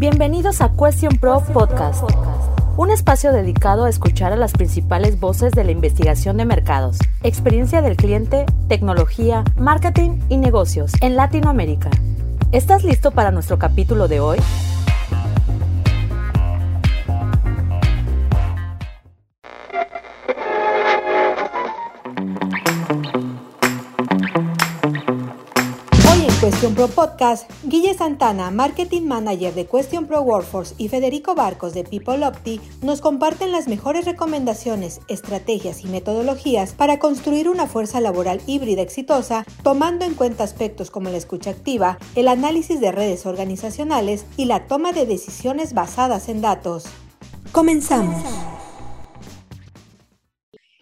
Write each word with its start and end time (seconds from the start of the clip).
Bienvenidos 0.00 0.62
a 0.62 0.72
Question 0.72 1.18
Pro 1.18 1.44
Podcast, 1.52 2.04
un 2.78 2.90
espacio 2.90 3.34
dedicado 3.34 3.84
a 3.84 3.90
escuchar 3.90 4.32
a 4.32 4.36
las 4.36 4.52
principales 4.52 5.20
voces 5.20 5.52
de 5.52 5.62
la 5.62 5.72
investigación 5.72 6.38
de 6.38 6.46
mercados, 6.46 6.96
experiencia 7.22 7.82
del 7.82 7.98
cliente, 7.98 8.46
tecnología, 8.66 9.44
marketing 9.58 10.18
y 10.30 10.38
negocios 10.38 10.92
en 11.02 11.16
Latinoamérica. 11.16 11.90
¿Estás 12.50 12.82
listo 12.82 13.10
para 13.10 13.30
nuestro 13.30 13.58
capítulo 13.58 14.08
de 14.08 14.20
hoy? 14.20 14.38
Pro 26.80 26.88
Podcast, 26.88 27.50
Guille 27.64 27.92
Santana, 27.92 28.50
Marketing 28.50 29.02
Manager 29.02 29.52
de 29.52 29.66
Question 29.66 30.06
Pro 30.06 30.22
Workforce 30.22 30.74
y 30.78 30.88
Federico 30.88 31.34
Barcos 31.34 31.74
de 31.74 31.84
People 31.84 32.26
Opti 32.26 32.58
nos 32.80 33.02
comparten 33.02 33.52
las 33.52 33.68
mejores 33.68 34.06
recomendaciones, 34.06 35.02
estrategias 35.06 35.84
y 35.84 35.88
metodologías 35.88 36.72
para 36.72 36.98
construir 36.98 37.50
una 37.50 37.66
fuerza 37.66 38.00
laboral 38.00 38.40
híbrida 38.46 38.80
exitosa, 38.80 39.44
tomando 39.62 40.06
en 40.06 40.14
cuenta 40.14 40.42
aspectos 40.42 40.90
como 40.90 41.10
la 41.10 41.18
escucha 41.18 41.50
activa, 41.50 41.98
el 42.14 42.28
análisis 42.28 42.80
de 42.80 42.92
redes 42.92 43.26
organizacionales 43.26 44.24
y 44.38 44.46
la 44.46 44.66
toma 44.66 44.92
de 44.92 45.04
decisiones 45.04 45.74
basadas 45.74 46.30
en 46.30 46.40
datos. 46.40 46.84
Comenzamos. 47.52 48.22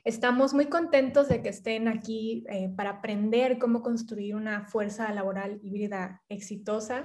Estamos 0.09 0.55
muy 0.55 0.71
contentos 0.71 1.29
de 1.29 1.43
que 1.43 1.51
estén 1.51 1.87
aquí 1.87 2.43
eh, 2.49 2.71
para 2.75 2.89
aprender 2.93 3.59
cómo 3.59 3.83
construir 3.83 4.37
una 4.37 4.65
fuerza 4.65 5.13
laboral 5.13 5.61
híbrida 5.63 6.23
exitosa. 6.31 7.03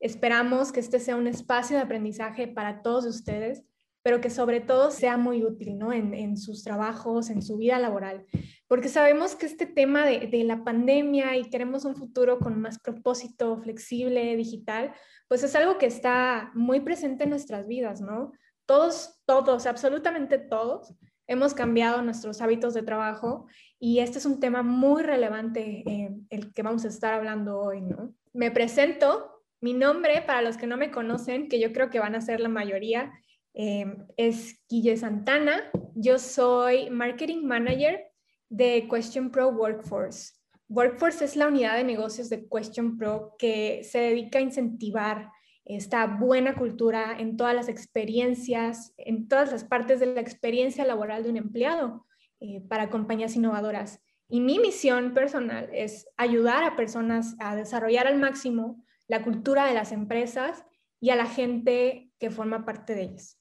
Esperamos 0.00 0.72
que 0.72 0.80
este 0.80 0.98
sea 0.98 1.16
un 1.16 1.26
espacio 1.26 1.76
de 1.76 1.82
aprendizaje 1.82 2.48
para 2.48 2.80
todos 2.80 3.04
ustedes, 3.04 3.64
pero 4.02 4.22
que 4.22 4.30
sobre 4.30 4.60
todo 4.62 4.90
sea 4.90 5.18
muy 5.18 5.44
útil 5.44 5.76
¿no? 5.76 5.92
en, 5.92 6.38
sus 6.38 6.64
trabajos, 6.64 7.28
en 7.28 7.42
su 7.42 7.58
vida 7.58 7.78
laboral, 7.78 8.24
porque 8.66 8.88
sabemos 8.88 9.34
que 9.34 9.44
este 9.44 9.66
tema 9.66 10.06
de, 10.06 10.28
de 10.28 10.42
la 10.42 10.64
pandemia 10.64 11.36
y 11.36 11.50
queremos 11.50 11.84
un 11.84 11.96
futuro 11.96 12.38
con 12.38 12.58
más 12.58 12.78
propósito, 12.78 13.58
flexible, 13.58 14.36
digital, 14.36 14.94
pues 15.28 15.42
es 15.42 15.54
algo 15.54 15.76
que 15.76 15.84
está 15.84 16.50
muy 16.54 16.80
presente 16.80 17.24
en 17.24 17.30
nuestras 17.30 17.66
vidas, 17.66 18.00
¿no? 18.00 18.32
Todos, 18.64 19.20
todos, 19.26 19.66
absolutamente 19.66 20.38
todos 20.38 20.94
hemos 21.28 21.54
cambiado 21.54 22.02
nuestros 22.02 22.40
hábitos 22.40 22.74
de 22.74 22.82
trabajo 22.82 23.46
y 23.78 24.00
este 24.00 24.18
es 24.18 24.26
un 24.26 24.40
tema 24.40 24.62
muy 24.62 25.02
relevante 25.02 25.84
eh, 25.86 26.10
el 26.30 26.52
que 26.52 26.62
vamos 26.62 26.84
a 26.84 26.88
estar 26.88 27.14
hablando 27.14 27.60
hoy. 27.60 27.84
Me 28.32 28.50
presento, 28.50 29.44
mi 29.60 29.74
nombre, 29.74 30.22
para 30.22 30.42
los 30.42 30.56
que 30.56 30.66
no 30.66 30.76
me 30.76 30.90
conocen, 30.90 31.48
que 31.48 31.60
yo 31.60 31.72
creo 31.72 31.90
que 31.90 32.00
van 32.00 32.16
a 32.16 32.20
ser 32.20 32.40
la 32.40 32.48
mayoría, 32.48 33.12
eh, 33.54 33.86
es 34.16 34.64
Guille 34.68 34.96
Santana. 34.96 35.70
Yo 35.94 36.18
soy 36.18 36.90
Marketing 36.90 37.44
Manager 37.44 38.00
de 38.48 38.88
Question 38.90 39.30
Pro 39.30 39.50
Workforce. 39.50 40.32
Workforce 40.68 41.24
es 41.24 41.36
la 41.36 41.48
unidad 41.48 41.76
de 41.76 41.84
negocios 41.84 42.30
de 42.30 42.46
Question 42.48 42.96
Pro 42.96 43.34
que 43.38 43.82
se 43.84 43.98
dedica 43.98 44.38
a 44.38 44.42
incentivar 44.42 45.30
esta 45.68 46.06
buena 46.06 46.54
cultura 46.54 47.14
en 47.18 47.36
todas 47.36 47.54
las 47.54 47.68
experiencias, 47.68 48.94
en 48.96 49.28
todas 49.28 49.52
las 49.52 49.64
partes 49.64 50.00
de 50.00 50.06
la 50.06 50.20
experiencia 50.20 50.84
laboral 50.84 51.22
de 51.22 51.30
un 51.30 51.36
empleado 51.36 52.06
eh, 52.40 52.62
para 52.68 52.88
compañías 52.88 53.36
innovadoras. 53.36 54.00
Y 54.30 54.40
mi 54.40 54.58
misión 54.58 55.12
personal 55.12 55.68
es 55.72 56.08
ayudar 56.16 56.64
a 56.64 56.74
personas 56.74 57.36
a 57.38 57.54
desarrollar 57.54 58.06
al 58.06 58.18
máximo 58.18 58.82
la 59.08 59.22
cultura 59.22 59.66
de 59.66 59.74
las 59.74 59.92
empresas 59.92 60.64
y 61.00 61.10
a 61.10 61.16
la 61.16 61.26
gente 61.26 62.10
que 62.18 62.30
forma 62.30 62.64
parte 62.64 62.94
de 62.94 63.02
ellas. 63.02 63.38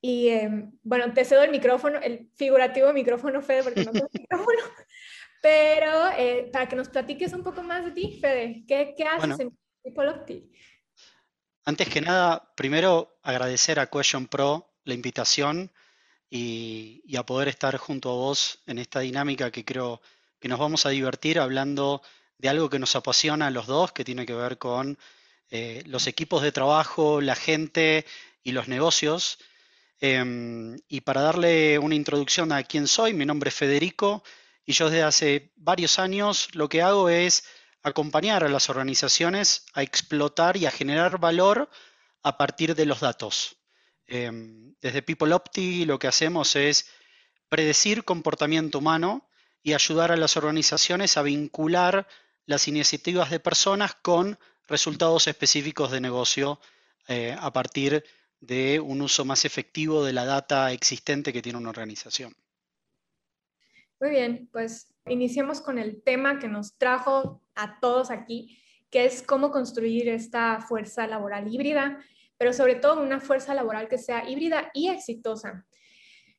Y 0.00 0.28
em, 0.28 0.72
bueno, 0.82 1.12
te 1.14 1.24
cedo 1.24 1.42
el 1.42 1.50
micrófono, 1.50 1.98
el 2.00 2.28
figurativo 2.34 2.92
micrófono, 2.92 3.40
Fede, 3.40 3.62
porque 3.62 3.84
no 3.84 3.92
tengo 3.92 4.08
micrófono, 4.12 4.62
pero 5.42 6.08
eh, 6.18 6.50
para 6.52 6.68
que 6.68 6.76
nos 6.76 6.88
platiques 6.88 7.32
un 7.32 7.42
poco 7.42 7.62
más 7.62 7.84
de 7.84 7.92
ti, 7.92 8.18
Fede, 8.20 8.64
¿qué, 8.66 8.94
qué 8.96 9.04
haces 9.04 9.38
en 9.40 9.56
People 9.82 10.08
of 10.08 10.24
Tea? 10.26 10.42
Antes 11.68 11.88
que 11.88 12.00
nada, 12.00 12.52
primero 12.54 13.18
agradecer 13.24 13.80
a 13.80 13.90
Question 13.90 14.28
Pro 14.28 14.70
la 14.84 14.94
invitación 14.94 15.72
y, 16.30 17.02
a 17.16 17.26
poder 17.26 17.48
estar 17.48 17.76
junto 17.76 18.08
a 18.08 18.14
vos 18.14 18.60
en 18.66 18.78
esta 18.78 19.00
dinámica 19.00 19.50
que 19.50 19.64
creo 19.64 20.00
que 20.38 20.46
nos 20.46 20.60
vamos 20.60 20.86
a 20.86 20.90
divertir 20.90 21.40
hablando 21.40 22.02
de 22.38 22.48
algo 22.50 22.70
que 22.70 22.78
nos 22.78 22.94
apasiona 22.94 23.48
a 23.48 23.50
los 23.50 23.66
dos, 23.66 23.90
que 23.90 24.04
tiene 24.04 24.24
que 24.26 24.34
ver 24.34 24.58
con 24.58 24.96
eh, 25.50 25.82
los 25.86 26.06
equipos 26.06 26.40
de 26.42 26.52
trabajo, 26.52 27.20
la 27.20 27.34
gente 27.34 28.06
y 28.44 28.52
los 28.52 28.68
negocios. 28.68 29.38
Em, 29.98 30.78
y 30.86 31.00
para 31.00 31.20
darle 31.20 31.80
una 31.80 31.96
introducción 31.96 32.52
a 32.52 32.62
quién 32.62 32.86
soy, 32.86 33.12
mi 33.12 33.26
nombre 33.26 33.48
es 33.48 33.56
Federico 33.56 34.22
y 34.64 34.72
yo 34.72 34.88
desde 34.88 35.02
hace 35.02 35.52
varios 35.56 35.98
años 35.98 36.48
lo 36.54 36.68
que 36.68 36.82
hago 36.82 37.08
es 37.08 37.42
acompañar 37.86 38.42
a 38.42 38.48
las 38.48 38.68
organizaciones 38.68 39.64
a 39.72 39.82
explotar 39.82 40.56
y 40.56 40.66
a 40.66 40.72
generar 40.72 41.20
valor 41.20 41.70
a 42.24 42.36
partir 42.36 42.74
de 42.74 42.84
los 42.84 42.98
datos. 42.98 43.58
Em, 44.08 44.74
desde 44.80 45.02
People 45.02 45.32
Opti 45.32 45.84
lo 45.84 45.96
que 45.98 46.08
hacemos 46.08 46.56
es 46.56 46.86
predecir 47.48 48.04
comportamiento 48.04 48.78
humano 48.78 49.28
y 49.62 49.72
ayudar 49.72 50.10
a 50.10 50.16
las 50.16 50.36
organizaciones 50.36 51.16
a 51.16 51.22
vincular 51.22 52.08
las 52.44 52.66
iniciativas 52.66 53.30
de 53.30 53.38
personas 53.38 53.94
con 53.94 54.36
resultados 54.66 55.28
específicos 55.28 55.92
de 55.92 56.00
negocio 56.00 56.60
eh, 57.06 57.36
a 57.38 57.52
partir 57.52 58.04
de 58.40 58.80
un 58.80 59.00
uso 59.00 59.24
más 59.24 59.44
efectivo 59.44 60.04
de 60.04 60.12
la 60.12 60.24
data 60.24 60.72
existente 60.72 61.32
que 61.32 61.42
tiene 61.42 61.58
una 61.58 61.70
organización. 61.70 62.34
Muy 63.98 64.10
bien, 64.10 64.48
pues 64.52 64.94
iniciemos 65.06 65.62
con 65.62 65.78
el 65.78 66.02
tema 66.02 66.38
que 66.38 66.48
nos 66.48 66.76
trajo 66.76 67.40
a 67.54 67.80
todos 67.80 68.10
aquí, 68.10 68.58
que 68.90 69.06
es 69.06 69.22
cómo 69.22 69.50
construir 69.50 70.08
esta 70.08 70.60
fuerza 70.60 71.06
laboral 71.06 71.52
híbrida, 71.52 71.98
pero 72.36 72.52
sobre 72.52 72.74
todo 72.74 73.02
una 73.02 73.20
fuerza 73.20 73.54
laboral 73.54 73.88
que 73.88 73.96
sea 73.96 74.28
híbrida 74.28 74.70
y 74.74 74.88
exitosa. 74.88 75.64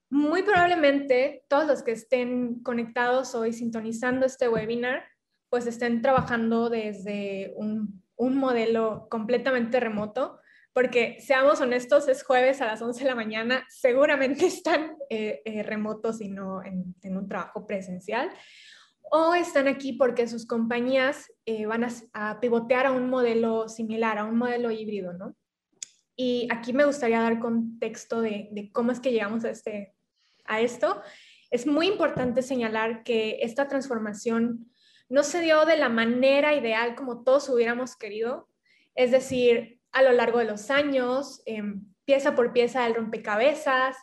Muy 0.10 0.44
probablemente 0.44 1.44
todos 1.48 1.66
los 1.66 1.82
que 1.82 1.94
estén 1.94 2.62
conectados 2.62 3.34
hoy 3.34 3.54
sintonizando 3.54 4.28
este 4.28 4.48
webinar, 4.48 5.04
pues 5.50 5.66
estén 5.66 6.04
trabajando 6.04 6.70
desde 6.70 7.54
un, 7.56 8.04
un 8.16 8.38
modelo 8.38 9.08
completamente 9.10 9.80
remoto, 9.80 10.40
porque 10.78 11.18
seamos 11.22 11.60
honestos, 11.60 12.08
es 12.08 12.22
jueves 12.22 12.62
a 12.62 12.68
las 12.68 12.84
11 12.84 13.00
de 13.00 13.10
la 13.10 13.16
mañana, 13.16 13.66
seguramente 13.68 14.46
están 14.46 14.96
eh, 15.10 15.42
eh, 15.44 15.64
remotos 15.64 16.22
y 16.22 16.30
no 16.30 16.64
en, 16.64 16.94
un 17.04 17.28
trabajo 17.28 17.66
presencial, 17.66 18.30
o 19.02 19.34
están 19.34 19.68
aquí 19.68 19.94
porque 19.94 20.28
sus 20.28 20.46
compañías 20.46 21.34
eh, 21.48 21.66
van 21.66 21.84
a, 22.14 22.40
pivotear 22.40 22.86
a 22.86 22.92
un 22.92 23.10
modelo 23.10 23.68
similar, 23.70 24.20
a 24.20 24.26
un 24.26 24.38
modelo 24.38 24.70
híbrido, 24.70 25.14
¿no? 25.14 25.36
Y 26.16 26.48
aquí 26.52 26.74
me 26.74 26.86
gustaría 26.86 27.22
dar 27.22 27.40
contexto 27.40 28.22
de, 28.22 28.50
de 28.52 28.72
cómo 28.72 28.92
es 28.92 29.00
que 29.00 29.12
llegamos 29.12 29.46
a, 29.46 29.50
este, 29.50 29.96
a 30.46 30.62
esto. 30.62 31.02
Es 31.50 31.66
muy 31.66 31.88
importante 31.88 32.44
señalar 32.44 33.02
que 33.02 33.40
esta 33.42 33.68
transformación 33.68 34.72
no 35.10 35.24
se 35.24 35.42
dio 35.42 35.66
de 35.66 35.78
la 35.78 35.90
manera 35.90 36.54
ideal 36.54 36.94
como 36.94 37.24
todos 37.24 37.50
hubiéramos 37.50 37.96
querido, 37.96 38.48
es 38.94 39.10
decir, 39.10 39.77
a 39.98 40.04
lo 40.04 40.12
largo 40.12 40.38
de 40.38 40.46
los 40.46 40.70
años, 40.70 41.42
em, 41.48 41.82
pieza 42.06 42.36
por 42.36 42.54
pieza 42.54 42.84
del 42.84 42.94
rompecabezas, 42.94 43.98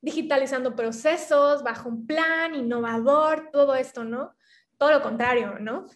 digitalizando 0.00 0.76
procesos 0.76 1.64
bajo 1.64 1.88
un 1.88 2.06
plan 2.06 2.54
innovador, 2.54 3.50
todo 3.52 3.74
esto, 3.74 4.04
¿no? 4.04 4.36
Todo 4.78 4.92
lo 4.92 5.02
contrario, 5.02 5.58
¿no? 5.58 5.86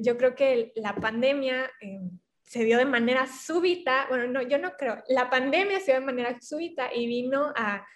Yo 0.00 0.16
creo 0.18 0.34
que 0.34 0.72
la 0.74 0.96
pandemia 0.96 1.70
em, 1.80 2.10
se 2.42 2.64
dio 2.64 2.78
de 2.78 2.84
manera 2.84 3.28
súbita, 3.28 4.06
bueno, 4.08 4.26
no, 4.26 4.42
yo 4.42 4.58
no 4.58 4.72
creo, 4.72 5.02
la 5.06 5.30
pandemia 5.30 5.78
se 5.78 5.92
dio 5.92 6.00
de 6.00 6.06
manera 6.06 6.36
súbita 6.40 6.92
y 6.92 7.06
vino 7.06 7.52
a, 7.54 7.86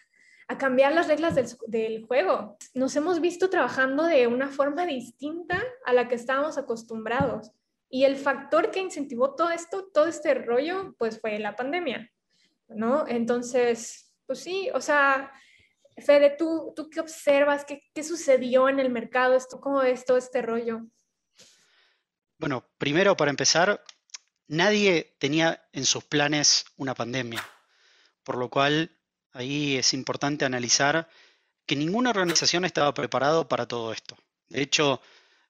a 0.46 0.58
cambiar 0.58 0.92
las 0.92 1.08
reglas 1.08 1.34
del, 1.34 1.46
del, 1.66 2.06
juego. 2.06 2.56
Nos 2.72 2.94
hemos 2.94 3.20
visto 3.20 3.50
trabajando 3.50 4.04
de 4.04 4.28
una 4.28 4.48
forma 4.48 4.86
distinta 4.86 5.60
a 5.84 5.92
la 5.92 6.06
que 6.06 6.14
estábamos 6.14 6.56
acostumbrados. 6.56 7.50
Y 7.94 8.02
el 8.02 8.16
factor 8.16 8.72
que 8.72 8.80
incentivó 8.80 9.36
todo 9.36 9.50
esto, 9.50 9.88
todo 9.94 10.06
este 10.08 10.34
rollo, 10.34 10.96
pues 10.98 11.20
fue 11.20 11.38
la 11.38 11.54
pandemia, 11.54 12.10
¿no? 12.66 13.06
Entonces, 13.06 14.12
pues 14.26 14.40
sí, 14.40 14.68
o 14.74 14.80
sea, 14.80 15.30
Fede, 15.98 16.34
¿tú, 16.36 16.72
tú 16.74 16.90
qué 16.90 16.98
observas? 16.98 17.64
¿Qué, 17.64 17.84
¿Qué, 17.94 18.02
sucedió 18.02 18.68
en 18.68 18.80
el 18.80 18.90
mercado? 18.90 19.36
Esto, 19.36 19.60
¿Cómo 19.60 19.80
es 19.80 20.04
todo 20.04 20.16
este 20.16 20.42
rollo? 20.42 20.80
Bueno, 22.36 22.68
primero 22.78 23.16
para 23.16 23.30
empezar, 23.30 23.80
nadie 24.48 25.14
tenía 25.20 25.64
en 25.70 25.84
sus 25.84 26.02
planes 26.02 26.64
una 26.76 26.96
pandemia, 26.96 27.46
por 28.24 28.38
lo 28.38 28.50
cual 28.50 28.90
ahí 29.30 29.76
es 29.76 29.94
importante 29.94 30.44
analizar 30.44 31.08
que 31.64 31.76
ninguna 31.76 32.10
organización 32.10 32.64
estaba 32.64 32.92
preparado 32.92 33.46
para 33.46 33.68
todo 33.68 33.92
esto. 33.92 34.18
De 34.48 34.62
hecho, 34.62 35.00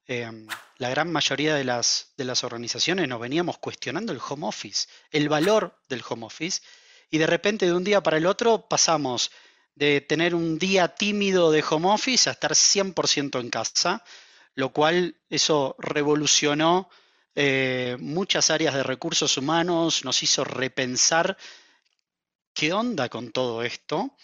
em, 0.07 0.47
la 0.79 0.91
gran 0.91 1.11
mayoría 1.11 1.55
de 1.55 1.65
las, 1.65 2.13
de 2.17 2.25
las 2.25 2.45
organizaciones 2.45 3.09
nos 3.09 3.21
veníamos 3.21 3.59
cuestionando 3.59 4.13
el 4.13 4.21
home 4.27 4.47
office, 4.47 4.89
el 5.11 5.29
valor 5.29 5.79
del 5.89 6.03
home 6.09 6.27
office, 6.27 6.63
y 7.11 7.19
de 7.19 7.27
repente 7.27 7.67
de 7.67 7.75
un 7.75 7.85
día 7.85 8.03
para 8.03 8.17
el 8.17 8.27
otro 8.27 8.69
pasamos 8.69 9.31
de 9.75 10.01
tener 10.01 10.35
un 10.35 10.59
día 10.59 10.89
tímido 10.89 11.51
de 11.51 11.65
home 11.69 11.89
office 11.89 12.29
a 12.29 12.33
estar 12.33 12.53
100% 12.53 13.41
en 13.41 13.51
casa, 13.51 14.05
lo 14.55 14.73
cual 14.73 15.17
eso 15.31 15.77
revolucionó 15.79 16.89
eh, 17.35 17.97
muchas 17.99 18.51
áreas 18.51 18.75
de 18.75 18.85
recursos 18.85 19.37
humanos, 19.37 20.05
nos 20.05 20.23
hizo 20.23 20.45
repensar 20.45 21.37
qué 22.53 22.73
onda 22.73 23.09
con 23.09 23.33
todo 23.33 23.63
esto. 23.63 24.17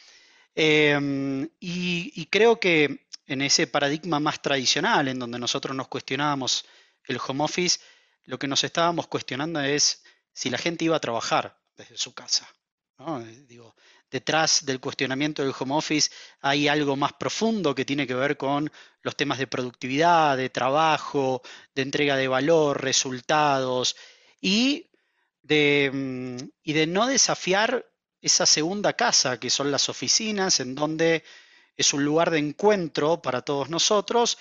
Em, 0.55 1.49
y, 1.59 2.27
creo 2.27 2.61
que 2.61 3.07
en 3.31 3.43
ese 3.43 3.69
paradigma 3.69 4.19
más 4.19 4.43
tradicional, 4.43 5.07
en 5.07 5.21
donde 5.21 5.39
nosotros 5.39 5.75
nos 5.77 5.87
cuestionábamos 5.87 6.65
el 7.05 7.21
home 7.25 7.45
office, 7.45 7.79
lo 8.25 8.41
que 8.41 8.49
nos 8.49 8.65
estábamos 8.65 9.07
cuestionando 9.07 9.61
es 9.61 10.03
si 10.33 10.51
la 10.51 10.59
gente 10.59 10.85
iba 10.85 10.97
a 10.97 11.01
trabajar 11.01 11.57
desde 11.77 11.97
su 11.97 12.13
casa. 12.13 12.53
Eh, 12.99 13.45
digo, 13.47 13.77
detrás 14.11 14.67
del 14.67 14.81
cuestionamiento 14.81 15.43
del 15.43 15.55
home 15.57 15.77
office 15.77 16.11
hay 16.41 16.67
algo 16.67 16.97
más 16.97 17.13
profundo 17.13 17.73
que 17.73 17.85
tiene 17.85 18.05
que 18.05 18.17
ver 18.17 18.37
con 18.37 18.71
los 19.01 19.15
temas 19.15 19.39
de 19.39 19.47
productividad, 19.47 20.37
de 20.37 20.51
trabajo, 20.51 21.41
de 21.73 21.83
entrega 21.83 22.17
de 22.17 22.27
valor, 22.27 22.83
resultados 22.83 23.95
y 24.41 24.91
de, 25.41 25.89
mm, 25.93 26.49
y 26.65 26.73
de 26.73 26.87
no 26.89 27.07
desafiar 27.07 27.87
esa 28.21 28.45
segunda 28.45 28.95
casa 28.95 29.39
que 29.39 29.51
son 29.51 29.71
las 29.71 29.89
oficinas, 29.89 30.59
en 30.59 30.75
donde 30.75 31.23
es 31.81 31.95
un 31.95 32.05
lugar 32.05 32.31
de 32.31 32.39
encuentro 32.39 33.23
para 33.23 33.41
todos 33.41 33.71
nosotros, 33.71 34.37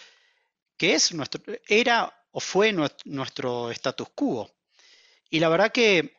que 0.75 0.94
es 0.94 1.13
nuestro, 1.13 1.41
era 1.68 2.25
o 2.31 2.41
fue 2.41 2.74
nuestro 2.74 3.71
status 3.71 4.09
quo. 4.13 4.51
Y 5.30 5.39
la 5.39 5.47
verdad 5.47 5.71
que 5.71 6.18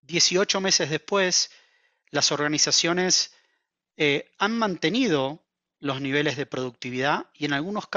18 0.00 0.60
meses 0.60 0.90
después, 0.90 1.52
las 2.10 2.32
organizaciones 2.32 3.32
eh, 3.96 4.32
han 4.38 4.58
mantenido 4.58 5.44
los 5.78 6.00
niveles 6.00 6.36
de 6.36 6.46
productividad 6.46 7.26
y 7.34 7.44
en 7.44 7.52
algunos, 7.52 7.88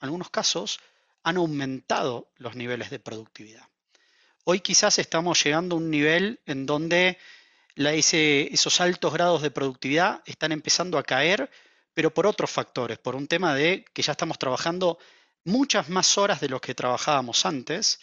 algunos 0.00 0.30
casos 0.30 0.80
han 1.22 1.36
aumentado 1.36 2.32
los 2.36 2.56
niveles 2.56 2.88
de 2.88 3.00
productividad. 3.00 3.68
Hoy 4.44 4.60
quizás 4.60 4.98
estamos 4.98 5.44
llegando 5.44 5.76
a 5.76 5.78
un 5.78 5.90
nivel 5.90 6.40
en 6.46 6.64
donde 6.64 7.18
esos 7.76 8.80
altos 8.80 9.12
grados 9.12 9.42
de 9.42 9.50
productividad 9.50 10.22
están 10.24 10.52
empezando 10.52 10.96
a 10.96 11.02
caer, 11.02 11.50
pero 11.94 12.12
por 12.12 12.26
otros 12.26 12.50
factores, 12.50 12.98
por 12.98 13.14
un 13.14 13.26
tema 13.26 13.54
de 13.54 13.84
que 13.92 14.02
ya 14.02 14.12
estamos 14.12 14.38
trabajando 14.38 14.98
muchas 15.44 15.88
más 15.88 16.18
horas 16.18 16.40
de 16.40 16.48
lo 16.48 16.60
que 16.60 16.74
trabajábamos 16.74 17.44
antes 17.46 18.00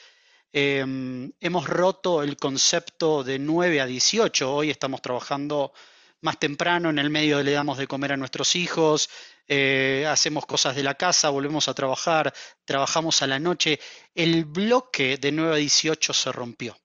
Em, 0.51 1.31
hemos 1.39 1.67
roto 1.67 2.23
el 2.23 2.35
concepto 2.35 3.23
de 3.23 3.37
9 3.37 3.81
a 3.81 3.85
18. 3.85 4.51
Hoy 4.51 4.71
estamos 4.71 5.01
trabajando 5.01 5.73
más 6.21 6.39
temprano, 6.39 6.89
en 6.89 6.97
el 6.97 7.09
medio 7.11 7.41
le 7.43 7.51
damos 7.51 7.77
de 7.77 7.87
comer 7.87 8.13
a 8.13 8.17
nuestros 8.17 8.55
hijos, 8.55 9.09
eh, 9.47 10.05
hacemos 10.09 10.45
cosas 10.45 10.75
de 10.75 10.83
la 10.83 10.95
casa, 10.95 11.29
volvemos 11.29 11.67
a 11.67 11.73
trabajar, 11.73 12.33
trabajamos 12.65 13.21
a 13.21 13.27
la 13.27 13.39
noche. 13.39 13.79
El 14.15 14.45
bloque 14.45 15.17
de 15.17 15.31
9 15.31 15.53
a 15.53 15.57
18 15.57 16.13
se 16.13 16.31
rompió. 16.31 16.75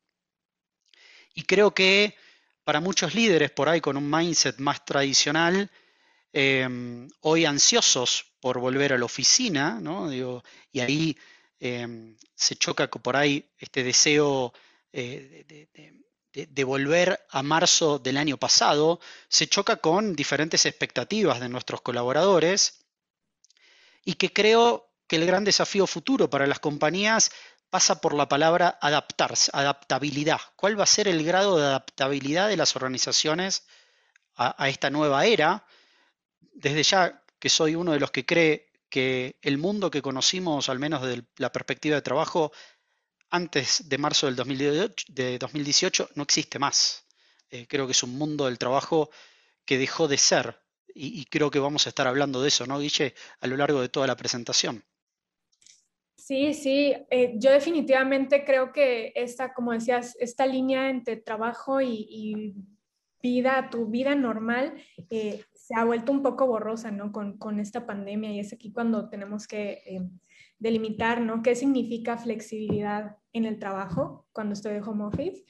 Y 1.35 1.43
creo 1.45 1.75
que 1.75 2.17
para 2.65 2.81
muchos 2.81 3.15
líderes 3.15 3.51
por 3.51 3.69
ahí 3.69 3.81
con 3.81 3.97
un 3.97 4.09
mindset 4.11 4.59
más 4.59 4.85
tradicional, 4.85 5.71
em, 6.35 7.09
hoy 7.21 7.47
ansiosos 7.47 8.27
por 8.41 8.59
volver 8.59 8.93
a 8.93 8.99
la 8.99 9.07
oficina, 9.07 9.81
y 10.71 10.81
ahí 10.81 11.17
Em, 11.65 12.15
se 12.35 12.57
choca 12.57 12.91
por 12.91 13.17
ahí 13.17 13.51
este 13.57 13.83
deseo 13.83 14.53
eh, 14.93 15.67
de, 16.33 16.65
volver 16.65 17.27
a 17.31 17.43
marzo 17.43 17.99
del 17.99 18.19
año 18.19 18.37
pasado, 18.37 19.01
se 19.29 19.47
choca 19.47 19.77
con 19.77 20.15
diferentes 20.15 20.67
expectativas 20.67 21.41
de 21.41 21.49
nuestros 21.49 21.81
colaboradores 21.81 22.85
y 24.05 24.15
que 24.17 24.31
creo 24.31 24.91
que 25.07 25.17
el 25.17 25.25
gran 25.25 25.45
desafío 25.45 25.87
futuro 25.87 26.29
para 26.29 26.47
las 26.47 26.59
compañías 26.59 27.31
pasa 27.71 28.03
por 28.03 28.13
la 28.13 28.29
palabra 28.29 28.79
adaptarse, 28.83 29.51
adaptabilidad. 29.55 30.41
¿Cuál 30.57 30.79
va 30.79 30.85
a 30.85 30.87
ser 30.87 31.09
el 31.09 31.25
grado 31.25 31.57
de 31.57 31.65
adaptabilidad 31.65 32.49
de 32.49 32.59
las 32.59 32.77
organizaciones 32.77 33.65
a 34.35 34.69
esta 34.69 34.91
nueva 34.91 35.25
era? 35.25 35.65
Desde 36.55 36.83
ya 36.83 37.23
que 37.39 37.49
soy 37.49 37.75
uno 37.75 37.93
de 37.93 38.01
los 38.01 38.11
que 38.11 38.25
cree 38.25 38.71
que 38.89 39.37
el 39.43 39.59
mundo 39.59 39.91
que 39.91 40.03
conocimos, 40.03 40.69
al 40.69 40.79
menos 40.79 41.03
desde 41.03 41.25
la 41.37 41.53
perspectiva 41.53 41.97
de 41.97 42.03
trabajo, 42.03 42.53
antes 43.31 43.89
de 43.89 43.99
marzo 43.99 44.27
del 44.27 44.37
2018, 44.37 46.11
no 46.15 46.23
existe 46.23 46.59
más. 46.59 47.07
Eh, 47.51 47.67
creo 47.69 47.87
que 47.87 47.93
es 47.93 48.03
un 48.03 48.17
mundo 48.17 48.47
del 48.47 48.59
trabajo 48.59 49.11
que 49.65 49.79
dejó 49.79 50.09
de 50.09 50.19
ser 50.19 50.65
y, 50.95 51.25
creo 51.25 51.51
que 51.51 51.59
vamos 51.59 51.87
a 51.87 51.89
estar 51.89 52.07
hablando 52.07 52.41
de 52.41 52.49
eso, 52.49 52.67
¿no, 52.67 52.79
Guille? 52.79 53.15
A 53.41 53.49
lo 53.49 53.57
largo 53.57 53.81
de 53.81 53.89
toda 53.89 54.07
la 54.07 54.17
presentación. 54.17 54.85
Sí, 56.17 56.55
sí, 56.55 56.95
eh, 57.11 57.35
yo 57.37 57.51
definitivamente 57.51 58.45
creo 58.45 58.73
que 58.73 59.13
esta, 59.17 59.53
como 59.53 59.73
decías, 59.73 60.17
esta 60.21 60.47
línea 60.47 60.89
entre 60.89 61.17
trabajo 61.17 61.81
y, 61.81 62.55
vida, 63.21 63.69
tu 63.71 63.87
vida 63.87 64.15
normal, 64.15 64.75
eh, 65.11 65.43
se 65.65 65.75
ha 65.75 65.85
vuelto 65.85 66.13
un 66.13 66.23
poco 66.23 66.47
borrosa, 66.47 66.91
¿no? 66.91 67.11
Con, 67.11 67.39
con 67.39 67.59
esta 67.59 67.87
pandemia 67.87 68.31
y 68.31 68.39
es 68.39 68.53
aquí 68.53 68.71
cuando 68.71 69.09
tenemos 69.09 69.47
que 69.47 69.83
eh, 69.87 70.07
delimitar, 70.59 71.23
¿no? 71.23 71.43
¿Qué 71.43 71.57
significa 71.57 72.19
flexibilidad 72.19 73.17
en 73.33 73.47
el 73.47 73.59
trabajo 73.59 74.27
cuando 74.33 74.53
estoy 74.53 74.75
de 74.75 74.83
home 74.83 75.05
office? 75.05 75.43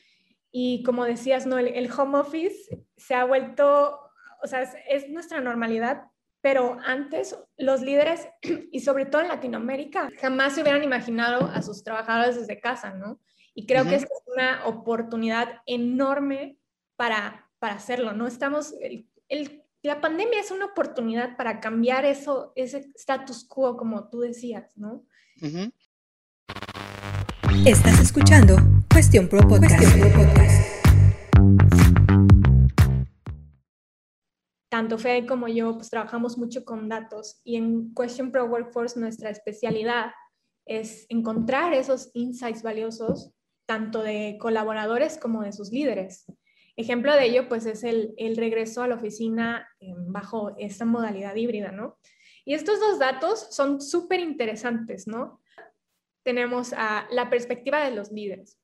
Y 0.53 0.85
como 0.85 1.05
decías, 1.05 1.47
¿no? 1.47 1.59
El, 1.59 1.91
home 1.91 2.17
office 2.17 2.87
se 2.97 3.17
ha 3.17 3.25
vuelto, 3.25 3.99
o 4.41 4.47
sea, 4.47 4.63
es, 4.89 5.09
nuestra 5.09 5.41
normalidad, 5.41 6.05
pero 6.41 6.79
antes 6.85 7.37
los 7.57 7.81
líderes, 7.81 8.29
y 8.71 8.81
sobre 8.81 9.07
todo 9.07 9.23
en 9.23 9.29
Latinoamérica, 9.29 10.11
jamás 10.21 10.55
se 10.55 10.63
hubieran 10.63 10.85
imaginado 10.85 11.49
a 11.49 11.61
sus 11.61 11.83
trabajadores 11.83 12.37
desde 12.37 12.61
casa, 12.61 12.95
¿no? 12.95 13.19
Y 13.53 13.67
creo 13.67 13.83
que 13.85 13.97
es 13.97 14.07
una 14.33 14.65
oportunidad 14.65 15.61
enorme 15.67 16.57
para, 16.95 17.51
para 17.59 17.75
hacerlo, 17.75 18.13
¿no? 18.13 18.29
Estamos, 18.29 18.75
el, 18.81 19.09
el 19.29 19.64
la 19.85 20.01
pandemia 20.01 20.41
es 20.41 20.51
una 20.51 20.65
oportunidad 20.65 21.37
para 21.37 21.61
cambiar 21.61 22.07
eso, 22.07 22.55
ese 22.57 22.91
status 22.95 23.45
quo, 23.45 23.77
como 23.77 24.09
tú 24.09 24.21
decías, 24.21 24.75
¿no? 24.79 25.05
Estás 27.67 28.01
escuchando 28.01 28.57
Cuestión 28.91 29.29
Pro 29.29 29.47
Podcast. 29.47 29.79
Tanto 34.71 34.97
Fede 34.97 35.27
como 35.27 35.49
yo 35.49 35.75
pues 35.75 35.91
trabajamos 35.91 36.39
mucho 36.39 36.65
con 36.65 36.89
datos 36.89 37.43
y 37.45 37.57
en 37.57 37.93
Question 37.95 38.33
Pro 38.33 38.47
Workforce 38.47 38.99
nuestra 38.99 39.29
especialidad 39.29 40.13
es 40.65 41.05
encontrar 41.11 41.75
esos 41.75 42.11
insights 42.15 42.63
valiosos 42.63 43.33
tanto 43.67 44.03
de 44.03 44.39
colaboradores 44.41 45.19
como 45.19 45.43
de 45.43 45.53
sus 45.53 45.71
líderes. 45.71 46.25
Ejemplo 46.77 47.15
de 47.15 47.27
ello, 47.27 47.49
pues 47.49 47.67
es 47.67 47.85
el, 47.85 48.15
regreso 48.37 48.83
a 48.83 48.89
la 48.89 48.97
oficina 48.97 49.69
bajo 49.81 50.55
esta 50.59 50.85
modalidad 50.85 51.35
híbrida, 51.37 51.71
¿no? 51.71 51.99
Y 52.45 52.55
estos 52.55 52.81
dos 52.81 52.99
datos 52.99 53.49
son 53.55 53.81
súper 53.81 54.21
interesantes, 54.21 55.07
¿no? 55.07 55.41
Tenemos 56.25 56.73
la 56.73 57.29
perspectiva 57.31 57.85
de 57.85 57.95
los 57.95 58.11
líderes. 58.11 58.59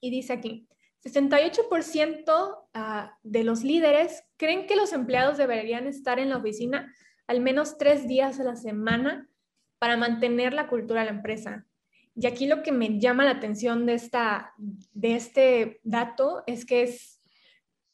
Y 0.00 0.10
dice 0.10 0.32
aquí, 0.32 0.68
68% 1.04 2.66
ah, 2.74 3.18
de 3.22 3.44
los 3.44 3.62
líderes 3.62 4.24
creen 4.36 4.66
que 4.66 4.76
los 4.76 4.92
empleados 4.92 5.38
deberían 5.38 5.86
estar 5.86 6.18
en 6.18 6.30
la 6.30 6.38
oficina 6.38 6.92
al 7.26 7.40
menos 7.40 7.78
tres 7.78 8.08
días 8.08 8.40
a 8.40 8.44
la 8.44 8.56
semana 8.56 9.28
para 9.78 9.96
mantener 9.96 10.52
la 10.52 10.68
cultura 10.68 11.00
de 11.00 11.06
la 11.06 11.16
empresa. 11.16 11.66
Y 12.14 12.26
aquí 12.26 12.46
lo 12.46 12.62
que 12.62 12.72
me 12.72 12.98
llama 12.98 13.24
la 13.24 13.32
atención 13.32 13.84
de, 13.84 13.94
esta, 13.94 14.54
de 14.56 15.16
este 15.16 15.80
dato 15.84 16.42
es 16.46 16.64
que 16.64 16.82
es 16.82 17.15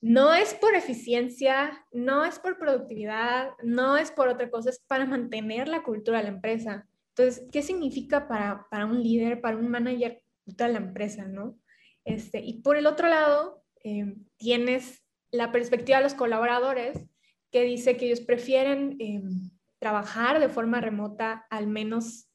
no 0.02 0.34
es 0.34 0.52
por 0.54 0.74
eficiencia, 0.74 1.86
no 1.92 2.24
es 2.24 2.40
por 2.40 2.58
productividad, 2.58 3.50
no 3.62 3.96
es 3.96 4.10
por 4.10 4.26
otra 4.26 4.50
cosa, 4.50 4.70
es 4.70 4.80
para 4.80 5.06
mantener 5.06 5.68
la 5.68 5.84
cultura 5.84 6.18
de 6.18 6.24
la 6.24 6.30
empresa. 6.30 6.88
Entonces, 7.10 7.46
¿qué 7.52 7.62
significa 7.62 8.26
para, 8.26 8.84
un 8.84 9.00
líder, 9.00 9.40
para 9.40 9.56
un 9.56 9.68
manager 9.68 10.20
de 10.44 10.68
la 10.68 10.78
empresa, 10.78 11.26
no? 11.26 11.56
Este, 12.04 12.40
y 12.40 12.62
por 12.62 12.76
el 12.76 12.86
otro 12.86 13.08
lado, 13.08 13.64
eh, 13.84 14.16
tienes 14.38 15.04
la 15.30 15.52
perspectiva 15.52 15.98
de 15.98 16.04
los 16.04 16.14
colaboradores 16.14 16.98
que 17.52 17.62
dice 17.62 17.96
que 17.96 18.06
ellos 18.06 18.20
prefieren 18.20 18.96
eh, 18.98 19.22
trabajar 19.78 20.40
de 20.40 20.48
forma 20.48 20.80
remota 20.80 21.46
al 21.48 21.68
menos, 21.68 22.28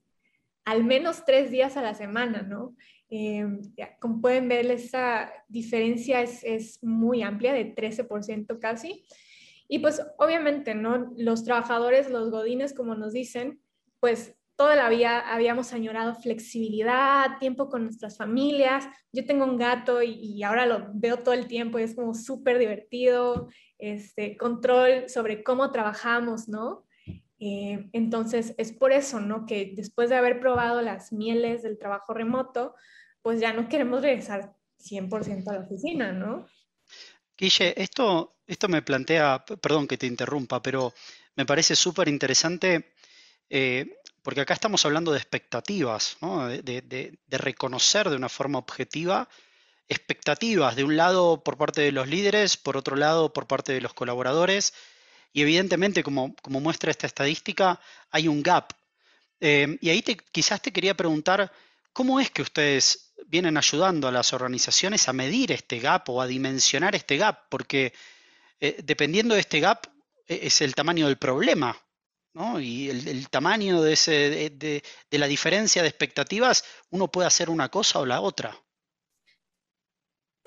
al 0.63 0.86
menos 0.86 1.25
tres 1.25 1.51
días 1.51 1.75
a 1.75 1.81
la 1.81 1.95
semana, 1.95 2.43
¿no? 2.43 2.77
Eh, 3.10 3.48
como 4.00 4.22
pueden 4.22 4.48
ver, 4.48 4.70
esa 4.72 5.32
diferencia 5.48 6.22
es, 6.22 6.44
es, 6.44 6.84
muy 6.84 7.24
amplia, 7.24 7.54
de 7.54 7.74
13% 7.74 8.60
casi. 8.60 9.06
Y 9.68 9.80
pues 9.80 10.02
obviamente, 10.18 10.76
¿no? 10.76 11.14
Los 11.18 11.44
trabajadores, 11.44 12.10
los 12.10 12.32
godines, 12.32 12.74
como 12.74 12.96
nos 12.96 13.14
dicen, 13.14 13.62
pues 14.00 14.38
toda 14.58 14.76
la 14.76 14.90
vida 14.90 15.20
habíamos 15.20 15.72
añorado 15.72 16.16
flexibilidad, 16.16 17.38
tiempo 17.40 17.70
con 17.70 17.84
nuestras 17.84 18.18
familias. 18.18 18.88
Yo 19.14 19.24
tengo 19.26 19.46
un 19.46 19.58
gato 19.58 20.02
y, 20.02 20.42
ahora 20.44 20.66
lo 20.66 20.90
veo 20.94 21.18
todo 21.20 21.36
el 21.36 21.48
tiempo 21.48 21.78
y 21.78 21.84
es 21.84 21.96
como 21.96 22.16
súper 22.16 22.58
divertido, 22.58 23.50
este, 23.78 24.36
control 24.36 25.10
sobre 25.10 25.44
cómo 25.44 25.72
trabajamos, 25.72 26.50
¿no? 26.50 26.87
Eh, 27.39 27.89
entonces, 27.94 28.53
es 28.58 28.72
por 28.72 28.91
eso, 28.91 29.20
¿no? 29.20 29.46
Que 29.46 29.74
después 29.75 30.10
de 30.10 30.15
haber 30.15 30.39
probado 30.39 30.82
las 30.82 31.12
mieles 31.12 31.63
del 31.63 31.77
trabajo 31.77 32.13
remoto, 32.13 32.75
pues 33.22 33.39
ya 33.39 33.53
no 33.53 33.70
queremos 33.70 34.01
regresar 34.01 34.56
100% 34.79 35.50
a 35.50 35.53
la 35.53 35.60
oficina, 35.60 36.12
¿no? 36.12 36.48
Guille, 37.38 37.74
esto, 37.82 38.38
esto 38.48 38.67
me 38.67 38.82
plantea, 38.82 39.46
perdón 39.46 39.88
que 39.88 39.98
te 39.98 40.08
interrumpa, 40.08 40.62
pero 40.62 40.94
me 41.36 41.46
parece 41.46 41.75
súper 41.75 42.08
interesante 42.08 42.94
eh, 43.50 44.00
porque 44.24 44.41
acá 44.41 44.53
estamos 44.53 44.86
hablando 44.86 45.12
de 45.13 45.20
expectativas, 45.20 46.17
de, 46.22 47.17
reconocer 47.29 48.10
de 48.10 48.17
una 48.17 48.27
forma 48.27 48.60
objetiva 48.60 49.29
expectativas, 49.88 50.75
de 50.75 50.84
un 50.84 50.98
lado 50.98 51.44
por 51.46 51.58
parte 51.58 51.79
de 51.79 51.94
los 51.94 52.10
líderes, 52.10 52.58
por 52.58 52.75
otro 52.75 52.98
lado 52.98 53.32
por 53.32 53.48
parte 53.48 53.72
de 53.72 53.79
los 53.79 53.94
colaboradores, 53.94 54.74
y 55.38 55.41
evidentemente, 55.44 56.01
como, 56.01 56.34
muestra 56.50 56.89
esta 56.89 57.06
estadística, 57.06 57.79
hay 58.10 58.27
un 58.27 58.41
gap. 58.41 58.74
Eh, 59.39 59.77
y 59.82 59.89
ahí 59.91 60.01
quizás 60.32 60.63
te 60.63 60.72
quería 60.72 60.98
preguntar, 60.98 61.51
¿cómo 61.94 62.20
es 62.20 62.32
que 62.32 62.41
ustedes 62.41 63.13
vienen 63.27 63.56
ayudando 63.56 64.08
a 64.08 64.12
las 64.12 64.34
organizaciones 64.34 65.08
a 65.08 65.13
medir 65.13 65.51
este 65.51 65.77
gap 65.77 66.10
o 66.10 66.24
a 66.24 66.25
dimensionar 66.25 66.96
este 66.96 67.17
gap? 67.17 67.50
Porque 67.50 67.94
eh, 68.60 68.77
dependiendo 68.84 69.36
de 69.36 69.41
este 69.41 69.60
gap 69.60 69.86
e, 70.25 70.39
es 70.48 70.60
el 70.62 70.74
tamaño 70.74 71.06
del 71.06 71.17
problema 71.17 71.79
y 72.60 72.89
el, 72.89 73.29
tamaño 73.29 73.84
de, 73.84 73.94
ese, 73.94 74.50
de, 74.50 74.82
la 75.12 75.27
diferencia 75.27 75.84
de 75.84 75.88
expectativas, 75.88 76.63
uno 76.89 77.12
puede 77.12 77.27
hacer 77.27 77.51
una 77.51 77.70
cosa 77.70 78.00
o 78.00 78.08
la 78.08 78.22
otra. 78.22 78.60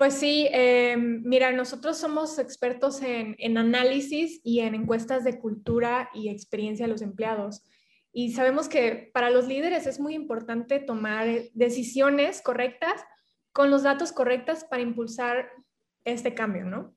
Pues 0.01 0.15
sí, 0.15 0.47
eh, 0.51 0.97
mira, 0.97 1.51
nosotros 1.51 1.95
somos 1.95 2.39
expertos 2.39 3.03
en, 3.03 3.35
en, 3.37 3.59
análisis 3.59 4.41
y 4.43 4.61
en 4.61 4.73
encuestas 4.73 5.23
de 5.23 5.37
cultura 5.37 6.09
y 6.15 6.29
experiencia 6.29 6.87
de 6.87 6.91
los 6.91 7.03
empleados. 7.03 7.61
Y 8.11 8.31
sabemos 8.31 8.67
que 8.67 9.11
para 9.13 9.29
los 9.29 9.47
líderes 9.47 9.85
es 9.85 9.99
muy 9.99 10.15
importante 10.15 10.79
tomar 10.79 11.27
decisiones 11.53 12.41
correctas 12.41 13.05
con 13.53 13.69
los 13.69 13.83
datos 13.83 14.11
correctos 14.11 14.63
para 14.63 14.81
impulsar 14.81 15.51
este 16.03 16.33
cambio, 16.33 16.65
¿no? 16.65 16.95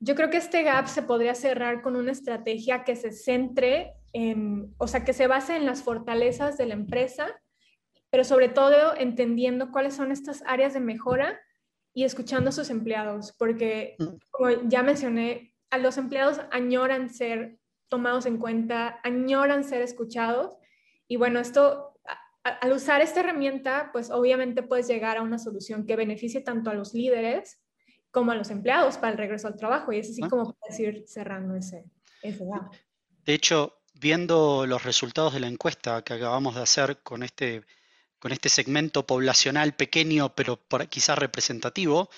Yo 0.00 0.14
creo 0.14 0.30
que 0.30 0.38
este 0.38 0.62
gap 0.62 0.86
se 0.86 1.02
podría 1.02 1.34
cerrar 1.34 1.82
con 1.82 1.94
una 1.94 2.12
estrategia 2.12 2.84
que 2.84 2.96
se 2.96 3.12
centre 3.12 3.96
o 4.78 4.86
sea, 4.86 5.04
que 5.04 5.12
se 5.12 5.26
base 5.26 5.56
en 5.56 5.66
las 5.66 5.82
fortalezas 5.82 6.56
de 6.56 6.64
la 6.64 6.72
empresa, 6.72 7.38
pero 8.08 8.24
sobre 8.24 8.48
todo 8.48 8.96
entendiendo 8.96 9.70
cuáles 9.70 9.92
son 9.92 10.10
estas 10.10 10.42
áreas 10.46 10.72
de 10.72 10.80
mejora 10.80 11.38
y 11.94 12.04
escuchando 12.04 12.50
a 12.50 12.52
sus 12.52 12.70
empleados, 12.70 13.32
porque 13.38 13.96
mm. 13.98 14.04
como 14.30 14.50
ya 14.68 14.82
mencioné, 14.82 15.54
a 15.70 15.78
los 15.78 15.96
empleados 15.96 16.40
añoran 16.50 17.08
ser 17.08 17.58
tomados 17.88 18.26
en 18.26 18.38
cuenta, 18.38 19.00
añoran 19.02 19.64
ser 19.64 19.80
escuchados 19.80 20.56
y 21.08 21.16
bueno, 21.16 21.40
esto 21.40 21.94
al 22.44 22.72
usar 22.72 23.00
esta 23.00 23.20
herramienta, 23.20 23.88
pues 23.90 24.10
obviamente 24.10 24.62
puedes 24.62 24.86
llegar 24.86 25.16
a 25.16 25.22
una 25.22 25.38
solución 25.38 25.86
que 25.86 25.96
beneficie 25.96 26.42
tanto 26.42 26.70
a 26.70 26.74
los 26.74 26.92
líderes 26.92 27.58
como 28.10 28.32
a 28.32 28.34
los 28.34 28.50
empleados 28.50 28.98
para 28.98 29.12
el 29.12 29.18
regreso 29.18 29.48
al 29.48 29.56
trabajo 29.56 29.92
y 29.92 29.98
es 29.98 30.10
así 30.10 30.20
ah. 30.22 30.28
como 30.28 30.54
puedes 30.54 30.78
ir 30.78 31.04
cerrando 31.06 31.56
ese, 31.56 31.84
ese. 32.22 32.44
De 33.24 33.34
hecho, 33.34 33.80
viendo 33.94 34.66
los 34.66 34.84
resultados 34.84 35.32
de 35.32 35.40
la 35.40 35.48
encuesta 35.48 36.02
que 36.02 36.12
acabamos 36.12 36.54
de 36.54 36.62
hacer 36.62 37.02
con 37.02 37.22
este, 37.22 37.64
con 38.24 38.32
este 38.32 38.48
segmento 38.48 39.06
poblacional 39.06 39.74
pequeño, 39.74 40.34
pero 40.34 40.58
quizás 40.88 41.18
representativo, 41.18 42.08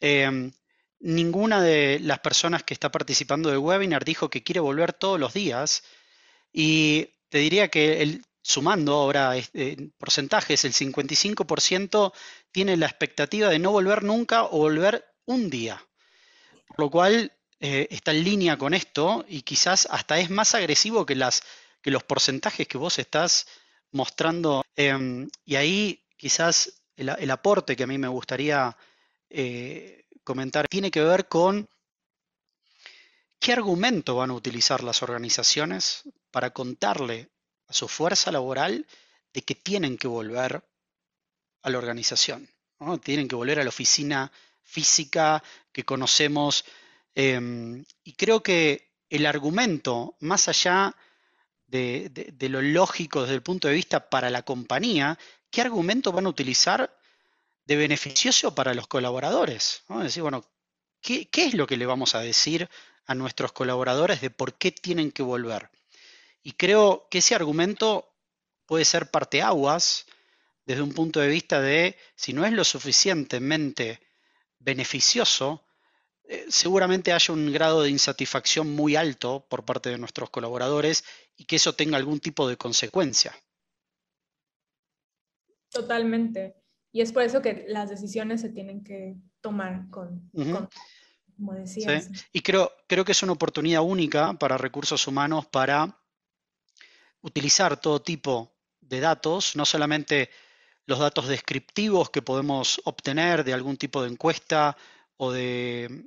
em, 0.00 0.50
ninguna 0.98 1.62
de 1.62 2.00
las 2.00 2.18
personas 2.18 2.64
que 2.64 2.74
está 2.74 2.90
participando 2.90 3.48
del 3.48 3.58
webinar 3.58 4.04
dijo 4.04 4.28
que 4.28 4.42
quiere 4.42 4.58
volver 4.58 4.92
todos 4.92 5.20
los 5.20 5.34
días. 5.34 5.84
Y 6.52 7.10
te 7.28 7.38
diría 7.38 7.68
que 7.68 8.20
sumando 8.42 8.94
ahora 8.94 9.36
este, 9.36 9.76
porcentajes, 9.98 10.64
el 10.64 10.72
55% 10.72 12.12
tiene 12.50 12.76
la 12.76 12.86
expectativa 12.86 13.48
de 13.48 13.60
no 13.60 13.70
volver 13.70 14.02
nunca 14.02 14.46
o 14.46 14.58
volver 14.58 15.04
un 15.26 15.48
día. 15.48 15.80
Por 16.66 16.80
lo 16.80 16.90
cual 16.90 17.32
eh, 17.60 17.86
está 17.92 18.10
en 18.10 18.24
línea 18.24 18.58
con 18.58 18.74
esto 18.74 19.24
y 19.28 19.42
quizás 19.42 19.86
hasta 19.92 20.18
es 20.18 20.28
más 20.28 20.56
agresivo 20.56 21.06
que, 21.06 21.16
que 21.82 21.90
los 21.92 22.02
porcentajes 22.02 22.66
que 22.66 22.78
vos 22.78 22.98
estás 22.98 23.46
mostrando. 23.92 24.65
Em, 24.76 25.28
y 25.44 25.56
ahí 25.56 26.04
quizás 26.16 26.82
el, 26.96 27.30
aporte 27.30 27.76
que 27.76 27.84
a 27.84 27.86
mí 27.86 27.98
me 27.98 28.08
gustaría 28.08 28.76
eh, 29.30 30.04
comentar 30.22 30.68
tiene 30.68 30.90
que 30.90 31.02
ver 31.02 31.28
con 31.28 31.68
qué 33.38 33.52
argumento 33.52 34.16
van 34.16 34.30
a 34.30 34.34
utilizar 34.34 34.82
las 34.84 35.02
organizaciones 35.02 36.02
para 36.30 36.50
contarle 36.50 37.30
a 37.68 37.72
su 37.72 37.88
fuerza 37.88 38.30
laboral 38.30 38.86
de 39.32 39.42
que 39.42 39.54
tienen 39.54 39.98
que 39.98 40.08
volver 40.08 40.62
a 41.62 41.70
la 41.70 41.78
organización. 41.78 42.48
Tienen 43.02 43.26
que 43.26 43.36
volver 43.36 43.58
a 43.60 43.64
la 43.64 43.70
oficina 43.70 44.30
física 44.62 45.42
que 45.72 45.84
conocemos 45.84 46.64
Em, 47.16 47.82
y 48.04 48.12
creo 48.12 48.42
que 48.42 48.92
el 49.08 49.24
argumento, 49.24 50.16
más 50.20 50.48
allá 50.48 50.94
de, 51.66 52.36
lo 52.48 52.62
lógico 52.62 53.22
desde 53.22 53.34
el 53.34 53.42
punto 53.42 53.68
de 53.68 53.74
vista 53.74 54.08
para 54.08 54.30
la 54.30 54.42
compañía, 54.42 55.18
¿qué 55.50 55.60
argumento 55.60 56.12
van 56.12 56.26
a 56.26 56.30
utilizar 56.30 56.98
de 57.64 57.76
beneficioso 57.76 58.54
para 58.54 58.74
los 58.74 58.86
colaboradores? 58.86 59.82
¿no? 59.88 60.00
decir, 60.00 60.22
bueno, 60.22 60.44
¿qué, 61.00 61.28
es 61.32 61.54
lo 61.54 61.66
que 61.66 61.76
le 61.76 61.86
vamos 61.86 62.14
a 62.14 62.20
decir 62.20 62.68
a 63.06 63.14
nuestros 63.14 63.52
colaboradores 63.52 64.20
de 64.20 64.30
por 64.30 64.54
qué 64.54 64.72
tienen 64.72 65.12
que 65.12 65.22
volver? 65.22 65.70
Y 66.42 66.52
creo 66.52 67.08
que 67.10 67.18
ese 67.18 67.34
argumento 67.34 68.12
puede 68.66 68.84
ser 68.84 69.10
parteaguas 69.10 70.06
desde 70.64 70.82
un 70.82 70.92
punto 70.92 71.20
de 71.20 71.28
vista 71.28 71.60
de 71.60 71.96
si 72.14 72.32
no 72.32 72.44
es 72.44 72.52
lo 72.52 72.64
suficientemente 72.64 74.00
beneficioso, 74.58 75.65
eh, 76.28 76.46
seguramente 76.48 77.12
haya 77.12 77.32
un 77.32 77.52
grado 77.52 77.82
de 77.82 77.90
insatisfacción 77.90 78.74
muy 78.74 78.96
alto 78.96 79.46
por 79.48 79.64
parte 79.64 79.90
de 79.90 79.98
nuestros 79.98 80.30
colaboradores 80.30 81.04
y 81.36 81.44
que 81.44 81.56
eso 81.56 81.74
tenga 81.74 81.96
algún 81.96 82.18
tipo 82.18 82.48
de 82.48 82.56
consecuencia. 82.56 83.32
Totalmente. 85.70 86.56
Y 86.90 87.00
es 87.00 87.12
por 87.12 87.22
eso 87.22 87.42
que 87.42 87.64
las 87.68 87.90
decisiones 87.90 88.40
se 88.40 88.48
tienen 88.48 88.82
que 88.82 89.16
tomar 89.40 89.88
con, 89.90 90.30
como 91.36 91.52
decías. 91.52 92.10
Y 92.32 92.40
creo, 92.40 92.72
creo 92.88 93.04
que 93.04 93.12
es 93.12 93.22
una 93.22 93.32
oportunidad 93.32 93.82
única 93.82 94.32
para 94.32 94.58
recursos 94.58 95.06
humanos 95.06 95.46
para 95.46 96.00
utilizar 97.20 97.80
todo 97.80 98.00
tipo 98.00 98.52
de 98.80 99.00
datos, 99.00 99.54
no 99.54 99.64
solamente 99.64 100.30
los 100.86 100.98
datos 100.98 101.28
descriptivos 101.28 102.10
que 102.10 102.22
podemos 102.22 102.80
obtener 102.84 103.44
de 103.44 103.52
algún 103.52 103.76
tipo 103.76 104.02
de 104.02 104.10
encuesta 104.10 104.76
o 105.16 105.32
de, 105.32 106.04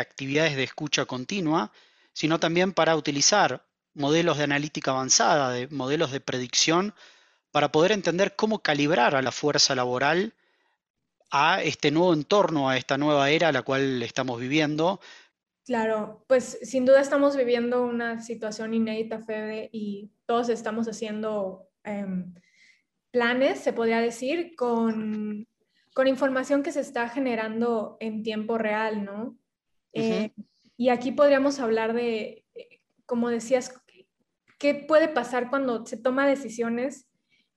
actividades 0.00 0.56
de 0.56 0.64
escucha 0.64 1.06
continua, 1.06 1.72
sino 2.12 2.38
también 2.40 2.72
para 2.72 2.96
utilizar 2.96 3.66
modelos 3.94 4.38
de 4.38 4.44
analítica 4.44 4.90
avanzada, 4.90 5.50
de 5.50 5.68
modelos 5.68 6.10
de 6.10 6.20
predicción, 6.20 6.94
para 7.50 7.70
poder 7.70 7.92
entender 7.92 8.34
cómo 8.34 8.60
calibrar 8.60 9.14
a 9.14 9.22
la 9.22 9.30
fuerza 9.30 9.74
laboral 9.74 10.34
a 11.30 11.62
este 11.62 11.90
nuevo 11.90 12.12
entorno, 12.12 12.68
a 12.68 12.76
esta 12.76 12.98
nueva 12.98 13.30
era 13.30 13.48
a 13.48 13.52
la 13.52 13.62
cual 13.62 14.02
estamos 14.02 14.40
viviendo. 14.40 15.00
Claro, 15.64 16.24
pues 16.26 16.58
sin 16.62 16.84
duda 16.84 17.00
estamos 17.00 17.36
viviendo 17.36 17.82
una 17.82 18.20
situación 18.20 18.74
inédita, 18.74 19.20
Fede, 19.20 19.70
y 19.72 20.10
todos 20.26 20.48
estamos 20.48 20.86
haciendo 20.88 21.68
em, 21.84 22.34
planes, 23.10 23.60
se 23.60 23.72
podría 23.72 24.00
decir, 24.00 24.54
con 24.56 25.46
con 25.94 26.08
información 26.08 26.62
que 26.62 26.72
se 26.72 26.80
está 26.80 27.08
generando 27.08 27.96
en 28.00 28.22
tiempo 28.22 28.58
real, 28.58 29.04
¿no? 29.04 29.38
Eh, 29.92 30.32
y 30.76 30.88
aquí 30.88 31.12
podríamos 31.12 31.60
hablar 31.60 31.94
de, 31.94 32.44
como 33.06 33.30
decías, 33.30 33.72
qué 34.58 34.74
puede 34.74 35.08
pasar 35.08 35.48
cuando 35.50 35.86
se 35.86 35.96
toma 35.96 36.26
decisiones 36.26 37.06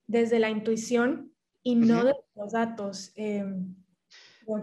desde 0.05 0.39
la 0.39 0.49
intuición 0.49 1.33
y 1.63 1.75
no 1.75 2.05
de 2.05 2.13
los 2.35 2.53
datos, 2.53 3.11
eh, 3.15 3.43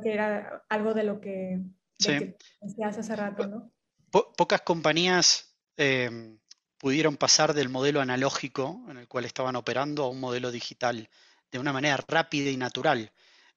que 0.02 0.12
era 0.12 0.64
algo 0.68 0.94
de 0.94 1.04
lo 1.04 1.20
que, 1.20 1.60
decías 1.98 2.98
hace 2.98 3.16
rato, 3.16 3.46
¿no? 3.46 3.70
pocas 4.36 4.60
compañías 4.60 5.56
eh, 5.76 6.38
pudieron 6.78 7.16
pasar 7.16 7.52
del 7.52 7.68
modelo 7.68 8.00
analógico 8.00 8.80
en 8.88 8.98
el 8.98 9.08
cual 9.08 9.24
estaban 9.24 9.56
operando 9.56 10.04
a 10.04 10.08
un 10.08 10.20
modelo 10.20 10.52
digital 10.52 11.08
de 11.50 11.58
una 11.58 11.72
manera 11.72 11.98
rápida 12.06 12.50
y 12.50 12.56
natural. 12.56 13.10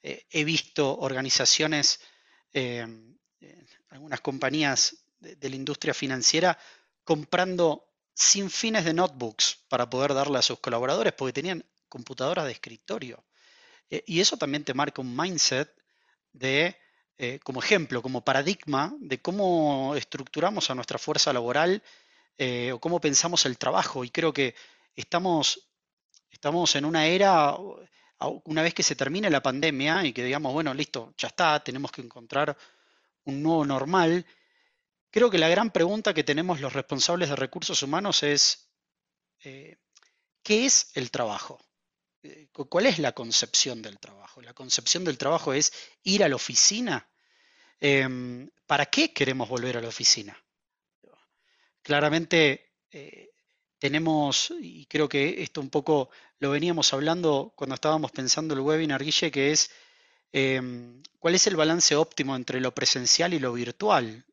Eh, 0.07 0.25
he 0.31 0.43
visto 0.45 0.97
organizaciones, 0.99 1.99
em, 2.53 3.17
algunas 3.89 4.21
compañías 4.21 4.95
de, 5.19 5.49
la 5.49 5.55
industria 5.55 5.93
financiera 5.93 6.57
comprando 7.03 7.89
sin 8.13 8.49
fines 8.49 8.85
de 8.85 8.93
notebooks 8.93 9.65
para 9.67 9.89
poder 9.89 10.13
darle 10.13 10.37
a 10.37 10.41
sus 10.41 10.59
colaboradores 10.59 11.11
porque 11.11 11.33
tenían 11.33 11.65
computadoras 11.89 12.45
de 12.45 12.53
escritorio. 12.53 13.25
Eh, 13.89 14.03
y 14.07 14.21
eso 14.21 14.37
también 14.37 14.63
te 14.63 14.73
marca 14.73 15.01
un 15.01 15.13
mindset 15.13 15.69
de, 16.31 16.77
eh, 17.17 17.39
como 17.43 17.61
ejemplo, 17.61 18.01
como 18.01 18.23
paradigma 18.23 18.95
de 18.99 19.21
cómo 19.21 19.93
estructuramos 19.97 20.69
a 20.69 20.75
nuestra 20.75 20.97
fuerza 20.97 21.33
laboral 21.33 21.83
eh, 22.37 22.71
o 22.71 22.79
cómo 22.79 23.01
pensamos 23.01 23.45
el 23.45 23.57
trabajo. 23.57 24.05
Y 24.05 24.09
creo 24.09 24.31
que 24.31 24.55
estamos, 24.95 25.69
estamos 26.31 26.75
en 26.77 26.85
una 26.85 27.07
era, 27.07 27.57
una 28.19 28.61
vez 28.61 28.73
que 28.73 28.83
se 28.83 28.95
termine 28.95 29.29
la 29.29 29.43
pandemia 29.43 30.03
y 30.05 30.13
que 30.13 30.23
digamos, 30.23 30.53
bueno, 30.53 30.73
listo, 30.73 31.13
ya 31.17 31.27
está, 31.27 31.63
tenemos 31.63 31.91
que 31.91 32.01
encontrar 32.01 32.57
un 33.25 33.43
nuevo 33.43 33.65
normal, 33.65 34.25
creo 35.11 35.29
que 35.29 35.37
la 35.37 35.49
gran 35.49 35.71
pregunta 35.71 36.13
que 36.13 36.23
tenemos 36.23 36.59
los 36.61 36.73
responsables 36.73 37.29
de 37.29 37.35
recursos 37.35 37.83
humanos 37.83 38.23
es, 38.23 38.69
¿qué 39.39 39.77
es 40.65 40.91
el 40.95 41.11
trabajo? 41.11 41.59
Eh, 42.23 42.47
¿Cuál 42.51 42.87
es 42.87 42.99
la 42.99 43.11
concepción 43.13 43.81
del 43.81 43.99
trabajo? 43.99 44.41
La 44.41 44.53
concepción 44.53 45.03
del 45.03 45.17
trabajo 45.17 45.53
es 45.53 45.71
ir 46.03 46.23
a 46.23 46.29
la 46.29 46.35
oficina. 46.35 47.07
Em, 47.79 48.49
¿Para 48.65 48.87
qué 48.87 49.13
queremos 49.13 49.47
volver 49.47 49.77
a 49.77 49.81
la 49.81 49.87
oficina? 49.87 50.37
Claramente 51.81 52.73
eh, 52.91 53.26
tenemos, 53.79 54.53
y 54.59 54.85
creo 54.85 55.07
que 55.07 55.41
esto 55.41 55.61
un 55.61 55.69
poco 55.69 56.09
lo 56.39 56.51
veníamos 56.51 56.93
hablando 56.93 57.53
cuando 57.55 57.75
estábamos 57.75 58.11
pensando 58.11 58.53
el 58.53 58.61
webinar, 58.61 59.03
Guille, 59.03 59.31
que 59.31 59.51
es 59.51 59.71
em, 60.31 61.01
cuál 61.19 61.35
es 61.35 61.47
el 61.47 61.55
balance 61.55 61.95
óptimo 61.95 62.35
entre 62.35 62.59
lo 62.61 62.73
presencial 62.73 63.33
y 63.33 63.39
lo 63.39 63.53
virtual. 63.53 64.25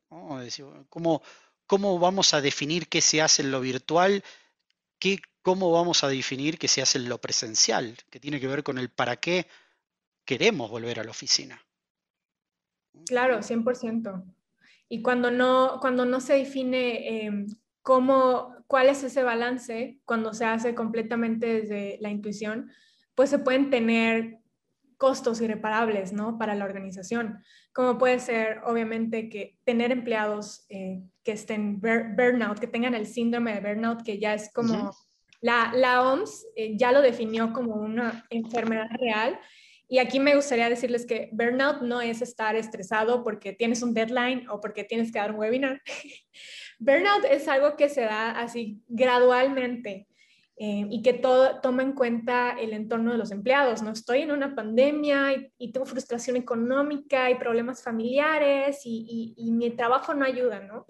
¿Cómo, 0.89 1.21
¿Cómo 1.67 1.99
vamos 1.99 2.33
a 2.33 2.41
definir 2.41 2.87
qué 2.87 3.01
se 3.01 3.21
hace 3.21 3.41
en 3.41 3.51
lo 3.51 3.61
virtual? 3.61 4.23
¿Qué 4.99 5.19
¿cómo 5.45 5.69
vamos 5.69 6.03
a 6.03 6.07
definir 6.07 6.57
que 6.57 6.67
se 6.67 6.81
hace 6.81 6.97
en 6.97 7.07
lo 7.07 7.19
presencial? 7.19 7.95
Que 8.09 8.19
tiene 8.19 8.39
que 8.39 8.47
ver 8.47 8.63
con 8.63 8.79
el 8.79 8.89
para 8.89 9.17
qué 9.17 9.45
queremos 10.25 10.71
volver 10.71 10.99
a 10.99 11.03
la 11.03 11.11
oficina. 11.11 11.61
Claro, 13.05 13.43
100%. 13.43 14.23
Y 14.89 15.03
cuando 15.03 15.29
no, 15.29 15.77
cuando 15.79 16.03
no 16.03 16.19
se 16.19 16.33
define 16.33 17.25
em, 17.25 17.47
cómo, 17.83 18.54
cuál 18.67 18.89
es 18.89 19.03
ese 19.03 19.23
balance, 19.23 19.99
cuando 20.05 20.33
se 20.33 20.45
hace 20.45 20.75
completamente 20.75 21.61
desde 21.61 21.97
la 22.01 22.09
intuición, 22.09 22.71
pues 23.15 23.29
se 23.29 23.39
pueden 23.39 23.69
tener 23.69 24.39
costos 24.97 25.41
irreparables, 25.41 26.13
¿no? 26.13 26.37
Para 26.37 26.55
la 26.55 26.65
organización, 26.65 27.43
como 27.73 27.97
puede 27.97 28.19
ser, 28.19 28.61
obviamente, 28.65 29.29
que 29.29 29.57
tener 29.65 29.91
empleados 29.91 30.65
eh, 30.69 31.03
que 31.23 31.33
estén 31.33 31.81
burnout, 31.81 32.59
que 32.59 32.67
tengan 32.67 32.95
el 32.95 33.05
síndrome 33.05 33.53
de 33.53 33.59
burnout, 33.59 34.03
que 34.03 34.19
ya 34.19 34.33
es 34.33 34.51
como 34.53 34.95
la, 35.41 36.01
OMS 36.01 36.45
eh, 36.55 36.77
ya 36.77 36.91
lo 36.91 37.01
definió 37.01 37.51
como 37.53 37.75
una 37.75 38.25
enfermedad 38.29 38.87
real 38.99 39.37
y 39.87 39.99
aquí 39.99 40.19
me 40.19 40.35
gustaría 40.35 40.69
decirles 40.69 41.05
que 41.05 41.29
burnout 41.31 41.81
no 41.81 42.01
es 42.01 42.21
estar 42.21 42.55
estresado 42.55 43.23
porque 43.23 43.53
tienes 43.53 43.83
un 43.83 43.93
deadline 43.93 44.49
o 44.49 44.59
porque 44.59 44.83
tienes 44.83 45.11
que 45.11 45.19
dar 45.19 45.31
un 45.31 45.39
webinar. 45.39 45.81
burnout 46.79 47.25
es 47.29 47.47
algo 47.47 47.75
que 47.75 47.89
se 47.89 48.01
da 48.01 48.31
así 48.31 48.81
gradualmente 48.87 50.07
eh, 50.57 50.87
y 50.89 51.01
que 51.01 51.13
todo 51.13 51.59
toma 51.59 51.83
en 51.83 51.91
cuenta 51.91 52.51
el 52.51 52.71
entorno 52.71 53.11
de 53.11 53.17
los 53.17 53.31
empleados. 53.31 53.81
No 53.81 53.91
estoy 53.91 54.21
en 54.21 54.31
una 54.31 54.55
pandemia 54.55 55.51
y, 55.57 55.71
tengo 55.73 55.85
frustración 55.85 56.37
económica 56.37 57.29
y 57.29 57.35
problemas 57.35 57.83
familiares 57.83 58.81
y, 58.85 59.33
y, 59.35 59.51
mi 59.51 59.71
trabajo 59.71 60.13
no 60.13 60.23
ayuda, 60.23 60.61
¿no? 60.61 60.85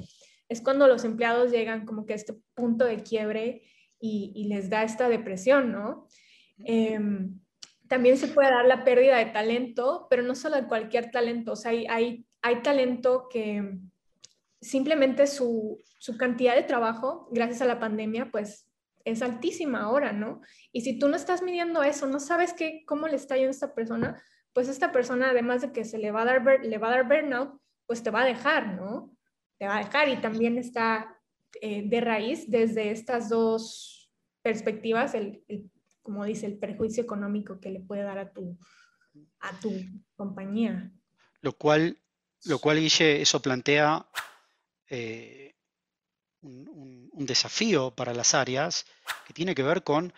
Es 0.48 0.62
cuando 0.62 0.88
los 0.88 1.04
empleados 1.04 1.52
llegan 1.52 1.86
como 1.86 2.06
que 2.06 2.14
a 2.14 2.16
este 2.16 2.36
punto 2.54 2.86
de 2.86 3.02
quiebre 3.02 3.64
y, 4.00 4.46
les 4.48 4.70
da 4.70 4.84
esta 4.84 5.10
depresión, 5.10 5.72
¿no? 5.72 6.08
Em, 6.60 7.40
también 7.88 8.18
se 8.18 8.28
puede 8.28 8.50
dar 8.50 8.66
la 8.66 8.84
pérdida 8.84 9.18
de 9.18 9.26
talento, 9.28 10.06
pero 10.10 10.22
no 10.22 10.36
solo 10.36 10.58
de 10.58 10.68
cualquier 10.68 11.10
talento, 11.12 11.54
o 11.54 11.56
sea, 11.56 11.72
hay, 11.72 11.88
hay, 11.88 12.26
hay 12.42 12.62
talento 12.62 13.28
que 13.32 13.80
simplemente 14.70 15.28
su, 15.28 15.82
su, 16.00 16.18
cantidad 16.18 16.56
de 16.56 16.64
trabajo, 16.64 17.30
gracias 17.32 17.62
a 17.62 17.66
la 17.66 17.80
pandemia, 17.80 18.32
pues 18.32 18.68
es 19.04 19.22
altísima 19.22 19.84
ahora, 19.84 20.12
¿no? 20.12 20.42
Y 20.72 20.82
si 20.82 20.98
tú 20.98 21.08
no 21.08 21.16
estás 21.16 21.42
midiendo 21.42 21.84
eso, 21.84 22.08
no 22.08 22.20
sabes 22.20 22.54
qué, 22.54 22.84
cómo 22.86 23.08
le 23.08 23.16
está 23.16 23.36
yendo 23.36 23.50
a 23.50 23.52
esta 23.52 23.76
persona, 23.76 24.22
pues 24.54 24.68
esta 24.68 24.92
persona, 24.92 25.30
además 25.30 25.62
de 25.62 25.72
que 25.72 25.86
se 25.86 25.98
le 25.98 26.12
va 26.12 26.24
a 26.24 26.26
dar, 26.26 26.60
le 26.64 26.78
va 26.78 26.88
a 26.88 26.92
dar 26.92 27.08
burnout, 27.08 27.60
pues 27.86 28.02
te 28.02 28.10
va 28.10 28.22
a 28.22 28.26
dejar, 28.26 28.74
¿no? 28.74 29.16
Te 29.58 29.68
va 29.68 29.78
a 29.78 29.84
dejar 29.84 30.10
y 30.10 30.18
también 30.18 30.58
está 30.58 31.16
eh, 31.62 31.84
de 31.88 32.02
raíz 32.02 32.50
desde 32.50 32.92
estas 32.92 33.30
dos 33.30 34.12
perspectivas, 34.42 35.14
el, 35.14 35.44
como 36.02 36.26
dice, 36.26 36.48
el 36.48 36.58
perjuicio 36.58 37.04
económico 37.04 37.60
que 37.60 37.70
le 37.70 37.80
puede 37.80 38.04
dar 38.04 38.18
a 38.18 38.32
tu, 38.32 38.58
a 39.40 39.60
tu 39.60 39.72
compañía. 40.16 40.92
Lo 41.42 41.54
cual, 41.54 41.98
lo 42.46 42.60
cual, 42.60 42.80
Guille, 42.80 43.22
eso 43.22 43.42
plantea 43.42 44.08
eh, 44.90 45.56
un, 46.42 47.10
desafío 47.26 47.92
para 47.92 48.14
las 48.14 48.34
áreas 48.34 48.86
que 49.26 49.34
tiene 49.34 49.56
que 49.56 49.64
ver 49.64 49.84
con 49.84 50.14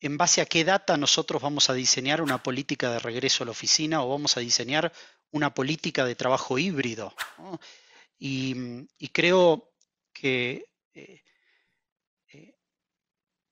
en 0.00 0.16
base 0.16 0.40
a 0.40 0.46
qué 0.46 0.64
data 0.64 0.96
nosotros 0.96 1.42
vamos 1.42 1.68
a 1.68 1.74
diseñar 1.74 2.22
una 2.22 2.42
política 2.42 2.90
de 2.90 2.98
regreso 2.98 3.42
a 3.42 3.46
la 3.46 3.52
oficina 3.52 4.02
o 4.02 4.08
vamos 4.08 4.36
a 4.36 4.40
diseñar 4.40 4.92
una 5.30 5.52
política 5.52 6.04
de 6.04 6.14
trabajo 6.14 6.58
híbrido. 6.58 7.14
Y, 8.18 8.54
y, 8.98 9.08
creo 9.08 9.72
que 10.12 10.70
eh, 10.94 11.22
eh, 12.32 12.54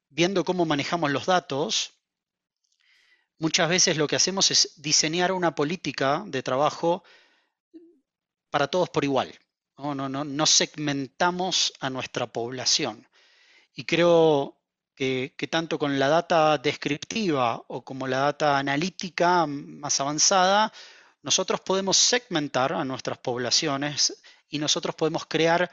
viendo 0.09 0.45
cómo 0.45 0.65
manejamos 0.65 1.11
los 1.11 1.27
datos, 1.27 1.93
muchas 3.39 3.69
veces 3.69 3.97
lo 3.97 4.07
que 4.07 4.17
hacemos 4.17 4.51
es 4.51 4.81
diseñar 4.81 5.33
una 5.33 5.55
política 5.55 6.23
de 6.27 6.43
trabajo 6.43 7.05
para 8.51 8.69
todos 8.69 8.89
por 8.89 9.05
igual. 9.05 9.39
No, 9.77 9.95
no, 9.95 10.09
no, 10.09 10.25
no 10.25 10.47
segmentamos 10.47 11.73
a 11.81 11.91
nuestra 11.91 12.27
población. 12.27 13.07
Y 13.75 13.85
creo 13.85 14.57
que, 14.95 15.49
tanto 15.51 15.79
con 15.79 15.99
la 15.99 16.09
data 16.09 16.59
descriptiva 16.59 17.63
o 17.69 17.85
como 17.85 18.07
la 18.07 18.19
data 18.19 18.59
analítica 18.59 19.47
más 19.47 20.01
avanzada, 20.01 20.73
nosotros 21.23 21.61
podemos 21.61 21.97
segmentar 21.97 22.73
a 22.73 22.85
nuestras 22.85 23.19
poblaciones 23.19 24.23
y 24.49 24.59
nosotros 24.59 24.95
podemos 24.95 25.27
crear 25.27 25.71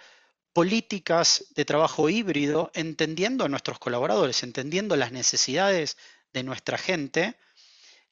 políticas 0.53 1.45
de 1.55 1.65
trabajo 1.65 2.09
híbrido, 2.09 2.71
entendiendo 2.73 3.45
a 3.45 3.49
nuestros 3.49 3.79
colaboradores, 3.79 4.43
entendiendo 4.43 4.95
las 4.95 5.11
necesidades 5.11 5.97
de 6.33 6.43
nuestra 6.43 6.77
gente, 6.77 7.35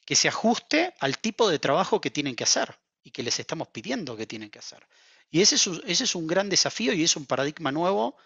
que 0.06 0.15
se 0.15 0.28
ajuste 0.28 0.93
al 0.99 1.17
tipo 1.17 1.49
de 1.49 1.60
trabajo 1.60 1.99
que 1.99 2.12
tienen 2.12 2.36
que 2.36 2.43
hacer 2.43 2.78
y 3.04 3.12
que 3.12 3.23
les 3.23 3.39
estamos 3.39 3.67
pidiendo 3.69 4.15
que 4.15 4.28
tienen 4.28 4.49
que 4.49 4.60
hacer. 4.60 4.86
Y 5.32 5.42
ese 5.42 5.56
es, 5.56 6.15
un 6.15 6.28
gran 6.28 6.50
desafío 6.50 6.94
y 6.94 7.04
es 7.04 7.15
un 7.15 7.26
paradigma 7.26 7.72
nuevo 7.72 8.18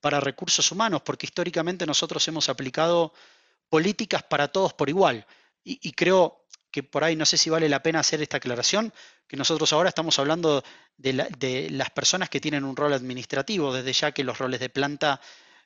para 0.00 0.20
recursos 0.20 0.70
humanos, 0.70 1.02
porque 1.02 1.26
históricamente 1.26 1.86
nosotros 1.86 2.26
hemos 2.28 2.48
aplicado 2.48 3.12
políticas 3.68 4.22
para 4.22 4.48
todos 4.48 4.72
por 4.72 4.88
igual. 4.88 5.26
Y, 5.64 5.92
creo 5.92 6.44
que 6.70 6.82
por 6.82 7.04
ahí 7.04 7.14
no 7.14 7.26
sé 7.26 7.36
si 7.36 7.50
vale 7.50 7.68
la 7.68 7.82
pena 7.82 8.00
hacer 8.00 8.22
esta 8.22 8.38
aclaración, 8.38 8.92
que 9.28 9.36
nosotros 9.36 9.72
ahora 9.72 9.88
estamos 9.88 10.18
hablando 10.18 10.62
de, 10.96 11.68
las 11.70 11.90
personas 11.90 12.28
que 12.30 12.40
tienen 12.40 12.64
un 12.64 12.76
rol 12.76 12.92
administrativo, 12.92 13.72
desde 13.72 13.92
ya 13.92 14.12
que 14.12 14.24
los 14.24 14.38
roles 14.38 14.60
de 14.60 14.68
planta 14.68 15.20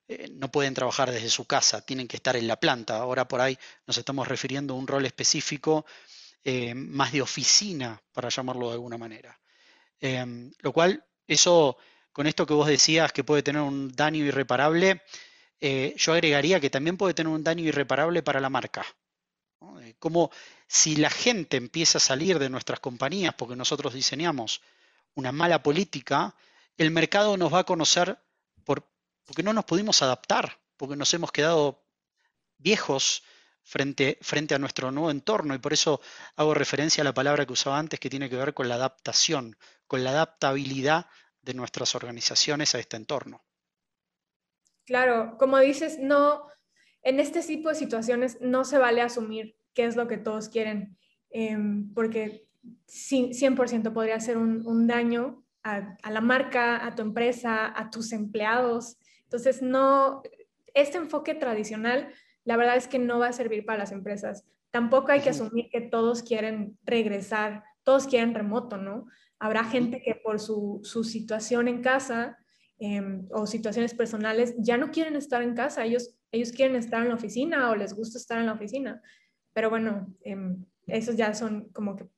eh, 0.09 0.29
no 0.33 0.51
pueden 0.51 0.75
trabajar 0.75 1.11
desde 1.11 1.31
su 1.31 1.47
casa, 1.47 1.81
tienen 1.81 2.09
que 2.09 2.17
estar 2.17 2.37
en 2.37 2.47
la 2.47 2.57
planta. 2.61 2.99
Ahora 2.99 3.27
por 3.27 3.41
ahí 3.41 3.59
nos 3.87 3.99
estamos 3.99 4.29
refiriendo 4.29 4.75
a 4.75 4.77
un 4.77 4.87
rol 4.87 5.05
específico 5.07 5.87
eh, 6.45 6.75
más 6.75 7.13
de 7.13 7.23
oficina, 7.23 8.01
para 8.13 8.29
llamarlo 8.29 8.69
de 8.69 8.75
alguna 8.75 8.99
manera. 8.99 9.39
Em, 10.01 10.53
lo 10.61 10.73
cual, 10.73 11.05
eso, 11.27 11.77
con 12.13 12.27
esto 12.27 12.47
que 12.47 12.55
vos 12.55 12.69
decías 12.69 13.13
que 13.13 13.25
puede 13.25 13.43
tener 13.43 13.63
un 13.63 13.93
daño 13.93 14.25
irreparable, 14.25 15.03
eh, 15.61 15.95
yo 15.97 16.13
agregaría 16.13 16.61
que 16.61 16.71
también 16.71 16.97
puede 16.97 17.15
tener 17.15 17.33
un 17.33 17.43
daño 17.43 17.65
irreparable 17.65 18.23
para 18.23 18.41
la 18.41 18.51
marca. 18.51 18.85
Como 19.99 20.31
si 20.67 20.97
la 20.97 21.11
gente 21.11 21.57
empieza 21.57 21.99
a 21.99 22.01
salir 22.01 22.39
de 22.39 22.51
nuestras 22.51 22.81
compañías 22.81 23.35
porque 23.35 23.57
nosotros 23.57 23.95
diseñamos 23.95 24.61
una 25.15 25.33
mala 25.33 25.63
política, 25.63 26.35
el 26.77 26.91
mercado 26.91 27.37
nos 27.37 27.53
va 27.53 27.61
a 27.61 27.65
conocer 27.65 28.19
por, 28.65 28.87
porque 29.25 29.43
no 29.43 29.53
nos 29.53 29.65
pudimos 29.65 30.03
adaptar, 30.03 30.59
porque 30.77 30.97
nos 30.97 31.13
hemos 31.15 31.33
quedado 31.33 31.83
viejos 32.59 33.23
frente, 33.67 34.17
frente 34.23 34.55
a 34.55 34.59
nuestro 34.59 34.93
nuevo 34.93 35.11
entorno 35.11 35.55
y 35.55 35.59
por 35.59 35.73
eso 35.73 36.01
hago 36.37 36.55
referencia 36.55 37.03
a 37.03 37.05
la 37.05 37.13
palabra 37.13 37.45
que 37.45 37.53
usaba 37.53 37.79
antes 37.79 37.99
que 37.99 38.09
tiene 38.09 38.31
que 38.31 38.37
ver 38.37 38.55
con 38.55 38.69
la 38.69 38.77
adaptación, 38.77 39.57
con 39.89 40.05
la 40.05 40.11
adaptabilidad 40.11 41.07
de 41.43 41.55
nuestras 41.55 41.97
organizaciones 41.97 42.75
a 42.75 42.79
este 42.79 42.97
entorno. 42.97 43.45
Claro, 44.85 45.37
como 45.37 45.59
dices, 45.59 45.99
no, 45.99 46.47
en 47.03 47.19
este 47.19 47.43
tipo 47.43 47.69
de 47.69 47.75
situaciones 47.75 48.39
no 48.41 48.65
se 48.65 48.79
vale 48.79 49.03
asumir 49.03 49.57
qué 49.75 49.85
es 49.85 49.97
lo 49.97 50.07
que 50.07 50.17
todos 50.17 50.49
quieren, 50.49 50.97
em, 51.31 51.93
porque 51.93 52.47
100% 52.87 53.93
podría 53.93 54.21
ser 54.21 54.39
un, 54.39 54.87
daño 54.87 55.45
a, 55.65 55.99
la 56.09 56.21
marca, 56.21 56.87
a 56.87 56.95
tu 56.95 57.03
empresa, 57.03 57.73
a 57.77 57.91
tus 57.91 58.13
empleados, 58.13 58.97
Entonces, 59.25 59.61
no, 59.61 60.23
este 60.73 60.99
enfoque 60.99 61.35
tradicional, 61.35 62.13
la 62.47 62.57
verdad 62.57 62.77
es 62.77 62.89
que 62.89 62.99
no 62.99 63.19
va 63.19 63.29
a 63.29 63.33
servir 63.33 63.67
para 63.67 63.81
las 63.81 63.93
empresas. 63.93 64.45
Tampoco 64.71 65.11
hay 65.11 65.21
que 65.21 65.31
asumir 65.31 65.69
que 65.69 65.81
todos 65.81 66.23
quieren 66.23 66.79
regresar, 66.85 67.65
todos 67.83 68.07
quieren 68.07 68.35
remoto, 68.35 68.79
¿no? 68.79 69.07
Habrá 69.39 69.65
gente 69.65 70.01
que 70.01 70.15
por 70.15 70.41
su, 70.41 70.81
su 70.85 71.03
situación 71.03 71.67
en 71.67 71.83
casa 71.83 72.39
em, 72.79 73.27
o 73.33 73.47
situaciones 73.47 73.95
personales 73.95 74.55
ya 74.59 74.79
no 74.79 74.91
quieren 74.91 75.17
estar 75.17 75.43
en 75.43 75.55
casa, 75.55 75.85
ellos, 75.85 76.17
ellos 76.31 76.53
quieren 76.53 76.77
estar 76.77 77.03
en 77.03 77.09
la 77.09 77.17
oficina 77.17 77.69
o 77.71 77.75
les 77.75 77.95
gusta 77.95 78.17
estar 78.17 78.39
en 78.39 78.47
la 78.47 78.53
oficina. 78.53 79.03
Pero 79.53 79.69
bueno, 79.69 80.15
eh, 80.23 80.37
esos 80.87 81.17
ya 81.17 81.35
son 81.35 81.69
como 81.71 81.97
que 81.97 82.09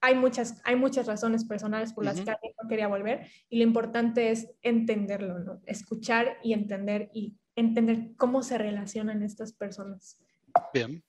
hay 0.00 0.14
muchas, 0.14 0.60
hay 0.64 0.76
muchas 0.76 1.06
razones 1.06 1.44
personales 1.44 1.92
por 1.92 2.04
las 2.04 2.20
que 2.20 2.30
alguien 2.30 2.52
no 2.62 2.68
quería 2.68 2.86
volver 2.86 3.26
y 3.48 3.58
lo 3.58 3.64
importante 3.64 4.30
es 4.30 4.48
entenderlo, 4.62 5.40
¿no? 5.40 5.60
Escuchar 5.66 6.38
y 6.44 6.52
entender 6.52 7.10
y 7.12 7.34
entender 7.58 8.14
cómo 8.16 8.42
se 8.42 8.58
relacionan 8.58 9.22
estas 9.22 9.52
personas. 9.52 10.22
Bien. 10.72 11.02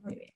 Muy 0.00 0.14
bien. 0.14 0.34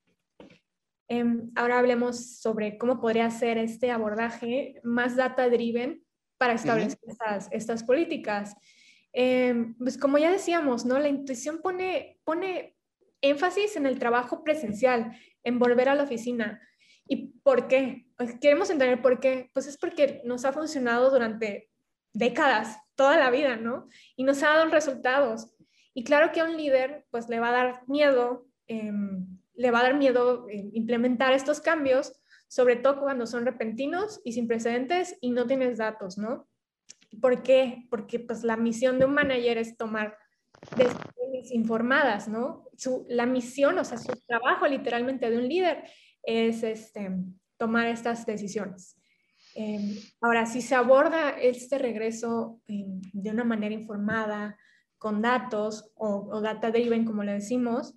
Em, 1.08 1.52
ahora 1.54 1.78
hablemos 1.78 2.38
sobre 2.40 2.78
cómo 2.78 3.00
podría 3.00 3.30
ser 3.30 3.58
este 3.58 3.90
abordaje 3.90 4.80
más 4.82 5.16
data-driven 5.16 6.04
para 6.38 6.54
establecer 6.54 6.98
estas, 7.06 7.48
estas, 7.52 7.84
políticas. 7.84 8.56
Em, 9.12 9.76
pues 9.78 9.96
como 9.96 10.18
ya 10.18 10.30
decíamos, 10.30 10.84
¿no? 10.84 10.98
La 10.98 11.08
intuición 11.08 11.60
pone, 11.62 12.18
pone 12.24 12.76
énfasis 13.20 13.76
en 13.76 13.86
el 13.86 13.98
trabajo 13.98 14.42
presencial, 14.42 15.16
en 15.44 15.58
volver 15.58 15.88
a 15.88 15.94
la 15.94 16.02
oficina. 16.02 16.60
¿Y 17.08 17.38
por 17.42 17.68
qué? 17.68 18.08
Pues, 18.16 18.34
queremos 18.40 18.68
entender 18.70 19.00
por 19.00 19.20
qué. 19.20 19.50
Pues 19.54 19.66
es 19.68 19.78
porque 19.78 20.20
nos 20.24 20.44
ha 20.44 20.52
funcionado 20.52 21.10
durante 21.10 21.70
décadas, 22.16 22.78
toda 22.94 23.18
la 23.18 23.30
vida, 23.30 23.56
¿no? 23.56 23.88
Y 24.16 24.24
nos 24.24 24.42
ha 24.42 24.48
dado 24.48 24.70
resultados. 24.70 25.52
Y 25.92 26.02
claro 26.02 26.32
que 26.32 26.40
a 26.40 26.44
un 26.44 26.56
líder, 26.56 27.04
pues 27.10 27.28
le 27.28 27.40
va 27.40 27.50
a 27.50 27.52
dar 27.52 27.82
miedo, 27.88 28.46
em, 28.66 29.26
le 29.54 29.70
va 29.70 29.80
a 29.80 29.82
dar 29.84 29.94
miedo 29.94 30.46
em, 30.48 30.70
implementar 30.72 31.32
estos 31.32 31.60
cambios, 31.60 32.12
sobre 32.48 32.76
todo 32.76 33.00
cuando 33.00 33.26
son 33.26 33.44
repentinos 33.44 34.20
y 34.24 34.32
sin 34.32 34.48
precedentes 34.48 35.16
y 35.20 35.30
no 35.30 35.46
tienes 35.46 35.78
datos, 35.78 36.16
¿no? 36.16 36.48
¿Por 37.20 37.42
qué? 37.42 37.86
Porque 37.90 38.18
pues 38.18 38.44
la 38.44 38.56
misión 38.56 38.98
de 38.98 39.04
un 39.04 39.14
manager 39.14 39.58
es 39.58 39.76
tomar 39.76 40.16
decisiones 40.76 41.52
informadas, 41.52 42.28
¿no? 42.28 42.64
Su, 42.76 43.04
la 43.08 43.26
misión, 43.26 43.78
o 43.78 43.84
sea, 43.84 43.98
su 43.98 44.12
trabajo 44.26 44.66
literalmente 44.66 45.28
de 45.30 45.36
un 45.36 45.48
líder 45.48 45.84
es 46.22 46.62
este, 46.62 47.10
tomar 47.58 47.88
estas 47.88 48.24
decisiones. 48.24 48.95
Em, 49.56 49.96
ahora, 50.20 50.44
si 50.44 50.60
se 50.60 50.74
aborda 50.74 51.30
este 51.30 51.78
regreso 51.78 52.60
em, 52.68 53.00
de 53.12 53.30
una 53.30 53.42
manera 53.42 53.74
informada, 53.74 54.56
con 54.98 55.22
datos 55.22 55.92
o, 55.94 56.40
data 56.40 56.70
driven, 56.70 57.04
como 57.04 57.22
le 57.22 57.32
decimos, 57.32 57.94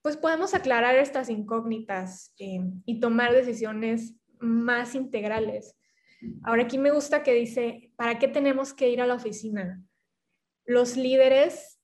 pues 0.00 0.16
podemos 0.16 0.54
aclarar 0.54 0.96
estas 0.96 1.28
incógnitas 1.28 2.34
em, 2.38 2.82
y 2.84 3.00
tomar 3.00 3.32
decisiones 3.32 4.14
más 4.40 4.94
integrales. 4.94 5.76
Ahora 6.44 6.64
aquí 6.64 6.78
me 6.78 6.90
gusta 6.90 7.22
que 7.22 7.34
dice, 7.34 7.92
¿para 7.96 8.18
qué 8.18 8.28
tenemos 8.28 8.74
que 8.74 8.88
ir 8.88 9.00
a 9.00 9.06
la 9.06 9.14
oficina? 9.14 9.82
Los 10.64 10.96
líderes 10.96 11.78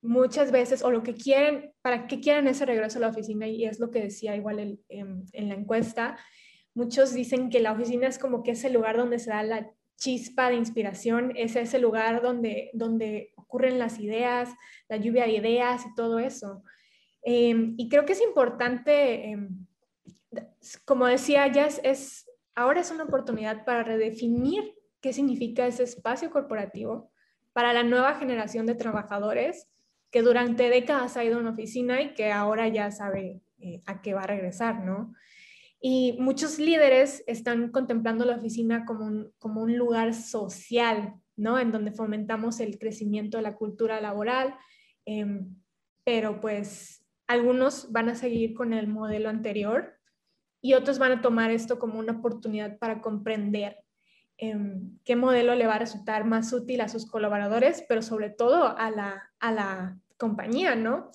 muchas 0.00 0.50
veces, 0.50 0.82
o 0.82 0.90
lo 0.90 1.02
que 1.02 1.14
quieren, 1.14 1.72
para 1.82 2.06
qué 2.06 2.20
quieren 2.20 2.46
ese 2.48 2.66
regreso 2.66 2.98
a 2.98 3.02
la 3.02 3.08
oficina, 3.08 3.46
y 3.46 3.64
es 3.64 3.80
lo 3.80 3.90
que 3.90 4.02
decía 4.02 4.36
igual 4.36 4.80
en, 4.88 5.48
la 5.48 5.54
encuesta, 5.54 6.18
muchos 6.78 7.12
dicen 7.12 7.50
que 7.50 7.58
la 7.58 7.72
oficina 7.72 8.06
es 8.06 8.20
como 8.20 8.44
que 8.44 8.52
es 8.52 8.62
el 8.62 8.72
lugar 8.72 8.96
donde 8.96 9.18
se 9.18 9.30
da 9.30 9.42
la 9.42 9.68
chispa 9.96 10.48
de 10.48 10.54
inspiración, 10.54 11.32
es 11.34 11.56
ese 11.56 11.80
lugar 11.80 12.22
donde, 12.22 12.70
donde 12.72 13.32
ocurren 13.34 13.80
las 13.80 13.98
ideas, 13.98 14.48
la 14.88 14.96
lluvia 14.96 15.24
de 15.24 15.32
ideas 15.32 15.84
y 15.84 15.94
todo 15.96 16.20
eso. 16.20 16.62
Em, 17.22 17.74
y 17.76 17.88
creo 17.88 18.04
que 18.04 18.12
es 18.12 18.22
importante, 18.22 19.28
em, 19.28 19.66
como 20.84 21.06
decía, 21.06 21.48
ya 21.48 21.66
es, 21.66 22.30
ahora 22.54 22.80
es 22.80 22.92
una 22.92 23.04
oportunidad 23.04 23.64
para 23.64 23.82
redefinir 23.82 24.76
qué 25.00 25.12
significa 25.12 25.66
ese 25.66 25.82
espacio 25.82 26.30
corporativo 26.30 27.10
para 27.52 27.72
la 27.72 27.82
nueva 27.82 28.14
generación 28.14 28.66
de 28.66 28.76
trabajadores 28.76 29.66
que 30.12 30.22
durante 30.22 30.70
décadas 30.70 31.16
ha 31.16 31.24
ido 31.24 31.38
a 31.38 31.40
una 31.40 31.50
oficina 31.50 32.00
y 32.00 32.14
que 32.14 32.30
ahora 32.30 32.68
ya 32.68 32.92
sabe 32.92 33.40
eh, 33.58 33.80
a 33.86 34.00
qué 34.00 34.14
va 34.14 34.22
a 34.22 34.28
regresar, 34.28 34.84
¿no? 34.84 35.12
Y 35.80 36.16
muchos 36.18 36.58
líderes 36.58 37.22
están 37.26 37.70
contemplando 37.70 38.24
la 38.24 38.36
oficina 38.36 38.84
como 38.84 39.06
un, 39.06 39.32
como 39.38 39.62
un 39.62 39.76
lugar 39.76 40.12
social, 40.12 41.14
¿no? 41.36 41.58
En 41.58 41.70
donde 41.70 41.92
fomentamos 41.92 42.58
el 42.60 42.78
crecimiento 42.78 43.36
de 43.38 43.44
la 43.44 43.54
cultura 43.54 44.00
laboral, 44.00 44.54
em, 45.04 45.54
pero 46.04 46.40
pues 46.40 47.06
algunos 47.28 47.92
van 47.92 48.08
a 48.08 48.16
seguir 48.16 48.54
con 48.54 48.72
el 48.72 48.88
modelo 48.88 49.28
anterior 49.28 49.98
y 50.60 50.74
otros 50.74 50.98
van 50.98 51.12
a 51.12 51.20
tomar 51.20 51.50
esto 51.50 51.78
como 51.78 51.98
una 51.98 52.14
oportunidad 52.14 52.78
para 52.78 53.00
comprender 53.00 53.76
em, 54.36 54.98
qué 55.04 55.16
modelo 55.16 55.54
le 55.54 55.66
va 55.66 55.74
a 55.74 55.80
resultar 55.80 56.24
más 56.24 56.52
útil 56.52 56.80
a 56.80 56.88
sus 56.88 57.06
colaboradores, 57.06 57.84
pero 57.88 58.02
sobre 58.02 58.30
todo 58.30 58.76
a 58.76 58.90
la, 58.90 59.30
a 59.38 59.52
la 59.52 59.98
compañía, 60.16 60.74
¿no? 60.74 61.10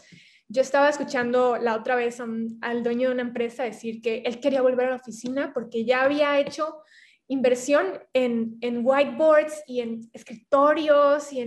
Yo 0.47 0.61
estaba 0.61 0.89
escuchando 0.89 1.57
la 1.57 1.75
otra 1.75 1.95
vez 1.95 2.19
al 2.19 2.83
dueño 2.83 3.09
de 3.09 3.13
una 3.13 3.23
empresa 3.23 3.63
decir 3.63 4.01
que 4.01 4.23
él 4.25 4.39
quería 4.39 4.61
volver 4.61 4.87
a 4.87 4.89
la 4.91 4.95
oficina 4.97 5.51
porque 5.53 5.85
ya 5.85 6.03
había 6.03 6.39
hecho 6.39 6.83
inversión 7.27 8.03
en, 8.13 8.59
whiteboards 8.83 9.63
y 9.67 9.81
en 9.81 10.09
escritorios 10.13 11.31
y 11.33 11.41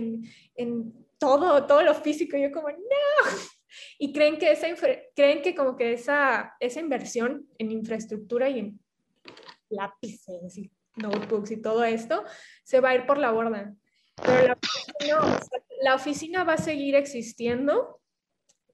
en, 0.55 1.07
todo, 1.17 1.65
todo 1.65 1.81
lo 1.83 1.93
físico. 1.95 2.37
Y 2.37 2.43
yo 2.43 2.51
como, 2.51 2.69
no. 2.69 2.77
Y 3.99 4.11
creen 4.11 4.37
que, 4.39 4.51
esa, 4.51 4.67
creen 5.15 5.41
que 5.41 5.53
como 5.53 5.75
que 5.75 5.93
esa, 5.93 6.55
esa 6.59 6.79
inversión 6.79 7.47
en 7.59 7.71
infraestructura 7.71 8.49
y 8.49 8.59
en 8.59 8.79
lápices 9.69 10.57
y 10.57 10.71
notebooks 10.95 11.51
y 11.51 11.61
todo 11.61 11.83
esto 11.83 12.23
se 12.63 12.79
va 12.79 12.89
a 12.89 12.95
ir 12.95 13.05
por 13.05 13.17
la 13.17 13.31
borda. 13.31 13.75
Pero 14.23 14.55
la 15.81 15.95
oficina, 15.95 16.43
va 16.43 16.53
a 16.53 16.57
seguir 16.57 16.95
existiendo, 16.95 18.01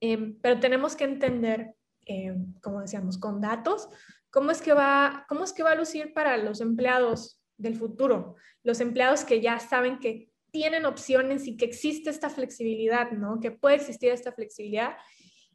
em, 0.04 0.38
pero 0.42 0.60
tenemos 0.60 0.98
que 0.98 1.06
entender, 1.06 1.76
em, 2.06 2.54
como 2.62 2.82
decíamos, 2.82 3.18
con 3.18 3.40
datos, 3.40 3.88
cómo 4.30 4.52
es, 4.52 4.62
que 4.62 4.74
va, 4.74 5.26
cómo 5.30 5.46
es 5.46 5.54
que 5.54 5.64
va 5.64 5.72
a 5.72 5.76
lucir 5.76 6.14
para 6.14 6.36
los 6.36 6.60
empleados 6.60 7.42
del 7.58 7.78
futuro, 7.78 8.36
los 8.64 8.82
empleados 8.82 9.24
que 9.24 9.40
ya 9.40 9.60
saben 9.60 10.00
que 10.00 10.30
tienen 10.52 10.86
opciones 10.86 11.48
y 11.48 11.56
que 11.56 11.64
existe 11.64 12.10
esta 12.10 12.30
flexibilidad, 12.30 13.12
¿no? 13.12 13.40
Que 13.40 13.52
puede 13.52 13.78
existir 13.78 14.12
esta 14.12 14.34
flexibilidad 14.34 14.98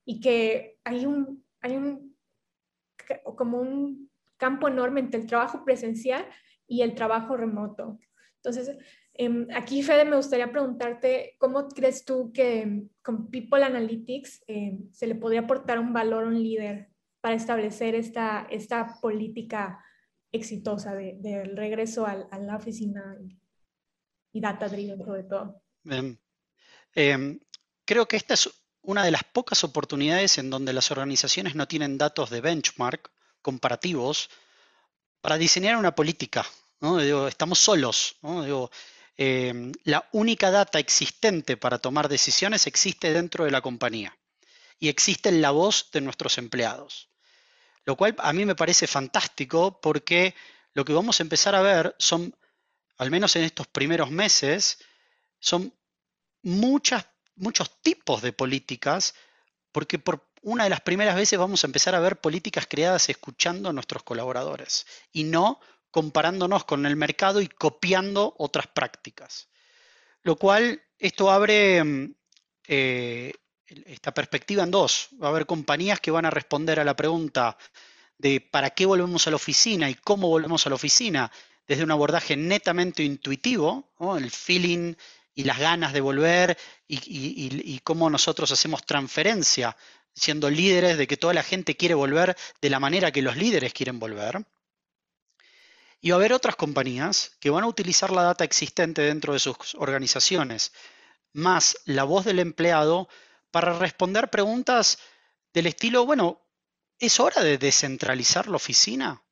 y 0.06 0.18
que 0.20 0.78
hay 0.82 1.04
un, 1.04 1.44
hay 1.61 1.76
un, 1.76 2.16
como 3.37 3.61
un 3.61 4.11
campo 4.38 4.66
enorme 4.66 5.00
entre 5.00 5.20
el 5.20 5.26
trabajo 5.26 5.62
presencial 5.62 6.26
y 6.66 6.80
el 6.80 6.94
trabajo 6.94 7.37
remoto. 7.37 7.98
Entonces, 8.37 8.78
Em, 9.20 9.48
aquí, 9.52 9.83
Fede, 9.83 10.04
me 10.04 10.14
gustaría 10.14 10.52
preguntarte, 10.52 11.35
¿cómo 11.38 11.66
crees 11.68 12.04
tú 12.04 12.31
que 12.33 12.85
con 13.02 13.28
People 13.28 13.64
Analytics 13.64 14.44
em, 14.46 14.92
se 14.92 15.09
le 15.09 15.16
podría 15.16 15.40
aportar 15.40 15.81
un 15.81 15.92
valor 15.92 16.22
a 16.22 16.28
un 16.28 16.40
líder 16.40 16.92
para 17.20 17.35
establecer 17.35 17.96
esta, 17.96 18.46
esta 18.48 19.00
política 19.00 19.85
exitosa 20.31 20.94
del 20.94 21.20
de, 21.20 21.44
regreso 21.46 22.07
a, 22.07 22.14
la 22.38 22.57
oficina 22.57 23.18
y, 24.33 24.40
data 24.40 24.68
driven 24.68 25.04
sobre 25.04 25.24
todo? 25.24 25.62
Em, 26.94 27.40
creo 27.85 28.07
que 28.07 28.16
esta 28.16 28.35
es 28.35 28.48
una 28.83 29.04
de 29.04 29.11
las 29.11 29.24
pocas 29.24 29.64
oportunidades 29.64 30.38
en 30.38 30.48
donde 30.48 30.72
las 30.72 30.92
organizaciones 30.92 31.57
no 31.57 31.66
tienen 31.66 31.98
datos 31.98 32.31
de 32.31 32.40
benchmark 32.40 33.11
comparativos 33.42 34.31
para 35.20 35.38
diseñar 35.38 35.76
una 35.76 35.96
política. 35.96 36.46
¿no? 36.81 37.00
estamos 37.26 37.59
solos. 37.59 38.14
¿no? 38.22 38.44
Digo, 38.44 38.70
Em, 39.20 39.72
la 39.83 40.09
única 40.12 40.52
data 40.52 40.78
existente 40.78 41.57
para 41.57 41.81
tomar 41.81 42.09
decisiones 42.09 42.68
existe 42.68 43.12
dentro 43.12 43.44
de 43.44 43.50
la 43.50 43.61
compañía 43.61 44.16
y 44.78 44.88
existe 44.88 45.28
en 45.28 45.42
la 45.42 45.50
voz 45.50 45.90
de 45.90 46.00
nuestros 46.00 46.38
empleados. 46.38 47.09
Lo 47.85 47.96
cual 47.96 48.14
a 48.18 48.33
mí 48.33 48.46
me 48.46 48.54
parece 48.54 48.87
fantástico 48.87 49.81
porque 49.81 50.37
lo 50.72 50.85
que 50.85 50.92
vamos 50.92 51.18
a 51.18 51.24
empezar 51.24 51.57
a 51.57 51.62
ver 51.62 51.96
son, 51.98 52.33
al 52.96 53.11
menos 53.11 53.35
en 53.35 53.42
estos 53.42 53.66
primeros 53.66 54.12
meses, 54.12 54.78
son 55.40 55.74
muchos 56.42 57.02
tipos 57.83 58.22
de 58.22 58.33
políticas, 58.33 59.14
porque 59.72 59.98
por 59.98 60.28
una 60.42 60.62
de 60.62 60.70
las 60.70 60.83
primeras 60.83 61.16
veces 61.16 61.40
vamos 61.40 61.64
a 61.64 61.66
empezar 61.66 61.96
a 61.96 62.00
ver 62.00 62.20
políticas 62.20 62.68
creadas 62.68 63.09
escuchando 63.09 63.68
a 63.68 63.72
nuestros 63.72 64.04
colaboradores 64.04 64.87
y 65.11 65.24
no 65.24 65.59
comparándonos 65.90 66.64
con 66.64 66.87
el 66.87 66.96
mercado 66.96 67.40
y 67.40 67.48
copiando 67.48 68.35
otras 68.38 68.66
prácticas. 68.66 69.48
Lo 70.22 70.37
cual, 70.37 70.83
esto 70.98 71.31
abre 71.31 71.83
mm, 71.83 72.14
eh, 72.66 73.33
esta 73.66 74.12
perspectiva 74.12 74.62
en 74.62 74.70
dos. 74.70 75.09
Va 75.22 75.29
a 75.29 75.31
haber 75.31 75.46
compañías 75.46 76.01
que 76.01 76.11
van 76.11 76.27
a 76.27 76.31
responder 76.31 76.81
a 76.81 76.85
la 76.85 76.96
pregunta 76.96 77.57
de 78.18 78.40
para 78.40 78.70
qué 78.70 78.87
volvemos 78.87 79.27
a 79.27 79.31
la 79.31 79.37
oficina 79.37 79.88
y 79.88 79.94
cómo 79.94 80.29
volvemos 80.29 80.66
a 80.66 80.70
la 80.70 80.74
oficina 80.74 81.31
desde 81.66 81.85
un 81.85 81.90
abordaje 81.90 82.37
netamente 82.37 83.05
intuitivo, 83.05 83.92
el 84.16 84.31
feeling 84.31 84.94
y 85.35 85.44
las 85.44 85.59
ganas 85.59 85.92
de 85.92 86.01
volver 86.01 86.59
y, 86.88 87.79
cómo 87.85 88.11
nosotros 88.11 88.51
hacemos 88.51 88.85
transferencia 88.85 89.77
siendo 90.14 90.51
líderes 90.51 90.98
de 90.98 91.07
que 91.07 91.16
toda 91.16 91.33
la 91.33 91.44
gente 91.44 91.77
quiere 91.77 91.94
volver 91.94 92.37
de 92.61 92.70
la 92.70 92.81
manera 92.81 93.12
que 93.12 93.22
los 93.22 93.37
líderes 93.37 93.72
quieren 93.72 94.01
volver. 94.01 94.44
Y 96.00 96.11
va 96.11 96.16
a 96.16 96.18
haber 96.18 96.32
otras 96.32 96.56
compañías 96.56 97.37
que 97.40 97.50
van 97.50 97.64
a 97.64 97.68
utilizar 97.68 98.11
la 98.11 98.22
data 98.22 98.44
existente 98.44 99.02
dentro 99.02 99.32
de 99.32 99.40
sus 99.40 99.74
organizaciones, 99.76 100.72
más 101.32 101.76
la 101.84 102.04
voz 102.04 102.24
del 102.24 102.38
empleado, 102.38 103.08
para 103.50 103.78
responder 103.78 104.30
preguntas 104.30 104.98
del 105.52 105.66
estilo, 105.66 106.04
bueno, 106.04 106.42
¿es 106.98 107.18
hora 107.20 107.42
de 107.42 107.58
descentralizar 107.58 108.48
la 108.48 108.56
oficina? 108.56 109.22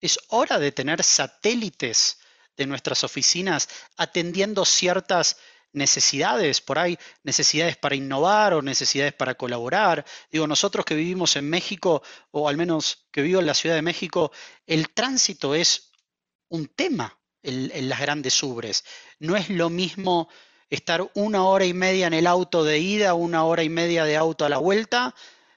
¿Es 0.00 0.18
hora 0.28 0.58
de 0.58 0.72
tener 0.72 1.02
satélites 1.02 2.18
de 2.56 2.66
nuestras 2.66 3.04
oficinas 3.04 3.68
atendiendo 3.96 4.64
ciertas 4.64 5.38
necesidades, 5.72 6.60
por 6.60 6.78
ahí 6.78 6.98
necesidades 7.22 7.76
para 7.76 7.94
innovar 7.94 8.54
o 8.54 8.62
necesidades 8.62 9.14
para 9.14 9.34
colaborar. 9.34 10.04
Digo, 10.30 10.46
nosotros 10.46 10.84
que 10.84 10.94
vivimos 10.94 11.36
en 11.36 11.48
México, 11.48 12.02
o 12.30 12.48
al 12.48 12.56
menos 12.56 13.06
que 13.10 13.22
vivo 13.22 13.40
en 13.40 13.46
la 13.46 13.54
Ciudad 13.54 13.74
de 13.74 13.82
México, 13.82 14.32
el 14.66 14.90
tránsito 14.90 15.54
es 15.54 15.91
un 16.52 16.68
tema 16.68 17.18
en, 17.42 17.88
las 17.88 18.00
grandes 18.00 18.42
ubres. 18.42 18.84
No 19.18 19.36
es 19.36 19.48
lo 19.48 19.70
mismo 19.70 20.28
estar 20.70 21.10
una 21.14 21.44
hora 21.44 21.64
y 21.64 21.74
media 21.74 22.06
en 22.06 22.14
el 22.14 22.26
auto 22.26 22.62
de 22.62 22.78
ida, 22.78 23.14
una 23.14 23.44
hora 23.44 23.62
y 23.62 23.68
media 23.68 24.04
de 24.04 24.16
auto 24.16 24.44
a 24.44 24.48
la 24.48 24.58
vuelta, 24.58 25.14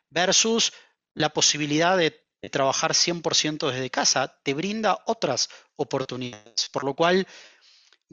versus 0.09 0.73
la 1.13 1.29
posibilidad 1.29 1.97
de 1.97 2.11
trabajar 2.51 2.93
100% 2.93 3.71
desde 3.71 3.89
casa. 3.89 4.39
Te 4.43 4.53
brinda 4.53 4.99
otras 5.05 5.49
oportunidades. 5.75 6.69
Por 6.71 6.83
lo 6.83 6.93
cual, 6.93 7.27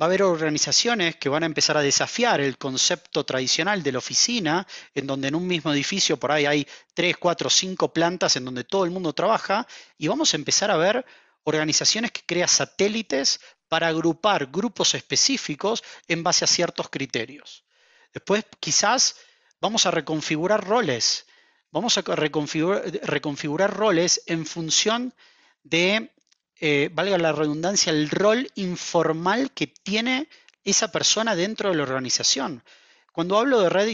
va 0.01 0.07
a 0.07 0.09
haber 0.09 0.23
organizaciones 0.23 1.17
que 1.17 1.29
van 1.29 1.43
a 1.43 1.47
empezar 1.47 1.77
a 1.77 1.83
desafiar 1.83 2.41
el 2.41 2.57
concepto 2.57 3.25
tradicional 3.25 3.83
de 3.83 3.93
la 3.93 3.99
oficina, 3.99 4.67
en 4.95 5.07
donde 5.07 5.29
en 5.29 5.35
un 5.35 5.47
mismo 5.47 5.73
edificio 5.73 6.17
por 6.17 6.33
ahí 6.33 6.47
hay 6.47 6.67
tres, 6.95 7.17
cuatro, 7.19 7.51
cinco 7.51 7.93
plantas 7.93 8.37
en 8.37 8.45
donde 8.45 8.65
todo 8.65 8.85
el 8.85 8.91
mundo 8.91 9.13
trabaja, 9.13 9.67
y 9.99 10.09
vamos 10.09 10.33
a 10.33 10.37
empezar 10.37 10.71
a 10.71 10.77
ver 10.77 11.05
organizaciones 11.45 12.13
que 12.13 12.23
crean 12.27 12.49
satélites 12.49 13.41
para 13.69 13.89
agrupar 13.89 14.47
grupos 14.47 14.95
específicos 14.95 15.83
en 16.09 16.23
base 16.23 16.45
a 16.45 16.49
ciertos 16.49 16.91
criterios. 16.91 17.65
Después 18.13 18.45
quizás 18.61 19.17
vamos 19.61 19.87
a 19.87 19.91
reconfigurar 19.91 20.67
roles, 20.67 21.27
vamos 21.71 21.97
a 21.97 22.03
reconfigurar 22.03 23.75
roles 23.75 24.23
en 24.27 24.45
función 24.45 25.15
de 25.63 26.13
eh, 26.61 26.91
valga 26.93 27.19
la 27.19 27.33
redundancia, 27.33 27.91
el 27.91 28.09
rol 28.09 28.49
informal 28.55 29.51
que 29.53 29.67
tiene 29.67 30.29
esa 30.63 30.93
persona 30.93 31.35
dentro 31.35 31.71
de 31.71 31.77
la 31.77 31.83
organización. 31.83 32.63
Cuando 33.11 33.39
hablo 33.39 33.61
de, 33.61 33.69
red 33.69 33.89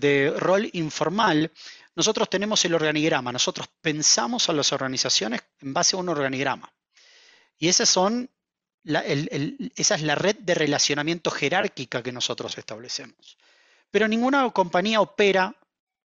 de 0.00 0.34
rol 0.36 0.68
informal, 0.72 1.52
nosotros 1.94 2.28
tenemos 2.28 2.64
el 2.64 2.74
organigrama, 2.74 3.30
nosotros 3.32 3.68
pensamos 3.80 4.48
a 4.48 4.52
las 4.52 4.72
organizaciones 4.72 5.40
en 5.60 5.72
base 5.72 5.94
a 5.94 6.00
un 6.00 6.08
organigrama. 6.08 6.72
Y 7.60 7.68
esas 7.68 7.88
son 7.88 8.28
esa 8.82 9.94
es 9.94 10.02
la 10.02 10.14
red 10.14 10.36
de 10.36 10.54
relacionamiento 10.54 11.30
jerárquica 11.30 12.02
que 12.02 12.12
nosotros 12.12 12.56
establecemos. 12.56 13.36
Pero 13.90 14.08
ninguna 14.08 14.48
compañía 14.50 15.02
opera 15.02 15.54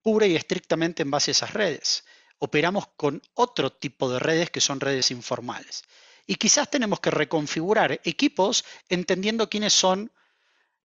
pura 0.01 0.27
y 0.27 0.35
estrictamente 0.35 1.03
en 1.03 1.11
base 1.11 1.31
a 1.31 1.33
esas 1.33 1.53
redes 1.53 2.03
operamos 2.39 2.87
con 2.97 3.21
otro 3.33 3.71
tipo 3.71 4.11
de 4.11 4.19
redes 4.19 4.51
que 4.51 4.59
son 4.59 4.81
redes 4.81 5.09
informales. 5.09 5.83
Y 6.27 6.35
quizás 6.35 6.69
tenemos 6.69 6.99
que 6.99 7.11
reconfigurar 7.11 8.01
equipos 8.03 8.65
entendiendo 8.89 9.49
quiénes 9.49 9.73
son 9.73 10.11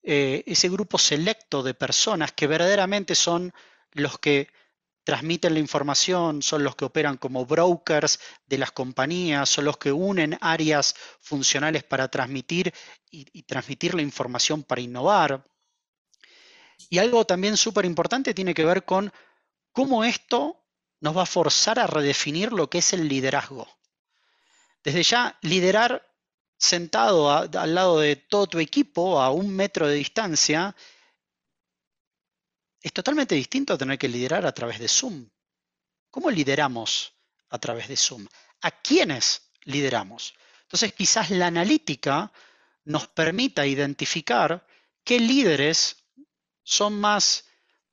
eh, 0.02 0.42
ese 0.46 0.68
grupo 0.70 0.98
selecto 0.98 1.62
de 1.62 1.74
personas 1.74 2.32
que 2.32 2.46
verdaderamente 2.46 3.14
son 3.14 3.52
los 3.92 4.18
que 4.18 4.48
transmiten 5.04 5.54
la 5.54 5.60
información, 5.60 6.42
son 6.42 6.64
los 6.64 6.74
que 6.76 6.86
operan 6.86 7.18
como 7.18 7.46
brokers 7.46 8.18
de 8.46 8.58
las 8.58 8.72
compañías, 8.72 9.48
son 9.48 9.66
los 9.66 9.76
que 9.76 9.92
unen 9.92 10.36
áreas 10.40 10.94
funcionales 11.20 11.84
para 11.84 12.08
transmitir 12.08 12.72
y 13.10 13.42
transmitir 13.42 13.94
la 13.94 14.02
información 14.02 14.64
para 14.64 14.80
innovar. 14.80 15.44
Y 16.90 16.98
algo 16.98 17.24
también 17.24 17.56
súper 17.56 17.84
importante 17.84 18.34
tiene 18.34 18.54
que 18.54 18.64
ver 18.64 18.84
con 18.84 19.12
cómo 19.72 20.04
esto 20.04 20.64
nos 21.00 21.16
va 21.16 21.22
a 21.22 21.26
forzar 21.26 21.78
a 21.78 21.86
redefinir 21.86 22.52
lo 22.52 22.70
que 22.70 22.78
es 22.78 22.92
el 22.92 23.08
liderazgo. 23.08 23.68
Desde 24.82 25.02
ya, 25.02 25.38
liderar 25.42 26.06
sentado 26.56 27.30
al 27.30 27.74
lado 27.74 28.00
de 28.00 28.16
todo 28.16 28.46
tu 28.46 28.58
equipo 28.58 29.20
a 29.20 29.30
un 29.30 29.54
metro 29.54 29.86
de 29.86 29.96
distancia 29.96 30.74
es 32.84 32.92
totalmente 32.92 33.34
distinto 33.34 33.78
tener 33.78 33.98
que 33.98 34.08
liderar 34.08 34.44
a 34.44 34.52
través 34.52 34.78
de 34.78 34.88
Zoom. 34.88 35.26
¿Cómo 36.10 36.30
lideramos 36.30 37.14
a 37.48 37.58
través 37.58 37.88
de 37.88 37.96
Zoom? 37.96 38.26
¿A 38.60 38.70
quiénes 38.70 39.50
lideramos? 39.62 40.34
Entonces, 40.64 40.92
quizás 40.92 41.30
la 41.30 41.46
analítica 41.46 42.30
nos 42.84 43.08
permita 43.08 43.66
identificar 43.66 44.66
qué 45.02 45.18
líderes 45.18 46.04
son 46.62 47.00
más 47.00 47.46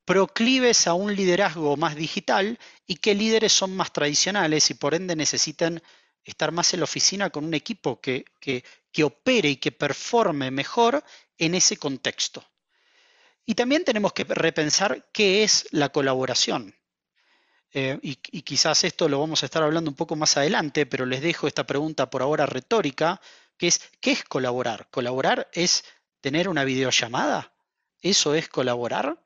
proclives 0.04 0.88
a 0.88 0.94
un 0.94 1.16
liderazgo 1.16 1.78
más 1.78 1.96
digital 1.96 2.60
y 2.86 2.98
qué 2.98 3.16
líderes 3.16 3.54
son 3.54 3.74
más 3.74 3.94
tradicionales 3.94 4.72
y 4.72 4.74
por 4.74 4.94
ende 4.94 5.16
necesitan 5.16 5.82
estar 6.26 6.52
más 6.52 6.74
en 6.74 6.82
la 6.82 6.84
oficina 6.84 7.30
con 7.30 7.46
un 7.46 7.54
equipo 7.54 8.02
que, 8.02 8.26
opere 9.06 9.50
y 9.52 9.56
que 9.56 9.72
performe 9.72 10.52
mejor 10.52 11.02
en 11.38 11.56
ese 11.56 11.78
contexto. 11.78 12.46
Y 13.52 13.54
también 13.54 13.84
tenemos 13.84 14.14
que 14.14 14.24
repensar 14.24 15.10
qué 15.12 15.44
es 15.44 15.68
la 15.72 15.90
colaboración. 15.90 16.74
Eh, 17.74 18.00
y, 18.02 18.18
y, 18.32 18.44
quizás 18.44 18.86
esto 18.86 19.10
lo 19.10 19.20
vamos 19.20 19.44
a 19.44 19.46
estar 19.46 19.62
hablando 19.62 19.92
un 19.92 19.98
poco 19.98 20.16
más 20.16 20.38
adelante, 20.38 20.86
pero 20.86 21.06
les 21.06 21.22
dejo 21.22 21.48
esta 21.48 21.66
pregunta 21.66 22.10
por 22.10 22.22
ahora 22.22 22.46
retórica, 22.46 23.20
que 23.58 23.68
es, 23.68 23.82
¿qué 24.00 24.12
es 24.14 24.24
colaborar? 24.24 24.88
¿Colaborar 24.90 25.50
es 25.52 25.84
tener 26.22 26.48
una 26.48 26.64
videollamada? 26.64 27.52
¿Eso 28.02 28.36
es 28.36 28.48
colaborar? 28.48 29.22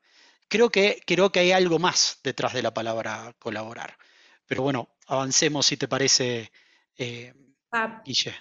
Creo 0.48 0.70
que, 0.70 1.00
creo 1.06 1.30
que 1.30 1.38
hay 1.38 1.52
algo 1.52 1.78
más 1.78 2.18
detrás 2.24 2.52
de 2.52 2.62
la 2.62 2.74
palabra 2.74 3.32
colaborar. 3.38 3.96
Pero 4.44 4.64
bueno, 4.64 4.88
avancemos 5.06 5.66
si 5.66 5.76
te 5.76 5.86
parece, 5.86 6.50
eh, 6.98 7.32
Guille. 8.04 8.34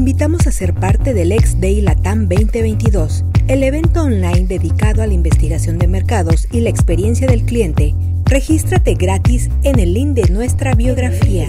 Invitamos 0.00 0.46
a 0.46 0.50
ser 0.50 0.72
parte 0.72 1.12
del 1.12 1.30
Ex 1.30 1.60
Day 1.60 1.82
Latam 1.82 2.26
2022, 2.26 3.22
el 3.48 3.62
evento 3.62 4.00
online 4.00 4.46
dedicado 4.46 5.02
a 5.02 5.06
la 5.06 5.12
investigación 5.12 5.78
de 5.78 5.88
mercados 5.88 6.48
y 6.50 6.60
la 6.62 6.70
experiencia 6.70 7.26
del 7.26 7.44
cliente. 7.44 7.94
Regístrate 8.24 8.94
gratis 8.94 9.50
en 9.62 9.78
el 9.78 9.92
link 9.92 10.14
de 10.14 10.32
nuestra 10.32 10.74
biografía. 10.74 11.48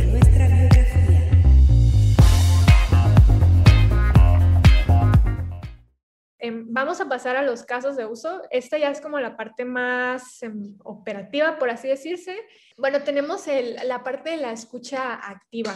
Em, 6.38 6.66
vamos 6.74 7.00
a 7.00 7.08
pasar 7.08 7.38
a 7.38 7.44
los 7.44 7.64
casos 7.64 7.96
de 7.96 8.06
uso. 8.06 8.42
Esta 8.52 8.78
ya 8.78 8.92
es 8.92 9.00
como 9.00 9.18
la 9.22 9.38
parte 9.38 9.64
más 9.64 10.44
em, 10.44 10.76
operativa, 10.84 11.58
por 11.58 11.70
así 11.70 11.88
decirse. 11.88 12.36
Bueno, 12.78 13.02
tenemos 13.04 13.46
la 13.86 14.04
parte 14.04 14.32
de 14.32 14.38
la 14.38 14.52
escucha 14.52 15.14
activa. 15.14 15.74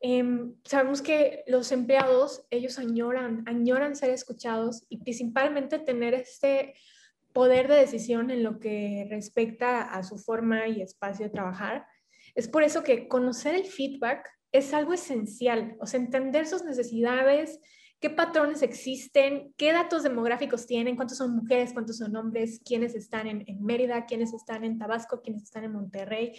Em, 0.00 0.54
sabemos 0.64 1.02
que 1.02 1.42
los 1.46 1.72
empleados, 1.72 2.46
ellos 2.50 2.78
añoran, 2.78 3.42
añoran 3.46 3.96
ser 3.96 4.10
escuchados 4.10 4.84
y 4.88 4.98
principalmente 4.98 5.78
tener 5.78 6.14
este 6.14 6.74
poder 7.32 7.68
de 7.68 7.76
decisión 7.76 8.30
en 8.30 8.42
lo 8.42 8.58
que 8.58 9.06
respecta 9.10 9.82
a 9.82 10.02
su 10.02 10.18
forma 10.18 10.68
y 10.68 10.82
espacio 10.82 11.26
de 11.26 11.30
trabajar. 11.32 11.86
Es 12.34 12.48
por 12.48 12.62
eso 12.62 12.82
que 12.82 13.08
conocer 13.08 13.54
el 13.54 13.64
feedback 13.64 14.28
es 14.52 14.72
algo 14.72 14.92
esencial, 14.92 15.76
o 15.80 15.86
sea, 15.86 16.00
entender 16.00 16.46
sus 16.46 16.64
necesidades, 16.64 17.60
qué 18.00 18.10
patrones 18.10 18.62
existen, 18.62 19.52
qué 19.56 19.72
datos 19.72 20.04
demográficos 20.04 20.66
tienen, 20.66 20.96
cuántos 20.96 21.18
son 21.18 21.34
mujeres, 21.34 21.72
cuántos 21.72 21.98
son 21.98 22.14
hombres, 22.16 22.60
quiénes 22.64 22.94
están 22.94 23.26
en, 23.26 23.44
Mérida, 23.60 24.06
quiénes 24.06 24.32
están 24.32 24.64
en 24.64 24.78
Tabasco, 24.78 25.20
quiénes 25.20 25.42
están 25.42 25.64
en 25.64 25.72
Monterrey, 25.72 26.32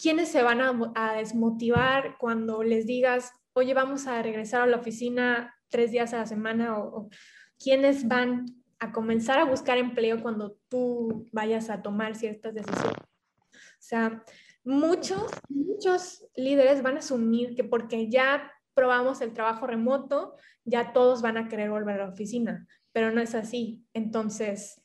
quiénes 0.00 0.30
se 0.30 0.42
van 0.42 0.60
a, 0.60 1.14
desmotivar 1.14 2.16
cuando 2.18 2.62
les 2.62 2.86
digas, 2.86 3.32
oye, 3.52 3.74
vamos 3.74 4.06
a 4.06 4.22
regresar 4.22 4.62
a 4.62 4.66
la 4.66 4.78
oficina 4.78 5.54
tres 5.68 5.90
días 5.90 6.14
a 6.14 6.18
la 6.18 6.26
semana 6.26 6.78
o, 6.78 7.08
quiénes 7.58 8.08
van 8.08 8.46
a 8.78 8.92
comenzar 8.92 9.38
a 9.38 9.44
buscar 9.44 9.76
empleo 9.76 10.22
cuando 10.22 10.56
tú 10.68 11.26
vayas 11.32 11.68
a 11.68 11.82
tomar 11.82 12.14
ciertas 12.14 12.54
decisiones. 12.54 12.96
O 13.52 13.82
sea, 13.82 14.24
muchos, 14.64 15.30
muchos 15.50 16.26
líderes 16.34 16.82
van 16.82 16.96
a 16.96 17.00
asumir 17.00 17.54
que 17.54 17.64
porque 17.64 18.08
ya 18.08 18.50
probamos 18.72 19.20
el 19.20 19.34
trabajo 19.34 19.66
remoto, 19.66 20.34
ya 20.64 20.94
todos 20.94 21.20
van 21.20 21.36
a 21.36 21.48
querer 21.48 21.68
volver 21.68 22.00
a 22.00 22.06
la 22.06 22.12
oficina, 22.12 22.66
pero 22.92 23.10
no 23.10 23.20
es 23.20 23.34
así. 23.34 23.84
Entonces, 23.92 24.80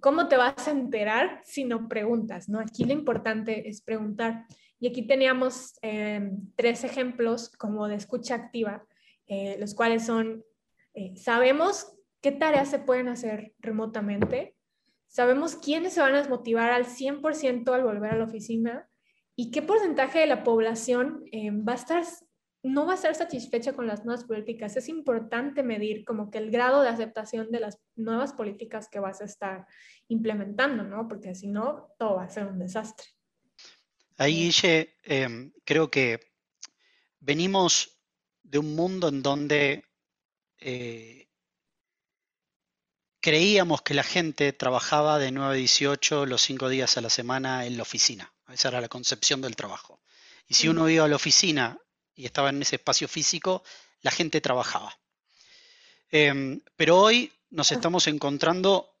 ¿cómo 0.00 0.28
te 0.28 0.36
vas 0.36 0.66
a 0.68 0.72
enterar 0.72 1.40
si 1.44 1.64
no 1.64 1.88
preguntas? 1.88 2.48
¿no? 2.48 2.60
Aquí 2.60 2.84
lo 2.84 2.92
importante 2.92 3.68
es 3.68 3.80
preguntar. 3.80 4.46
Y 4.80 4.88
aquí 4.88 5.06
teníamos 5.06 5.78
em, 5.82 6.52
tres 6.56 6.84
ejemplos 6.84 7.50
como 7.56 7.88
de 7.88 7.94
escucha 7.94 8.34
activa, 8.34 8.84
eh, 9.26 9.56
los 9.58 9.74
cuales 9.74 10.04
son 10.04 10.44
Eh, 10.94 11.16
sabemos 11.16 11.92
qué 12.20 12.30
tareas 12.30 12.70
se 12.70 12.78
pueden 12.78 13.08
hacer 13.08 13.52
remotamente, 13.58 14.54
sabemos 15.08 15.56
quiénes 15.56 15.92
se 15.92 16.00
van 16.00 16.14
a 16.14 16.18
desmotivar 16.18 16.70
al 16.70 16.86
100% 16.86 17.74
al 17.74 17.82
volver 17.82 18.12
a 18.12 18.16
la 18.16 18.24
oficina 18.24 18.88
y 19.36 19.50
qué 19.50 19.60
porcentaje 19.60 20.20
de 20.20 20.28
la 20.28 20.44
población 20.44 21.24
eh, 21.32 21.50
va 21.50 21.72
a 21.72 21.76
estar 21.76 22.04
no 22.64 22.86
va 22.86 22.92
a 22.92 22.96
estar 22.96 23.14
satisfecha 23.14 23.74
con 23.74 23.86
las 23.86 24.04
nuevas 24.04 24.24
políticas. 24.24 24.76
Es 24.76 24.88
importante 24.88 25.62
medir 25.62 26.04
como 26.04 26.30
que 26.30 26.38
el 26.38 26.50
grado 26.50 26.82
de 26.82 26.88
aceptación 26.88 27.50
de 27.50 27.60
las 27.60 27.78
nuevas 27.94 28.32
políticas 28.32 28.88
que 28.88 29.00
vas 29.00 29.20
a 29.20 29.24
estar 29.24 29.66
implementando, 30.08 30.82
¿no? 30.82 31.06
Porque 31.06 31.34
si 31.34 31.46
no, 31.46 31.94
todo 31.98 32.16
va 32.16 32.24
a 32.24 32.30
ser 32.30 32.46
un 32.46 32.58
desastre. 32.58 33.06
Ahí, 34.16 34.46
Guille, 34.46 34.96
em, 35.02 35.52
creo 35.64 35.90
que 35.90 36.20
venimos 37.20 38.00
de 38.42 38.58
un 38.58 38.74
mundo 38.74 39.08
en 39.08 39.22
donde 39.22 39.84
eh, 40.58 41.28
creíamos 43.20 43.82
que 43.82 43.92
la 43.92 44.04
gente 44.04 44.52
trabajaba 44.54 45.18
de 45.18 45.32
9 45.32 45.50
a 45.50 45.56
18 45.56 46.24
los 46.24 46.40
5 46.40 46.70
días 46.70 46.96
a 46.96 47.02
la 47.02 47.10
semana 47.10 47.66
en 47.66 47.76
la 47.76 47.82
oficina. 47.82 48.32
Esa 48.48 48.68
era 48.68 48.80
la 48.80 48.88
concepción 48.88 49.42
del 49.42 49.56
trabajo. 49.56 50.00
Y 50.46 50.54
si 50.54 50.68
uno 50.68 50.88
iba 50.88 51.04
a 51.04 51.08
la 51.08 51.16
oficina 51.16 51.78
y 52.14 52.26
estaba 52.26 52.50
en 52.50 52.62
ese 52.62 52.76
espacio 52.76 53.08
físico, 53.08 53.62
la 54.02 54.10
gente 54.10 54.40
trabajaba. 54.40 54.96
Em, 56.10 56.60
pero 56.76 56.98
hoy 56.98 57.32
nos 57.50 57.72
ah. 57.72 57.74
estamos 57.74 58.06
encontrando 58.06 58.94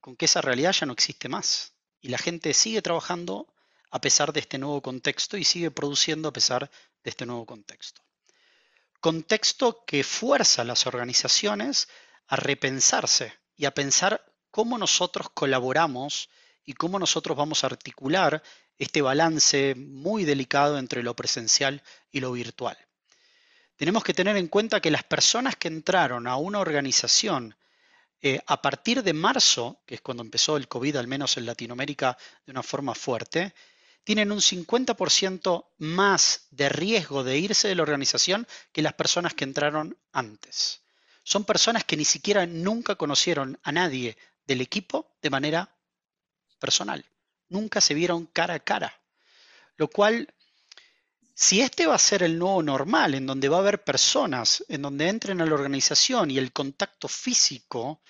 con 0.00 0.16
que 0.16 0.26
esa 0.26 0.40
realidad 0.40 0.72
ya 0.72 0.86
no 0.86 0.92
existe 0.92 1.28
más. 1.28 1.72
Y 2.00 2.08
la 2.08 2.18
gente 2.18 2.54
sigue 2.54 2.82
trabajando 2.82 3.46
a 3.90 4.00
pesar 4.00 4.32
de 4.32 4.40
este 4.40 4.58
nuevo 4.58 4.82
contexto 4.82 5.36
y 5.36 5.44
sigue 5.44 5.70
produciendo 5.70 6.28
a 6.28 6.32
pesar 6.32 6.70
de 7.02 7.10
este 7.10 7.26
nuevo 7.26 7.46
contexto. 7.46 8.02
Contexto 9.00 9.84
que 9.86 10.04
fuerza 10.04 10.62
a 10.62 10.64
las 10.64 10.86
organizaciones 10.86 11.88
a 12.26 12.36
repensarse 12.36 13.32
y 13.56 13.64
a 13.64 13.72
pensar 13.72 14.24
cómo 14.50 14.76
nosotros 14.76 15.30
colaboramos 15.30 16.28
y 16.64 16.74
cómo 16.74 16.98
nosotros 16.98 17.36
vamos 17.36 17.64
a 17.64 17.68
articular 17.68 18.42
este 18.78 19.02
balance 19.02 19.74
muy 19.76 20.24
delicado 20.24 20.78
entre 20.78 21.02
lo 21.02 21.14
presencial 21.16 21.82
y 22.12 22.20
lo 22.20 22.32
virtual. 22.32 22.78
Tenemos 23.76 24.02
que 24.02 24.14
tener 24.14 24.36
en 24.36 24.48
cuenta 24.48 24.80
que 24.80 24.90
las 24.90 25.04
personas 25.04 25.56
que 25.56 25.68
entraron 25.68 26.26
a 26.26 26.36
una 26.36 26.60
organización 26.60 27.56
eh, 28.20 28.40
a 28.46 28.60
partir 28.60 29.02
de 29.02 29.12
marzo, 29.12 29.80
que 29.86 29.96
es 29.96 30.00
cuando 30.00 30.22
empezó 30.22 30.56
el 30.56 30.66
COVID, 30.66 30.96
al 30.96 31.06
menos 31.06 31.36
en 31.36 31.46
Latinoamérica, 31.46 32.16
de 32.44 32.52
una 32.52 32.62
forma 32.62 32.94
fuerte, 32.94 33.54
tienen 34.02 34.32
un 34.32 34.40
50% 34.40 35.66
más 35.78 36.46
de 36.50 36.68
riesgo 36.68 37.22
de 37.22 37.38
irse 37.38 37.68
de 37.68 37.74
la 37.74 37.82
organización 37.82 38.46
que 38.72 38.82
las 38.82 38.94
personas 38.94 39.34
que 39.34 39.44
entraron 39.44 39.96
antes. 40.12 40.80
Son 41.22 41.44
personas 41.44 41.84
que 41.84 41.96
ni 41.96 42.04
siquiera 42.04 42.46
nunca 42.46 42.96
conocieron 42.96 43.58
a 43.62 43.70
nadie 43.70 44.16
del 44.46 44.60
equipo 44.62 45.14
de 45.20 45.30
manera 45.30 45.76
personal 46.58 47.04
nunca 47.48 47.80
se 47.80 47.94
vieron 47.94 48.26
cara 48.26 48.54
a 48.54 48.60
cara. 48.60 49.00
Lo 49.76 49.88
cual, 49.88 50.34
si 51.34 51.60
este 51.60 51.86
va 51.86 51.94
a 51.94 51.98
ser 51.98 52.22
el 52.22 52.38
nuevo 52.38 52.62
normal, 52.62 53.14
en 53.14 53.26
donde 53.26 53.48
va 53.48 53.58
a 53.58 53.60
haber 53.60 53.84
personas, 53.84 54.64
en 54.68 54.82
donde 54.82 55.08
entren 55.08 55.40
a 55.40 55.46
la 55.46 55.54
organización 55.54 56.30
y 56.30 56.38
el 56.38 56.52
contacto 56.52 57.08
físico, 57.08 58.02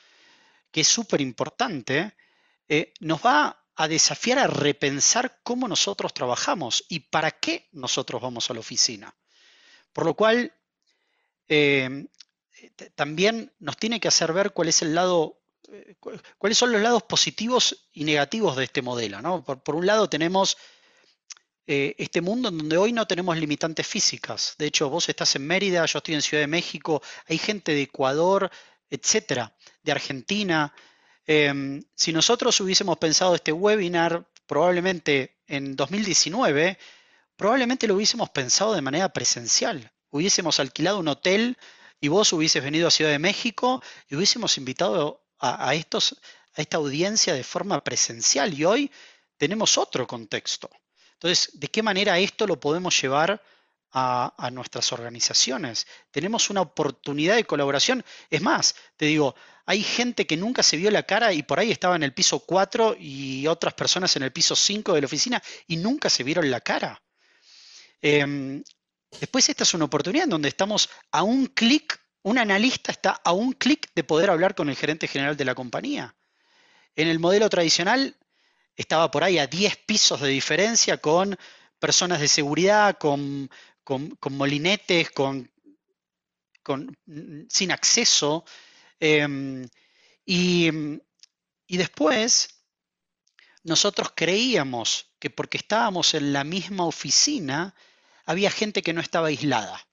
que 0.71 0.81
es 0.81 0.89
súper 0.89 1.21
importante, 1.21 2.17
eh, 2.69 2.93
nos 3.01 3.25
va 3.25 3.65
a 3.75 3.89
desafiar 3.89 4.39
a 4.39 4.47
repensar 4.47 5.41
cómo 5.43 5.69
nosotros 5.69 6.13
trabajamos 6.13 6.85
y 6.89 7.01
para 7.01 7.31
qué 7.31 7.69
nosotros 7.73 8.21
vamos 8.21 8.51
a 8.51 8.55
la 8.55 8.61
oficina. 8.61 9.15
Por 9.93 10.05
lo 10.05 10.15
cual, 10.15 10.53
eh, 11.49 12.09
también 12.95 13.53
nos 13.59 13.77
tiene 13.77 14.01
que 14.01 14.09
hacer 14.09 14.33
ver 14.33 14.53
cuál 14.53 14.69
es 14.69 14.83
el 14.83 14.95
lado 14.95 15.38
cuáles 16.39 16.59
son 16.59 16.73
los 16.73 16.81
lados 16.81 17.03
positivos 17.03 17.89
y 17.93 18.05
negativos 18.05 18.57
de 18.57 18.65
este 18.65 18.83
modelo. 18.83 19.43
Por, 19.43 19.75
un 19.75 19.87
lado 19.87 20.09
tenemos 20.09 20.57
eh, 21.67 21.95
este 21.99 22.21
mundo 22.21 22.49
en 22.49 22.59
donde 22.59 22.77
hoy 22.77 22.93
no 22.93 23.07
tenemos 23.07 23.37
limitantes 23.37 23.87
físicas. 23.87 24.55
De 24.59 24.67
hecho, 24.67 24.89
vos 24.89 25.09
estás 25.09 25.37
en 25.37 25.47
Mérida, 25.47 25.85
yo 25.87 25.99
estoy 25.99 26.15
en 26.15 26.23
Ciudad 26.23 26.43
de 26.43 26.47
México, 26.47 27.03
hay 27.27 27.39
gente 27.39 27.73
de 27.73 27.83
Ecuador, 27.83 28.51
etcétera, 28.91 29.55
de 29.83 29.93
Argentina. 29.93 30.73
Em, 31.27 31.83
si 31.95 32.13
nosotros 32.13 32.59
hubiésemos 32.61 32.97
pensado 32.99 33.35
este 33.35 33.53
webinar 33.53 34.27
probablemente 34.47 35.37
en 35.47 35.77
2019, 35.77 36.79
probablemente 37.37 37.87
lo 37.87 37.95
hubiésemos 37.97 38.31
pensado 38.31 38.75
de 38.75 38.81
manera 38.81 39.11
presencial. 39.11 39.93
Hubiésemos 40.11 40.59
alquilado 40.59 41.01
un 41.01 41.09
hotel 41.09 41.59
y 42.01 42.09
vos 42.09 42.33
hubieses 42.33 42.63
venido 42.63 42.89
a 42.89 42.91
Ciudad 42.91 43.11
de 43.11 43.19
México 43.19 43.83
y 44.09 44.17
hubiésemos 44.17 44.57
invitado 44.57 45.28
a, 45.41 45.75
estos, 45.75 46.17
a 46.55 46.61
esta 46.61 46.77
audiencia 46.77 47.35
de 47.35 47.45
forma 47.45 47.83
presencial 47.83 48.53
y 48.55 48.65
hoy 48.65 48.91
tenemos 49.37 49.79
otro 49.79 50.07
contexto. 50.07 50.69
Entonces, 51.15 51.51
¿de 51.55 51.69
qué 51.69 51.83
manera 51.83 52.19
esto 52.19 52.47
lo 52.47 52.61
podemos 52.61 53.01
llevar 53.01 53.43
a, 53.93 54.51
nuestras 54.53 54.93
organizaciones? 54.93 55.87
Tenemos 56.11 56.51
una 56.51 56.61
oportunidad 56.61 57.37
de 57.37 57.45
colaboración. 57.45 58.05
Es 58.31 58.41
más, 58.41 58.75
te 58.97 59.07
digo, 59.07 59.35
hay 59.67 59.83
gente 59.83 60.27
que 60.27 60.37
nunca 60.37 60.63
se 60.63 60.77
vio 60.77 60.91
la 60.91 61.03
cara 61.03 61.33
y 61.33 61.43
por 61.43 61.59
ahí 61.59 61.71
estaba 61.71 61.97
en 61.97 62.03
el 62.05 62.15
piso 62.15 62.41
4 62.41 62.97
y 62.99 63.47
otras 63.47 63.75
personas 63.75 64.15
en 64.17 64.23
el 64.23 64.33
piso 64.33 64.55
5 64.55 64.95
de 64.95 65.01
la 65.01 65.07
oficina 65.07 65.43
y 65.67 65.77
nunca 65.77 66.09
se 66.09 66.23
vieron 66.23 66.51
la 66.51 66.61
cara. 66.61 67.03
Em, 68.01 68.63
después, 69.21 69.49
esta 69.49 69.65
es 69.65 69.75
una 69.75 69.87
oportunidad 69.87 70.25
en 70.25 70.31
donde 70.31 70.49
estamos 70.49 70.89
a 71.11 71.25
un 71.25 71.47
clic 71.47 71.99
un 72.23 72.39
analista 72.39 72.93
está 72.93 73.11
a 73.25 73.33
un 73.33 73.53
clic 73.53 73.91
de 73.95 74.05
poder 74.05 74.31
hablar 74.31 74.55
con 74.55 74.69
el 74.69 74.77
gerente 74.77 75.09
general 75.09 75.37
de 75.37 75.45
la 75.45 75.55
compañía. 75.55 76.15
En 76.97 77.09
el 77.09 77.19
modelo 77.19 77.49
tradicional 77.49 78.17
estaba 78.77 79.11
por 79.11 79.25
ahí 79.25 79.39
a 79.39 79.47
10 79.47 79.77
pisos 79.87 80.21
de 80.21 80.29
diferencia 80.29 80.99
con 80.99 81.37
personas 81.79 82.21
de 82.21 82.29
seguridad, 82.29 82.99
con, 82.99 83.51
molinetes, 84.31 85.11
con, 85.11 85.51
sin 87.49 87.73
acceso. 87.73 88.45
Em, 89.01 89.67
y 90.27 90.71
después 91.69 92.63
nosotros 93.63 94.13
creíamos 94.15 95.13
que 95.19 95.31
porque 95.31 95.59
estábamos 95.59 96.15
en 96.15 96.33
la 96.33 96.45
misma 96.45 96.85
oficina, 96.85 97.75
había 98.25 98.51
gente 98.51 98.83
que 98.83 98.93
no 98.93 99.01
estaba 99.01 99.29
aislada 99.29 99.88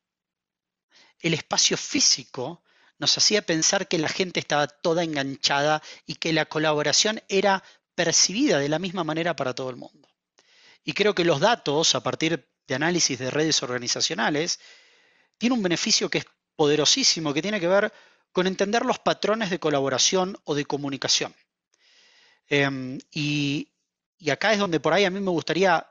el 1.19 1.33
espacio 1.33 1.77
físico 1.77 2.63
nos 2.97 3.17
hacía 3.17 3.41
pensar 3.41 3.87
que 3.87 3.97
la 3.97 4.07
gente 4.07 4.39
estaba 4.39 4.67
toda 4.67 5.03
enganchada 5.03 5.81
y 6.05 6.15
que 6.15 6.33
la 6.33 6.45
colaboración 6.45 7.21
era 7.27 7.63
percibida 7.93 8.59
de 8.59 8.69
la 8.69 8.79
misma 8.79 9.03
manera 9.03 9.35
para 9.35 9.53
todo 9.53 9.69
el 9.69 9.75
mundo. 9.75 10.07
Y 10.83 10.93
creo 10.93 11.15
que 11.15 11.25
los 11.25 11.39
datos, 11.39 11.95
a 11.95 12.03
partir 12.03 12.47
de 12.67 12.75
análisis 12.75 13.17
de 13.19 13.31
redes 13.31 13.61
organizacionales, 13.63 14.59
tienen 15.37 15.57
un 15.57 15.63
beneficio 15.63 16.09
que 16.09 16.19
es 16.19 16.25
poderosísimo, 16.55 17.33
que 17.33 17.41
tiene 17.41 17.59
que 17.59 17.67
ver 17.67 17.91
con 18.31 18.47
entender 18.47 18.85
los 18.85 18.99
patrones 18.99 19.49
de 19.49 19.59
colaboración 19.59 20.37
o 20.43 20.55
de 20.55 20.65
comunicación. 20.65 21.33
Em, 22.47 22.99
y, 23.11 23.69
y 24.17 24.29
acá 24.29 24.53
es 24.53 24.59
donde 24.59 24.79
por 24.79 24.93
ahí 24.93 25.05
a 25.05 25.09
mí 25.09 25.19
me 25.19 25.31
gustaría 25.31 25.89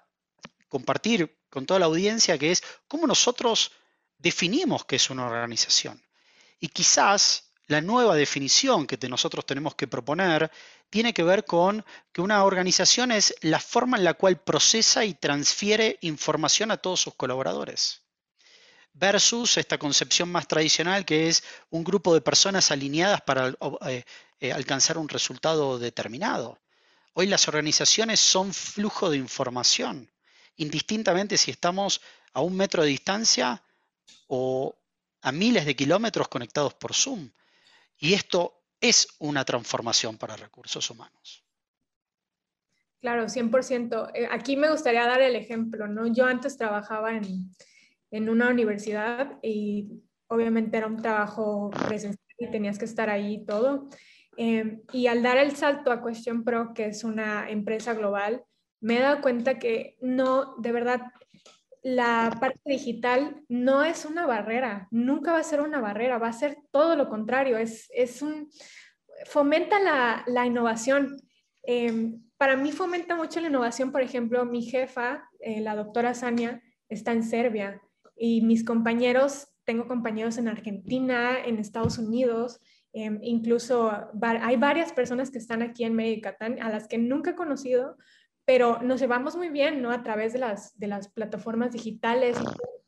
compartir 0.69 1.39
con 1.51 1.67
toda 1.67 1.81
la 1.81 1.87
audiencia, 1.87 2.39
que 2.39 2.53
es 2.53 2.63
cómo 2.89 3.07
nosotros 3.07 3.73
definimos 4.25 4.87
qué 4.87 4.97
es 4.97 5.11
una 5.11 5.27
organización. 5.27 6.03
Y 6.59 6.69
quizás 6.69 7.45
la 7.67 7.83
nueva 7.83 8.17
definición 8.17 8.87
que 8.87 8.97
nosotros 9.09 9.45
tenemos 9.45 9.75
que 9.75 9.87
proponer 9.87 10.51
tiene 10.89 11.13
que 11.13 11.23
ver 11.23 11.45
con 11.45 11.85
que 12.11 12.23
una 12.23 12.43
organización 12.43 13.13
es 13.13 13.35
la 13.43 13.61
forma 13.61 13.99
en 13.99 14.05
la 14.05 14.15
cual 14.15 14.41
procesa 14.41 15.05
y 15.05 15.15
transfiere 15.15 15.99
información 16.01 16.71
a 16.71 16.79
todos 16.79 17.01
sus 17.01 17.15
colaboradores. 17.15 18.01
Versus 18.95 19.59
esta 19.59 19.77
concepción 19.77 20.33
más 20.33 20.49
tradicional 20.49 21.05
que 21.05 21.29
es 21.29 21.45
un 21.69 21.85
grupo 21.85 22.15
de 22.15 22.23
personas 22.23 22.71
alineadas 22.71 23.21
para 23.23 23.55
eh, 23.87 24.05
eh, 24.41 24.53
alcanzar 24.53 24.97
un 24.97 25.09
resultado 25.09 25.79
determinado. 25.79 26.59
Hoy 27.13 27.27
las 27.27 27.47
organizaciones 27.47 28.21
son 28.21 28.55
flujo 28.55 29.11
de 29.11 29.19
información, 29.19 30.11
indistintamente 30.57 31.37
si 31.37 31.51
estamos 31.51 32.01
a 32.33 32.41
un 32.41 32.57
metro 32.57 32.83
de 32.83 32.89
distancia 32.89 33.63
o 34.27 34.77
a 35.23 35.33
miles 35.33 35.65
de 35.65 35.77
kilómetros 35.77 36.29
conectados 36.29 36.75
por 36.75 36.95
Zoom. 36.95 37.31
Y 37.99 38.15
esto 38.15 38.65
es 38.81 39.09
una 39.19 39.45
transformación 39.45 40.19
para 40.19 40.37
recursos 40.37 40.91
humanos. 40.91 41.45
Claro, 43.01 43.29
100%. 43.29 44.11
Eh, 44.15 44.29
aquí 44.31 44.57
me 44.57 44.71
gustaría 44.71 45.07
dar 45.07 45.21
el 45.21 45.37
ejemplo, 45.37 45.87
¿no? 45.87 46.07
Yo 46.07 46.27
antes 46.27 46.57
trabajaba 46.57 47.13
en, 47.13 48.29
una 48.29 48.49
universidad 48.49 49.39
y 49.43 49.89
obviamente 50.29 50.77
era 50.77 50.87
un 50.87 51.03
trabajo 51.03 51.71
presencial 51.87 52.19
y 52.39 52.51
tenías 52.51 52.79
que 52.79 52.85
estar 52.85 53.11
ahí 53.11 53.35
y 53.35 53.45
todo. 53.45 53.89
Em, 54.37 54.83
y 54.93 55.09
al 55.09 55.23
dar 55.23 55.37
el 55.37 55.57
salto 55.57 55.91
a 55.91 56.03
Question 56.03 56.45
Pro, 56.45 56.73
que 56.75 56.87
es 56.87 57.05
una 57.05 57.51
empresa 57.51 57.93
global, 57.93 58.45
me 58.81 58.99
he 58.99 59.01
dado 59.01 59.21
cuenta 59.21 59.59
que 59.59 59.97
no, 60.01 60.55
de 60.59 60.73
verdad, 60.73 61.03
la 61.85 62.35
parte 62.41 62.61
digital 62.65 63.43
no 63.47 63.85
es 63.85 64.07
una 64.07 64.27
barrera, 64.27 64.89
nunca 64.91 65.33
va 65.33 65.41
a 65.41 65.45
ser 65.45 65.61
una 65.61 65.83
barrera, 65.83 66.17
va 66.17 66.29
a 66.29 66.33
ser 66.33 66.57
todo 66.71 66.97
lo 66.97 67.11
contrario, 67.11 67.59
es, 67.59 67.89
es 67.95 68.23
un, 68.23 68.49
fomenta 69.27 69.79
la, 69.79 70.25
la 70.27 70.47
innovación. 70.47 71.19
Em, 71.63 72.23
para 72.39 72.57
mí 72.57 72.73
fomenta 72.73 73.15
mucho 73.15 73.39
la 73.41 73.49
innovación, 73.49 73.93
por 73.93 74.01
ejemplo, 74.01 74.47
mi 74.47 74.63
jefa, 74.63 75.29
eh, 75.41 75.61
la 75.61 75.77
doctora 75.77 76.15
Sania, 76.15 76.63
está 76.89 77.13
en 77.13 77.23
Serbia 77.23 77.83
y 78.17 78.41
mis 78.41 78.65
compañeros, 78.65 79.49
tengo 79.65 79.87
compañeros 79.87 80.39
en 80.39 80.49
Argentina, 80.49 81.39
en 81.45 81.59
Estados 81.59 81.99
Unidos, 81.99 82.61
em, 82.95 83.19
incluso 83.23 83.93
hay 84.23 84.57
varias 84.57 84.93
personas 84.95 85.31
que 85.31 85.39
están 85.39 85.61
aquí 85.61 85.85
en 85.85 85.95
Medicatán 85.95 86.63
a 86.63 86.71
las 86.71 86.89
que 86.89 86.97
nunca 86.97 87.33
he 87.33 87.35
conocido, 87.35 87.99
pero 88.45 88.83
nos 88.83 89.01
llevamos 89.01 89.37
muy 89.37 89.49
bien, 89.49 89.83
¿no? 89.83 89.91
A 89.91 90.03
través 90.03 90.33
de 90.33 90.39
las, 90.39 90.79
de 90.79 90.89
las 90.89 91.09
plataformas 91.09 91.73
digitales, 91.73 92.37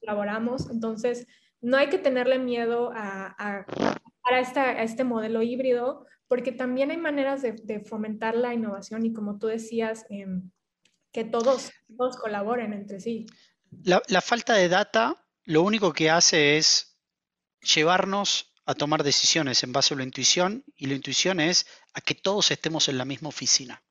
colaboramos, 0.00 0.70
entonces 0.70 1.26
no 1.60 1.76
hay 1.76 1.88
que 1.88 1.98
tenerle 1.98 2.38
miedo 2.38 2.92
a, 2.94 3.34
a, 3.38 3.66
a, 4.24 4.40
esta, 4.40 4.62
a 4.62 4.82
este 4.82 5.04
modelo 5.04 5.42
híbrido, 5.42 6.06
porque 6.28 6.52
también 6.52 6.90
hay 6.90 6.98
maneras 6.98 7.42
de, 7.42 7.80
fomentar 7.80 8.36
la 8.36 8.52
innovación 8.52 9.06
y 9.06 9.12
como 9.12 9.38
tú 9.38 9.46
decías, 9.46 10.04
em, 10.10 10.50
que 11.12 11.24
todos, 11.24 11.72
todos 11.96 12.16
colaboren 12.18 12.72
entre 12.72 13.00
sí. 13.00 13.26
La, 13.82 14.02
la, 14.08 14.20
falta 14.20 14.54
de 14.54 14.68
data 14.68 15.24
lo 15.44 15.62
único 15.62 15.92
que 15.92 16.10
hace 16.10 16.58
es 16.58 16.98
llevarnos 17.60 18.52
a 18.66 18.74
tomar 18.74 19.02
decisiones 19.02 19.62
en 19.62 19.72
base 19.72 19.94
a 19.94 19.96
la 19.96 20.02
intuición 20.02 20.64
y 20.76 20.86
la 20.86 20.94
intuición 20.94 21.40
es 21.40 21.66
a 21.94 22.00
que 22.00 22.14
todos 22.14 22.50
estemos 22.50 22.88
en 22.88 22.98
la 22.98 23.04
misma 23.04 23.28
oficina 23.28 23.82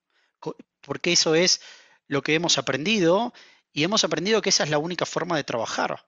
porque 0.86 1.12
eso 1.12 1.36
es 1.36 1.62
lo 2.08 2.22
que 2.22 2.36
hemos 2.36 2.58
aprendido 2.58 3.34
y 3.74 3.84
hemos 3.84 4.04
aprendido 4.04 4.42
que 4.42 4.50
esa 4.50 4.64
es 4.64 4.70
la 4.70 4.78
única 4.78 5.06
forma 5.06 5.36
de 5.36 5.44
trabajar 5.44 6.06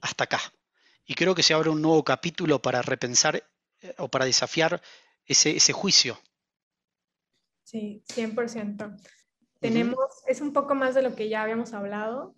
hasta 0.00 0.24
acá. 0.24 0.40
Y 1.04 1.14
creo 1.14 1.34
que 1.34 1.42
se 1.42 1.54
abre 1.54 1.70
un 1.70 1.82
nuevo 1.82 2.04
capítulo 2.04 2.60
para 2.60 2.82
repensar 2.82 3.42
eh, 3.80 3.94
o 3.98 4.08
para 4.08 4.24
desafiar 4.24 4.80
ese, 5.26 5.72
juicio. 5.72 6.18
Sí, 7.64 8.02
100%. 8.08 8.96
Tenemos, 9.60 9.96
es 10.26 10.40
un 10.40 10.52
poco 10.52 10.74
más 10.74 10.94
de 10.94 11.02
lo 11.02 11.14
que 11.14 11.28
ya 11.28 11.42
habíamos 11.42 11.72
hablado, 11.72 12.34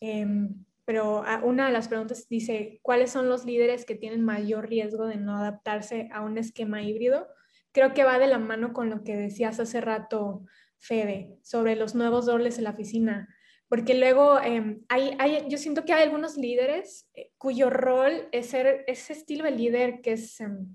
em, 0.00 0.64
pero 0.84 1.24
una 1.42 1.66
de 1.66 1.72
las 1.72 1.88
preguntas 1.88 2.28
dice, 2.28 2.80
¿cuáles 2.82 3.10
son 3.10 3.28
los 3.28 3.44
líderes 3.44 3.84
que 3.84 3.94
tienen 3.94 4.24
mayor 4.24 4.68
riesgo 4.68 5.06
de 5.06 5.16
no 5.16 5.36
adaptarse 5.36 6.08
a 6.12 6.20
un 6.20 6.36
esquema 6.36 6.82
híbrido? 6.82 7.26
Creo 7.72 7.94
que 7.94 8.04
va 8.04 8.18
de 8.18 8.26
la 8.26 8.38
mano 8.38 8.72
con 8.72 8.90
lo 8.90 9.02
que 9.02 9.16
decías 9.16 9.58
hace 9.60 9.80
rato 9.80 10.44
Fede, 10.78 11.38
sobre 11.42 11.76
los 11.76 11.94
nuevos 11.94 12.26
roles 12.26 12.58
en 12.58 12.64
la 12.64 12.70
oficina. 12.70 13.28
Porque 13.68 13.94
luego 13.94 14.40
em, 14.40 14.84
hay, 14.88 15.16
hay, 15.18 15.48
yo 15.48 15.58
siento 15.58 15.84
que 15.84 15.92
hay 15.92 16.04
algunos 16.04 16.36
líderes 16.36 17.08
eh, 17.14 17.30
cuyo 17.38 17.70
rol 17.70 18.28
es 18.30 18.46
ser 18.46 18.84
ese 18.86 19.14
estilo 19.14 19.44
de 19.44 19.52
líder 19.52 20.00
que 20.00 20.12
es 20.12 20.40
em, 20.40 20.74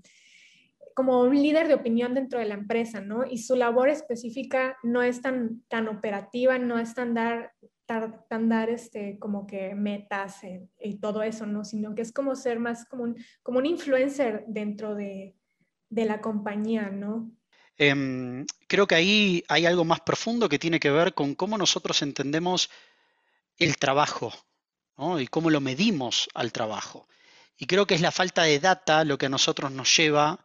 como 0.94 1.22
un 1.22 1.34
líder 1.34 1.68
de 1.68 1.74
opinión 1.74 2.14
dentro 2.14 2.38
de 2.38 2.46
la 2.46 2.54
empresa, 2.54 3.00
¿no? 3.00 3.24
Y 3.24 3.38
su 3.38 3.56
labor 3.56 3.88
específica 3.88 4.76
no 4.82 5.02
es 5.02 5.22
tan, 5.22 5.62
tan 5.68 5.88
operativa, 5.88 6.58
no 6.58 6.78
es 6.78 6.94
tan 6.94 7.14
dar, 7.14 7.52
tan, 7.86 8.48
dar 8.48 8.68
este, 8.68 9.18
como 9.18 9.46
que 9.46 9.74
metas 9.74 10.40
y 10.78 10.96
todo 10.98 11.22
eso, 11.22 11.46
¿no? 11.46 11.64
Sino 11.64 11.94
que 11.94 12.02
es 12.02 12.12
como 12.12 12.34
ser 12.34 12.58
más 12.58 12.84
como 12.84 13.04
un, 13.04 13.16
como 13.42 13.58
un 13.58 13.66
influencer 13.66 14.44
dentro 14.46 14.94
de, 14.94 15.36
de 15.88 16.04
la 16.04 16.20
compañía, 16.20 16.90
¿no? 16.90 17.30
Em, 17.82 18.44
creo 18.66 18.86
que 18.86 18.94
ahí 18.94 19.42
hay 19.48 19.64
algo 19.64 19.86
más 19.86 20.00
profundo 20.00 20.50
que 20.50 20.58
tiene 20.58 20.78
que 20.78 20.90
ver 20.90 21.14
con 21.14 21.34
cómo 21.34 21.56
nosotros 21.56 22.02
entendemos 22.02 22.68
el 23.56 23.78
trabajo 23.78 24.34
y 25.18 25.26
cómo 25.28 25.48
lo 25.48 25.62
medimos 25.62 26.28
al 26.34 26.52
trabajo. 26.52 27.08
Y 27.56 27.64
creo 27.64 27.86
que 27.86 27.94
es 27.94 28.02
la 28.02 28.12
falta 28.12 28.42
de 28.42 28.58
data 28.58 29.02
lo 29.02 29.16
que 29.16 29.26
a 29.26 29.30
nosotros 29.30 29.72
nos 29.72 29.96
lleva 29.96 30.44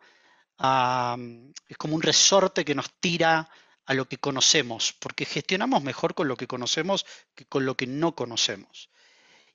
a... 0.59 1.17
es 1.67 1.75
como 1.75 1.95
un 1.95 2.01
resorte 2.01 2.63
que 2.63 2.73
nos 2.73 2.89
tira 3.01 3.49
a 3.85 3.93
lo 3.93 4.07
que 4.07 4.17
conocemos, 4.17 4.93
porque 4.93 5.25
gestionamos 5.25 5.83
mejor 5.83 6.15
con 6.15 6.29
lo 6.29 6.37
que 6.37 6.47
conocemos 6.47 7.05
que 7.35 7.43
con 7.43 7.65
lo 7.65 7.75
que 7.75 7.85
no 7.85 8.15
conocemos. 8.15 8.89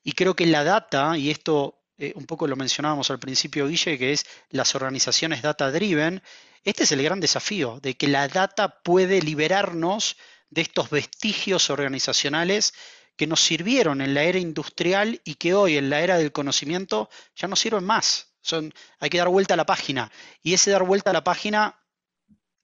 Y 0.02 0.12
creo 0.12 0.36
que 0.36 0.44
la 0.44 0.64
data, 0.64 1.16
y 1.16 1.30
esto 1.30 1.80
eh, 1.96 2.12
un 2.14 2.26
poco 2.26 2.46
lo 2.46 2.56
mencionábamos 2.56 3.10
al 3.10 3.18
principio, 3.18 3.68
Guille, 3.68 3.96
que 3.96 4.12
es 4.12 4.26
las 4.50 4.74
organizaciones 4.74 5.40
data 5.40 5.70
driven, 5.72 6.22
este 6.62 6.84
es 6.84 6.92
el 6.92 7.02
gran 7.02 7.20
desafío, 7.20 7.80
de 7.80 7.96
que 7.96 8.08
la 8.08 8.28
data 8.28 8.82
puede 8.82 9.22
liberarnos 9.22 10.16
de 10.50 10.62
estos 10.62 10.90
vestigios 10.90 11.70
organizacionales 11.70 12.74
que 13.16 13.26
nos 13.26 13.40
sirvieron 13.40 14.00
en 14.00 14.14
la 14.14 14.24
era 14.24 14.38
industrial 14.38 15.20
y 15.24 15.34
que 15.34 15.54
hoy 15.54 15.76
en 15.76 15.90
la 15.90 16.00
era 16.00 16.18
del 16.18 16.32
conocimiento 16.32 17.08
ya 17.36 17.48
no 17.48 17.56
sirven 17.56 17.84
más. 17.84 18.28
Son, 18.40 18.72
hay 18.98 19.10
que 19.10 19.18
dar 19.18 19.28
vuelta 19.28 19.54
a 19.54 19.56
la 19.56 19.66
página. 19.66 20.10
Y 20.42 20.54
ese 20.54 20.70
dar 20.70 20.84
vuelta 20.84 21.10
a 21.10 21.12
la 21.12 21.24
página 21.24 21.78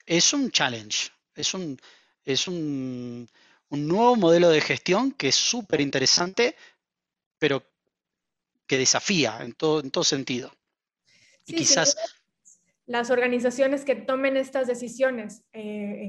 es 0.04 0.32
un 0.32 0.50
challenge, 0.50 1.10
es 1.34 1.52
un, 1.54 1.78
es 2.24 2.48
un, 2.48 3.28
nuevo 3.70 4.16
modelo 4.16 4.48
de 4.48 4.60
gestión 4.60 5.12
que 5.12 5.28
es 5.28 5.34
súper 5.34 5.80
interesante, 5.80 6.56
pero 7.38 7.62
que 8.66 8.78
desafía 8.78 9.38
en 9.42 9.52
todo, 9.52 9.80
en 9.80 9.90
todo 9.90 10.04
sentido. 10.04 10.54
y 11.46 11.54
quizás... 11.54 11.96
Las 12.86 13.10
organizaciones 13.10 13.84
que 13.84 13.96
tomen 13.96 14.36
estas 14.36 14.68
decisiones 14.68 15.42
eh, 15.52 16.08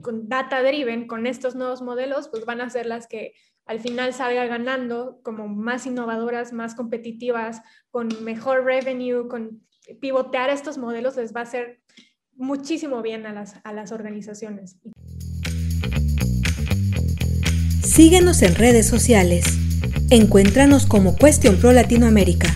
con 0.00 0.26
data 0.26 0.62
driven, 0.62 1.06
con 1.06 1.26
estos 1.26 1.54
nuevos 1.54 1.82
modelos, 1.82 2.28
pues 2.28 2.46
van 2.46 2.62
a 2.62 2.70
ser 2.70 2.86
las 2.86 3.06
que 3.06 3.34
al 3.66 3.78
final 3.78 4.14
salgan 4.14 4.48
ganando 4.48 5.20
como 5.22 5.48
más 5.48 5.86
innovadoras, 5.86 6.54
más 6.54 6.74
competitivas, 6.74 7.60
con 7.90 8.08
mejor 8.24 8.64
revenue, 8.64 9.28
con 9.28 9.62
pivotear 10.00 10.48
estos 10.48 10.78
modelos 10.78 11.16
les 11.16 11.34
va 11.34 11.40
a 11.40 11.44
hacer 11.44 11.80
muchísimo 12.36 13.02
bien 13.02 13.26
a 13.26 13.34
las, 13.34 13.56
a 13.62 13.74
las 13.74 13.92
organizaciones. 13.92 14.78
Síguenos 17.82 18.40
en 18.42 18.54
redes 18.54 18.86
sociales. 18.86 19.44
Encuéntranos 20.10 20.86
como 20.86 21.16
Question 21.16 21.56
Pro 21.58 21.72
Latinoamérica. 21.72 22.48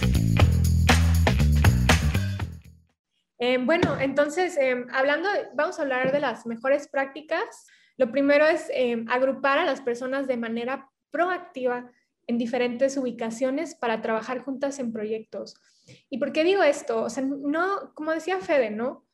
Eh, 3.38 3.58
bueno, 3.58 3.98
entonces, 4.00 4.56
eh, 4.56 4.84
hablando, 4.92 5.28
vamos 5.54 5.78
a 5.78 5.82
hablar 5.82 6.10
de 6.12 6.20
las 6.20 6.46
mejores 6.46 6.88
prácticas. 6.88 7.66
Lo 7.96 8.10
primero 8.10 8.46
es 8.46 8.68
eh, 8.74 9.04
agrupar 9.08 9.58
a 9.58 9.64
las 9.64 9.80
personas 9.80 10.26
de 10.26 10.36
manera 10.36 10.90
proactiva 11.10 11.90
en 12.26 12.38
diferentes 12.38 12.96
ubicaciones 12.96 13.74
para 13.74 14.02
trabajar 14.02 14.42
juntas 14.42 14.78
en 14.78 14.92
proyectos. 14.92 15.54
¿Y 16.10 16.18
por 16.18 16.32
qué 16.32 16.44
digo 16.44 16.62
esto? 16.62 17.04
O 17.04 17.10
sea, 17.10 17.24
no, 17.24 17.94
como 17.94 18.12
decía 18.12 18.38
Fede, 18.40 18.70
¿no? 18.70 19.06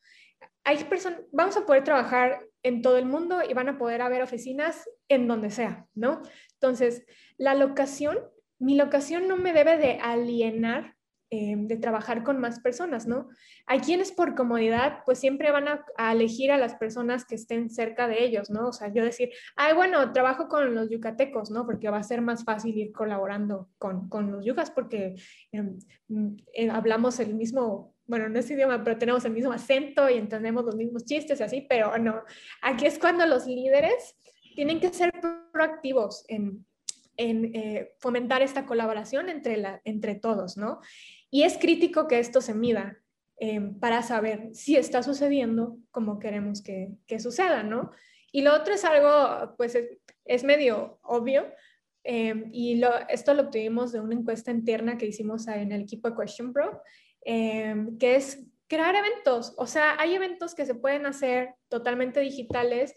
Hay 0.63 0.83
personas, 0.85 1.21
vamos 1.31 1.55
a 1.55 1.65
poder 1.65 1.83
trabajar 1.83 2.45
en 2.63 2.81
todo 2.81 2.97
el 2.97 3.05
mundo 3.05 3.39
y 3.47 3.53
van 3.53 3.69
a 3.69 3.77
poder 3.77 4.01
haber 4.01 4.23
oficinas 4.23 4.89
en 5.07 5.27
donde 5.27 5.51
sea, 5.51 5.85
¿no? 5.93 6.23
Entonces, 6.53 7.05
la 7.37 7.53
locación, 7.53 8.17
mi 8.57 8.75
locación 8.75 9.27
no 9.27 9.37
me 9.37 9.53
debe 9.53 9.77
de 9.77 9.99
alienar 10.01 10.94
eh, 11.37 11.53
de 11.57 11.75
trabajar 11.75 12.23
con 12.23 12.39
más 12.39 12.61
personas, 12.61 13.07
¿no? 13.07 13.27
Hay 13.65 13.79
quienes 13.79 14.13
por 14.13 14.35
comodidad, 14.35 14.99
pues 15.05 15.19
siempre 15.19 15.51
van 15.51 15.67
a, 15.67 16.11
elegir 16.13 16.49
a 16.49 16.57
las 16.57 16.75
personas 16.75 17.25
que 17.25 17.35
estén 17.35 17.69
cerca 17.69 18.07
de 18.07 18.23
ellos, 18.23 18.49
¿no? 18.49 18.69
O 18.69 18.71
sea, 18.71 18.87
yo 18.87 19.03
decir, 19.03 19.31
ay, 19.57 19.73
bueno, 19.73 20.13
trabajo 20.13 20.47
con 20.47 20.73
los 20.73 20.89
yucatecos, 20.89 21.51
¿no? 21.51 21.65
Porque 21.65 21.89
va 21.89 21.97
a 21.97 22.03
ser 22.03 22.21
más 22.21 22.45
fácil 22.45 22.77
ir 22.77 22.93
colaborando 22.93 23.67
con, 23.77 24.07
con 24.07 24.31
los 24.31 24.45
yucas 24.45 24.71
porque 24.71 25.15
em, 25.51 25.77
eh, 26.53 26.69
hablamos 26.69 27.19
el 27.19 27.35
mismo 27.35 27.93
bueno, 28.07 28.29
no 28.29 28.39
es 28.39 28.49
idioma, 28.49 28.81
pero 28.83 28.97
tenemos 28.97 29.25
el 29.25 29.33
mismo 29.33 29.51
acento 29.51 30.09
y 30.09 30.13
entendemos 30.13 30.63
los 30.63 30.75
mismos 30.75 31.03
chistes 31.03 31.39
y 31.39 31.43
así, 31.43 31.65
pero 31.67 31.97
no, 31.97 32.21
aquí 32.61 32.85
es 32.85 32.97
cuando 32.97 33.25
los 33.25 33.45
líderes 33.45 34.15
tienen 34.55 34.79
que 34.79 34.93
ser 34.93 35.11
proactivos 35.51 36.23
en, 36.29 36.65
en 37.17 37.55
eh, 37.55 37.93
fomentar 37.99 38.41
esta 38.41 38.65
colaboración 38.65 39.29
entre, 39.29 39.57
la, 39.57 39.81
entre 39.85 40.15
todos, 40.15 40.57
¿no? 40.57 40.79
Y 41.35 41.43
es 41.43 41.57
crítico 41.57 42.07
que 42.07 42.17
esto 42.17 42.39
se 42.39 42.53
mida 42.53 42.97
eh, 43.41 43.59
para 43.81 44.03
saber 44.03 44.51
si 44.53 44.77
está 44.77 45.03
sucediendo 45.03 45.77
como 45.91 46.17
queremos 46.17 46.61
que, 46.61 46.91
que, 47.07 47.19
suceda, 47.19 47.61
¿no? 47.61 47.91
Y 48.31 48.41
lo 48.41 48.55
otro 48.55 48.73
es 48.73 48.85
algo, 48.85 49.53
pues 49.57 49.77
es, 50.23 50.43
medio 50.45 50.97
obvio, 51.01 51.45
eh, 52.05 52.45
y 52.53 52.75
lo, 52.75 52.89
esto 53.09 53.33
lo 53.33 53.41
obtuvimos 53.41 53.91
de 53.91 53.99
una 53.99 54.15
encuesta 54.15 54.49
interna 54.49 54.97
que 54.97 55.07
hicimos 55.07 55.45
en 55.49 55.73
el 55.73 55.81
equipo 55.81 56.09
de 56.09 56.15
Question 56.15 56.53
Pro, 56.53 56.81
que 57.25 58.15
es 58.15 58.41
crear 58.67 58.95
eventos. 58.95 59.55
O 59.57 59.67
sea, 59.67 59.99
hay 59.99 60.15
eventos 60.15 60.55
que 60.55 60.65
se 60.65 60.75
pueden 60.75 61.05
hacer 61.05 61.55
totalmente 61.67 62.21
digitales 62.21 62.95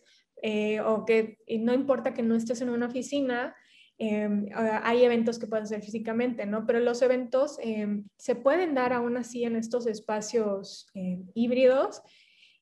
o 0.84 1.05
que 1.05 1.39
no 1.59 1.74
importa 1.74 2.14
que 2.14 2.22
no 2.22 2.36
estés 2.36 2.61
en 2.61 2.70
una 2.70 2.86
oficina, 2.86 3.57
Em, 4.01 4.47
hay 4.55 5.05
eventos 5.05 5.41
que 5.41 5.49
pueden 5.49 5.67
ser 5.67 5.83
físicamente, 5.83 6.47
¿no? 6.47 6.65
Pero 6.67 6.79
los 6.79 7.03
eventos 7.03 7.59
em, 7.61 8.05
se 8.17 8.37
pueden 8.37 8.75
dar 8.75 8.93
aún 8.93 9.17
así 9.17 9.43
en 9.43 9.57
estos 9.57 9.89
espacios 9.89 10.87
em, 10.95 11.27
híbridos 11.35 12.03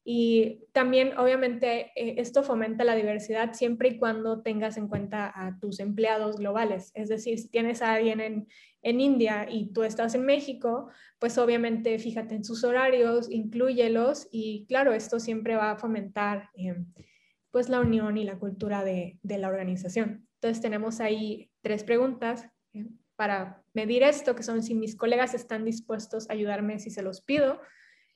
Y 0.09 0.61
también, 0.73 1.19
obviamente, 1.19 1.93
eh, 1.97 2.15
esto 2.19 2.45
fomenta 2.45 2.85
la 2.85 2.95
diversidad 2.95 3.55
siempre 3.55 3.89
y 3.89 3.99
cuando 3.99 4.41
tengas 4.43 4.77
en 4.77 4.89
cuenta 4.89 5.33
a 5.35 5.59
tus 5.59 5.81
empleados 5.81 6.37
globales. 6.37 6.93
Es 6.95 7.09
decir, 7.09 7.39
si 7.41 7.49
tienes 7.51 7.83
a 7.83 7.95
alguien 7.95 8.21
en, 8.21 8.47
en 8.83 9.01
India 9.01 9.47
y 9.51 9.73
tú 9.73 9.83
estás 9.83 10.15
en 10.15 10.25
México, 10.25 10.89
pues 11.19 11.39
obviamente 11.39 11.99
fíjate 11.99 12.37
en 12.37 12.45
sus 12.45 12.63
horarios, 12.65 13.29
incluyelos 13.31 14.29
y 14.31 14.65
claro, 14.69 14.93
esto 14.93 15.19
siempre 15.19 15.57
va 15.57 15.73
a 15.73 15.77
fomentar 15.77 16.51
pues 17.51 17.69
la 17.69 17.81
unión 17.81 18.17
y 18.17 18.25
la 18.25 18.39
cultura 18.39 18.85
de, 18.85 19.19
de, 19.23 19.39
la 19.39 19.49
organización. 19.49 20.27
Entonces 20.47 20.63
tenemos 20.63 21.01
ahí 21.01 21.51
tres 21.61 21.83
preguntas 21.83 22.49
eh, 22.73 22.87
para 23.17 23.65
medir 23.75 24.05
esto, 24.05 24.37
que 24.37 24.45
son 24.45 24.63
si 24.63 24.77
mis 24.77 24.95
colegas 24.95 25.35
están 25.35 25.65
dispuestos 25.65 26.31
a 26.31 26.35
ayudarme 26.35 26.79
si 26.79 26.89
se 26.89 27.03
los 27.03 27.21
pido, 27.21 27.61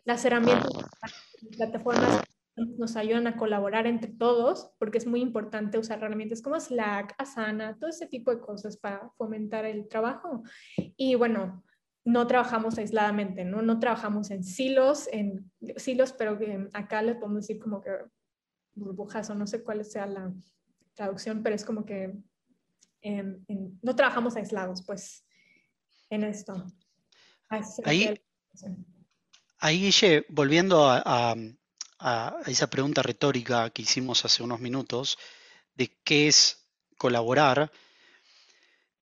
las 0.04 0.24
herramientas, 0.24 0.70
las 1.02 1.56
plataformas 1.56 2.22
nos 2.54 2.94
ayudan 2.94 3.26
a 3.26 3.36
colaborar 3.36 3.88
entre 3.88 4.12
todos, 4.12 4.70
porque 4.78 4.98
es 4.98 5.08
muy 5.08 5.20
importante 5.22 5.76
usar 5.76 5.98
herramientas 5.98 6.40
como 6.40 6.60
Slack, 6.60 7.16
Asana, 7.18 7.76
todo 7.80 7.90
ese 7.90 8.06
tipo 8.06 8.30
de 8.30 8.38
cosas 8.38 8.76
para 8.76 9.10
fomentar 9.16 9.64
el 9.64 9.88
trabajo. 9.88 10.44
Y 10.96 11.16
bueno, 11.16 11.64
no 12.04 12.28
trabajamos 12.28 12.78
aisladamente, 12.78 13.44
¿no? 13.44 13.60
No 13.60 13.80
trabajamos 13.80 14.30
en 14.30 14.44
silos, 14.44 15.08
en 15.10 15.50
silos, 15.78 16.12
pero 16.12 16.38
que 16.38 16.68
acá 16.74 17.02
le 17.02 17.16
podemos 17.16 17.48
decir 17.48 17.60
como 17.60 17.82
que 17.82 17.90
burbujas 18.76 19.28
o 19.30 19.34
no 19.34 19.48
sé 19.48 19.64
cuál 19.64 19.84
sea 19.84 20.06
la 20.06 20.32
traducción, 21.00 21.42
pero 21.42 21.56
es 21.56 21.64
como 21.64 21.86
que 21.86 22.12
no 23.82 23.96
trabajamos 23.96 24.36
aislados, 24.36 24.82
pues, 24.82 25.24
en 26.10 26.24
esto. 26.24 26.52
Ahí, 27.48 28.20
ahí 29.58 29.80
Guille, 29.80 30.26
volviendo 30.28 30.86
a, 30.86 31.34
a, 31.98 32.36
esa 32.46 32.68
pregunta 32.68 33.02
retórica 33.02 33.70
que 33.70 33.80
hicimos 33.80 34.26
hace 34.26 34.42
unos 34.42 34.60
minutos 34.60 35.16
de 35.74 35.88
qué 36.04 36.28
es 36.28 36.68
colaborar, 36.98 37.72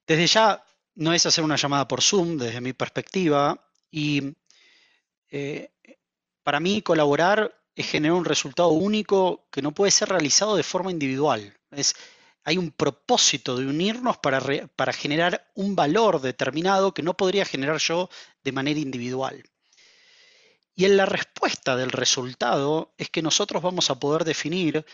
desde 0.06 0.28
ya 0.28 0.64
no 0.94 1.12
es 1.12 1.26
hacer 1.26 1.42
una 1.42 1.56
llamada 1.56 1.88
por 1.88 2.00
Zoom, 2.00 2.38
desde 2.38 2.60
mi 2.60 2.74
perspectiva, 2.74 3.60
y 3.90 4.36
eh, 5.30 5.72
para 6.44 6.60
mí 6.60 6.80
colaborar 6.80 7.52
es 7.80 7.88
generar 7.88 8.16
un 8.16 8.24
resultado 8.24 8.70
único 8.70 9.46
que 9.52 9.62
no 9.62 9.72
puede 9.72 9.92
ser 9.92 10.08
realizado 10.08 10.56
de 10.56 10.64
forma 10.64 10.90
individual. 10.90 11.56
Es, 11.70 11.94
hay 12.42 12.58
un 12.58 12.72
propósito 12.72 13.56
de 13.56 13.66
unirnos 13.66 14.18
para, 14.18 14.40
para 14.74 14.92
generar 14.92 15.48
un 15.54 15.76
valor 15.76 16.20
determinado 16.20 16.92
que 16.92 17.04
no 17.04 17.16
podría 17.16 17.44
generar 17.44 17.78
yo 17.78 18.10
de 18.42 18.50
manera 18.50 18.80
individual. 18.80 19.44
Y 20.74 20.86
en 20.86 20.96
la 20.96 21.06
respuesta 21.06 21.76
del 21.76 21.92
resultado 21.92 22.94
es 22.98 23.10
que 23.10 23.22
nosotros 23.22 23.62
vamos 23.62 23.90
a 23.90 24.00
poder 24.00 24.24
definir 24.24 24.84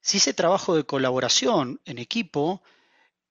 si 0.00 0.18
ese 0.18 0.32
trabajo 0.32 0.76
de 0.76 0.84
colaboración 0.84 1.80
en 1.84 1.98
equipo 1.98 2.62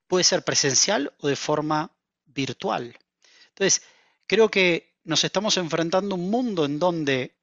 puede 0.07 0.25
ser 0.25 0.43
presencial 0.43 1.13
o 1.19 1.29
de 1.29 1.37
forma 1.37 1.91
virtual. 2.25 2.97
Entonces, 3.49 3.83
creo 4.25 4.51
que 4.51 4.97
nos 5.05 5.23
estamos 5.23 5.55
enfrentando 5.55 6.15
a 6.15 6.17
un 6.17 6.29
mundo 6.29 6.65
en 6.65 6.77
donde, 6.77 7.36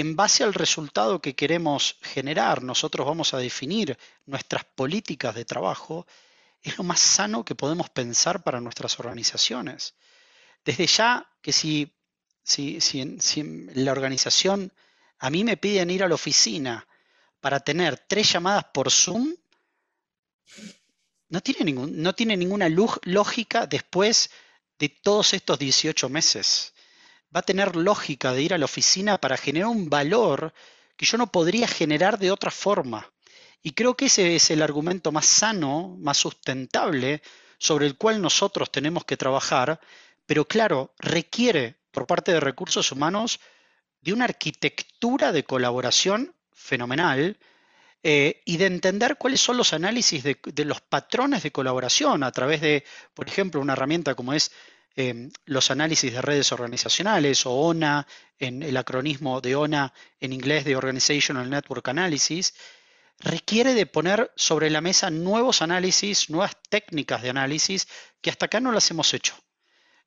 en 0.00 0.16
base 0.16 0.44
al 0.44 0.54
resultado 0.54 1.20
que 1.20 1.34
queremos 1.34 1.96
generar, 2.02 2.62
nosotros 2.62 3.06
vamos 3.06 3.34
a 3.34 3.38
definir 3.38 3.98
nuestras 4.26 4.64
políticas 4.64 5.34
de 5.34 5.44
trabajo, 5.44 6.06
es 6.62 6.76
lo 6.78 6.84
más 6.84 7.00
sano 7.00 7.44
que 7.44 7.54
podemos 7.54 7.88
pensar 7.90 8.42
para 8.42 8.60
nuestras 8.60 8.98
organizaciones. 8.98 9.94
Desde 10.64 10.86
ya 10.86 11.28
que 11.40 11.52
si 11.52 11.92
si, 12.48 13.00
en, 13.00 13.70
la 13.74 13.92
organización 13.92 14.72
a 15.18 15.30
mí 15.30 15.44
me 15.44 15.56
piden 15.56 15.90
ir 15.90 16.02
a 16.02 16.08
la 16.08 16.14
oficina 16.14 16.86
para 17.40 17.60
tener 17.60 17.98
tres 17.98 18.32
llamadas 18.32 18.64
por 18.72 18.90
Zoom, 18.90 19.34
no 21.28 21.40
tiene, 21.42 21.64
ningún, 21.64 22.00
no 22.00 22.14
tiene 22.14 22.36
ninguna 22.36 22.68
lógica 22.68 23.66
después 23.66 24.30
de 24.78 24.88
todos 24.88 25.34
estos 25.34 25.58
18 25.58 26.08
meses. 26.08 26.72
Va 27.34 27.40
a 27.40 27.42
tener 27.42 27.76
lógica 27.76 28.32
de 28.32 28.42
ir 28.42 28.54
a 28.54 28.58
la 28.58 28.64
oficina 28.64 29.18
para 29.18 29.36
generar 29.36 29.68
un 29.68 29.90
valor 29.90 30.52
que 30.96 31.06
yo 31.06 31.18
no 31.18 31.30
podría 31.30 31.68
generar 31.68 32.18
de 32.18 32.30
otra 32.30 32.50
forma. 32.50 33.10
Y 33.62 33.72
creo 33.72 33.96
que 33.96 34.06
ese 34.06 34.36
es 34.36 34.50
el 34.50 34.62
argumento 34.62 35.12
más 35.12 35.26
sano, 35.26 35.96
más 36.00 36.18
sustentable, 36.18 37.22
sobre 37.58 37.86
el 37.86 37.96
cual 37.96 38.22
nosotros 38.22 38.70
tenemos 38.70 39.04
que 39.04 39.16
trabajar, 39.16 39.80
pero 40.26 40.44
claro, 40.44 40.94
requiere 40.98 41.76
por 41.90 42.06
parte 42.06 42.32
de 42.32 42.40
recursos 42.40 42.92
humanos 42.92 43.40
de 44.00 44.12
una 44.12 44.24
arquitectura 44.24 45.32
de 45.32 45.44
colaboración 45.44 46.34
fenomenal 46.52 47.38
eh, 48.02 48.42
y 48.44 48.56
de 48.58 48.66
entender 48.66 49.16
cuáles 49.16 49.40
son 49.40 49.56
los 49.56 49.72
análisis 49.72 50.22
de, 50.22 50.64
los 50.64 50.80
patrones 50.80 51.42
de 51.42 51.50
colaboración 51.50 52.22
a 52.22 52.30
través 52.30 52.60
de, 52.60 52.84
por 53.12 53.26
ejemplo, 53.26 53.60
una 53.60 53.72
herramienta 53.72 54.14
como 54.14 54.32
es 54.32 54.52
eh, 55.00 55.30
los 55.44 55.70
análisis 55.70 56.12
de 56.12 56.20
redes 56.20 56.50
organizacionales 56.50 57.46
o 57.46 57.52
ONA, 57.52 58.04
en 58.36 58.64
el 58.64 58.76
acronismo 58.76 59.40
de 59.40 59.54
ONA 59.54 59.92
en 60.18 60.32
inglés 60.32 60.64
de 60.64 60.74
Organizational 60.74 61.48
Network 61.48 61.86
Analysis, 61.86 62.52
requiere 63.20 63.74
de 63.74 63.86
poner 63.86 64.32
sobre 64.34 64.70
la 64.70 64.80
mesa 64.80 65.08
nuevos 65.08 65.62
análisis, 65.62 66.30
nuevas 66.30 66.56
técnicas 66.68 67.22
de 67.22 67.30
análisis 67.30 67.86
que 68.20 68.30
hasta 68.30 68.46
acá 68.46 68.58
no 68.58 68.72
las 68.72 68.90
hemos 68.90 69.14
hecho. 69.14 69.36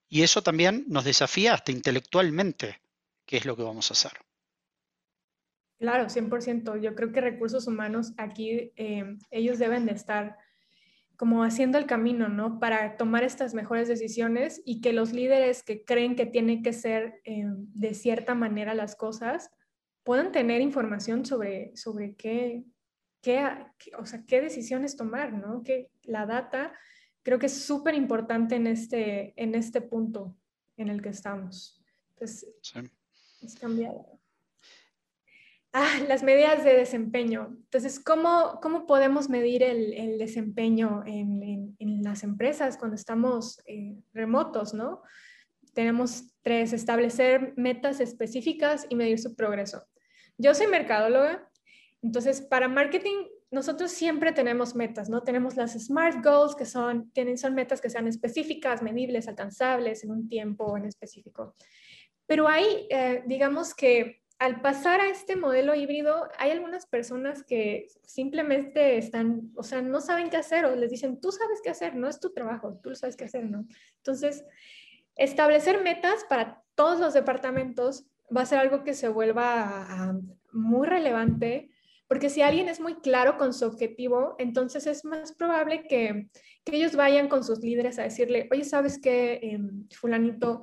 Y 0.09 0.23
eso 0.23 0.43
también 0.43 0.83
nos 0.89 1.05
desafía 1.05 1.53
hasta 1.53 1.71
intelectualmente 1.71 2.81
qué 3.25 3.37
es 3.37 3.45
lo 3.45 3.55
que 3.55 3.63
vamos 3.63 3.91
a 3.91 3.93
hacer. 3.93 4.11
Claro, 5.79 6.09
100%. 6.09 6.81
Yo 6.81 6.95
creo 6.95 7.13
que 7.13 7.21
recursos 7.21 7.65
humanos 7.65 8.11
aquí, 8.17 8.73
eh, 8.75 9.17
ellos 9.29 9.57
deben 9.57 9.85
de 9.85 9.93
estar 9.93 10.37
como 11.21 11.43
haciendo 11.43 11.77
el 11.77 11.85
camino, 11.85 12.29
¿no? 12.29 12.59
Para 12.59 12.97
tomar 12.97 13.23
estas 13.23 13.53
mejores 13.53 13.87
decisiones 13.87 14.59
y 14.65 14.81
que 14.81 14.91
los 14.91 15.13
líderes 15.13 15.61
que 15.61 15.85
creen 15.85 16.15
que 16.15 16.25
tienen 16.25 16.63
que 16.63 16.73
ser 16.73 17.21
eh, 17.25 17.43
de 17.45 17.93
cierta 17.93 18.33
manera 18.33 18.73
las 18.73 18.95
cosas 18.95 19.51
puedan 20.01 20.31
tener 20.31 20.61
información 20.61 21.23
sobre, 21.23 21.77
sobre 21.77 22.15
qué, 22.15 22.63
qué, 23.21 23.47
o 23.99 24.05
sea, 24.07 24.23
qué 24.25 24.41
decisiones 24.41 24.97
tomar, 24.97 25.31
¿no? 25.31 25.61
Que 25.61 25.91
la 26.01 26.25
data 26.25 26.73
creo 27.21 27.37
que 27.37 27.45
es 27.45 27.65
súper 27.65 27.93
importante 27.93 28.55
en 28.55 28.65
este, 28.65 29.39
en 29.39 29.53
este 29.53 29.79
punto 29.79 30.35
en 30.75 30.87
el 30.87 31.03
que 31.03 31.09
estamos. 31.09 31.85
Entonces, 32.15 32.47
es 33.43 33.59
cambiado. 33.59 34.20
Ah, 35.73 35.99
las 36.07 36.21
medidas 36.21 36.65
de 36.65 36.75
desempeño. 36.75 37.47
Entonces, 37.63 37.99
¿cómo, 37.99 38.59
cómo 38.61 38.85
podemos 38.85 39.29
medir 39.29 39.63
el, 39.63 39.93
el 39.93 40.17
desempeño 40.17 41.03
en, 41.05 41.75
en, 41.79 42.03
las 42.03 42.23
empresas 42.23 42.77
cuando 42.77 42.95
estamos 42.95 43.61
eh, 43.67 43.95
remotos, 44.13 44.73
no? 44.73 45.01
Tenemos 45.73 46.33
tres, 46.41 46.73
establecer 46.73 47.53
metas 47.55 48.01
específicas 48.01 48.85
y 48.89 48.95
medir 48.95 49.19
su 49.19 49.33
progreso. 49.33 49.85
Yo 50.37 50.53
soy 50.53 50.67
mercadóloga, 50.67 51.49
entonces 52.01 52.41
para 52.41 52.67
marketing 52.67 53.27
nosotros 53.49 53.91
siempre 53.91 54.33
tenemos 54.33 54.75
metas, 54.75 55.09
¿no? 55.09 55.23
Tenemos 55.23 55.55
las 55.55 55.73
SMART 55.73 56.23
Goals, 56.23 56.55
que 56.55 56.65
son, 56.65 57.11
tienen, 57.11 57.37
son 57.37 57.53
metas 57.53 57.79
que 57.79 57.89
sean 57.89 58.07
específicas, 58.07 58.81
medibles, 58.81 59.27
alcanzables 59.29 60.03
en 60.03 60.11
un 60.11 60.27
tiempo 60.27 60.75
en 60.75 60.85
específico. 60.85 61.55
Pero 62.25 62.47
hay, 62.47 62.87
eh, 62.89 63.23
digamos 63.25 63.73
que 63.73 64.20
al 64.41 64.59
pasar 64.59 65.01
a 65.01 65.07
este 65.07 65.35
modelo 65.35 65.75
híbrido, 65.75 66.27
hay 66.39 66.49
algunas 66.49 66.87
personas 66.87 67.43
que 67.43 67.89
simplemente 68.01 68.97
están, 68.97 69.51
o 69.55 69.61
sea, 69.61 69.83
no 69.83 70.01
saben 70.01 70.31
qué 70.31 70.37
hacer 70.37 70.65
o 70.65 70.75
les 70.75 70.89
dicen, 70.89 71.21
tú 71.21 71.31
sabes 71.31 71.59
qué 71.63 71.69
hacer, 71.69 71.95
no 71.95 72.09
es 72.09 72.19
tu 72.19 72.33
trabajo, 72.33 72.79
tú 72.81 72.95
sabes 72.95 73.15
qué 73.15 73.25
hacer, 73.25 73.45
¿no? 73.45 73.67
Entonces, 73.97 74.43
establecer 75.15 75.83
metas 75.83 76.25
para 76.27 76.63
todos 76.73 76.99
los 76.99 77.13
departamentos 77.13 78.07
va 78.35 78.41
a 78.41 78.47
ser 78.47 78.57
algo 78.57 78.83
que 78.83 78.95
se 78.95 79.09
vuelva 79.09 80.15
muy 80.51 80.87
relevante 80.87 81.69
porque 82.07 82.31
si 82.31 82.41
alguien 82.41 82.67
es 82.67 82.79
muy 82.79 82.95
claro 82.95 83.37
con 83.37 83.53
su 83.53 83.65
objetivo, 83.65 84.35
entonces 84.39 84.87
es 84.87 85.05
más 85.05 85.33
probable 85.33 85.83
que, 85.87 86.29
que 86.65 86.77
ellos 86.77 86.95
vayan 86.95 87.29
con 87.29 87.43
sus 87.43 87.59
líderes 87.59 87.99
a 87.99 88.03
decirle, 88.03 88.49
oye, 88.51 88.63
¿sabes 88.63 88.99
qué, 88.99 89.39
em, 89.43 89.87
fulanito? 89.91 90.61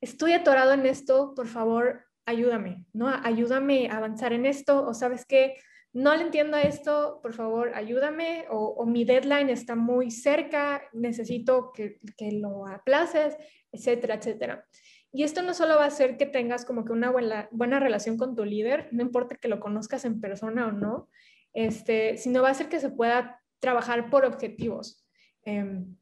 Estoy 0.00 0.32
atorado 0.32 0.72
en 0.72 0.84
esto, 0.84 1.32
por 1.36 1.46
favor, 1.46 2.09
ayúdame, 2.26 2.84
¿no? 2.92 3.08
Ayúdame 3.08 3.88
a 3.88 3.96
avanzar 3.96 4.32
en 4.32 4.46
esto, 4.46 4.86
o 4.86 4.94
sabes 4.94 5.24
qué, 5.26 5.56
no 5.92 6.14
le 6.14 6.22
entiendo 6.22 6.56
a 6.56 6.62
esto, 6.62 7.18
por 7.22 7.34
favor, 7.34 7.72
ayúdame, 7.74 8.44
o, 8.50 8.86
mi 8.86 9.04
deadline 9.04 9.50
está 9.50 9.74
muy 9.74 10.10
cerca, 10.10 10.82
necesito 10.92 11.72
que, 11.72 11.98
que 12.16 12.32
lo 12.32 12.66
aplaces, 12.66 13.36
etcétera, 13.72 14.14
etcétera. 14.14 14.64
Y 15.12 15.24
esto 15.24 15.42
no 15.42 15.54
solo 15.54 15.74
va 15.74 15.84
a 15.84 15.88
hacer 15.88 16.16
que 16.16 16.26
tengas 16.26 16.64
como 16.64 16.84
que 16.84 16.92
una 16.92 17.10
buena, 17.10 17.48
buena 17.50 17.80
relación 17.80 18.16
con 18.16 18.36
tu 18.36 18.44
líder, 18.44 18.88
no 18.92 19.02
importa 19.02 19.36
que 19.36 19.48
lo 19.48 19.58
conozcas 19.58 20.04
en 20.04 20.20
persona 20.20 20.68
o 20.68 20.72
no, 20.72 21.08
este, 21.52 22.16
sino 22.16 22.42
va 22.42 22.48
a 22.48 22.52
hacer 22.52 22.68
que 22.68 22.78
se 22.78 22.90
pueda 22.90 23.42
trabajar 23.58 24.10
por 24.10 24.24
objetivos. 24.24 25.04
Em, 25.44 25.96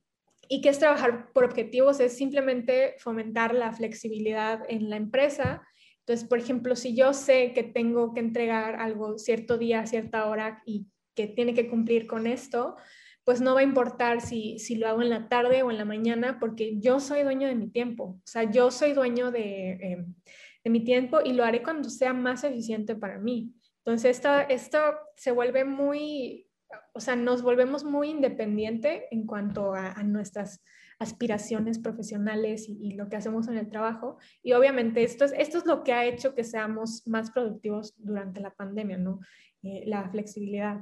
¿Y 0.51 0.61
qué 0.61 0.71
es 0.71 0.79
trabajar 0.79 1.33
por 1.33 1.45
objetivos? 1.45 2.01
Es 2.01 2.17
simplemente 2.17 2.95
fomentar 2.99 3.55
la 3.55 3.73
flexibilidad 3.73 4.63
en 4.69 4.91
la 4.91 4.97
empresa 4.97 5.63
Entonces, 6.09 6.27
por 6.27 6.39
ejemplo, 6.39 6.75
si 6.75 6.95
yo 6.95 7.13
sé 7.13 7.53
que 7.53 7.63
tengo 7.63 8.15
que 8.15 8.21
entregar 8.21 8.77
algo 8.77 9.19
cierto 9.19 9.59
día, 9.59 9.87
cierta 9.87 10.25
hora 10.25 10.63
y 10.65 10.87
que 11.15 11.27
tiene 11.27 11.53
que 11.53 11.69
cumplir 11.69 12.07
con 12.07 12.27
esto, 12.27 12.77
pues 13.25 13.43
no 13.43 13.53
va 13.53 13.61
a 13.61 13.65
importar 13.65 14.23
si, 14.23 14.59
si 14.59 14.77
lo 14.77 14.89
hago 14.89 15.03
en 15.03 15.11
la 15.11 15.29
tarde 15.29 15.63
o 15.63 15.71
en 15.71 15.77
la 15.77 15.85
mañana, 15.85 16.39
porque 16.41 16.81
yo 16.81 16.99
soy 16.99 17.25
dueño 17.25 17.47
de 17.47 17.57
mi 17.57 17.69
tiempo. 17.69 18.05
O 18.05 18.27
sea, 18.27 18.51
yo 18.51 18.71
soy 18.71 18.95
dueño 18.95 19.31
de, 19.31 19.73
eh, 19.73 20.07
de 20.65 20.71
mi 20.71 20.83
tiempo 20.83 21.19
y 21.23 21.35
lo 21.35 21.45
haré 21.45 21.63
cuando 21.63 21.91
sea 21.91 22.15
más 22.15 22.43
eficiente 22.43 22.95
para 22.95 23.19
mí. 23.19 23.53
Entonces, 23.85 24.17
esto, 24.17 24.31
esto 24.49 24.79
se 25.15 25.31
vuelve 25.31 25.67
muy, 25.67 26.49
o 26.95 27.01
sea, 27.01 27.17
nos 27.17 27.43
volvemos 27.43 27.85
muy 27.85 28.09
independiente 28.09 29.09
en 29.11 29.27
cuanto 29.27 29.75
a, 29.75 30.03
nuestras 30.05 30.65
aspiraciones 30.99 31.79
profesionales 31.79 32.69
y, 32.69 32.93
lo 32.93 33.09
que 33.09 33.17
hacemos 33.17 33.49
en 33.49 33.57
el 33.57 33.69
trabajo. 33.69 34.19
Y 34.43 34.53
obviamente 34.53 35.05
esto 35.05 35.25
es, 35.25 35.33
esto 35.39 35.59
es 35.59 35.67
lo 35.67 35.85
que 35.85 35.93
ha 35.93 36.05
hecho 36.05 36.35
que 36.35 36.45
seamos 36.45 37.07
más 37.07 37.31
productivos 37.31 37.95
durante 37.99 38.41
la 38.41 38.51
pandemia, 38.51 38.99
¿no? 38.99 39.21
Eh, 39.63 39.85
la 39.87 40.09
flexibilidad. 40.11 40.81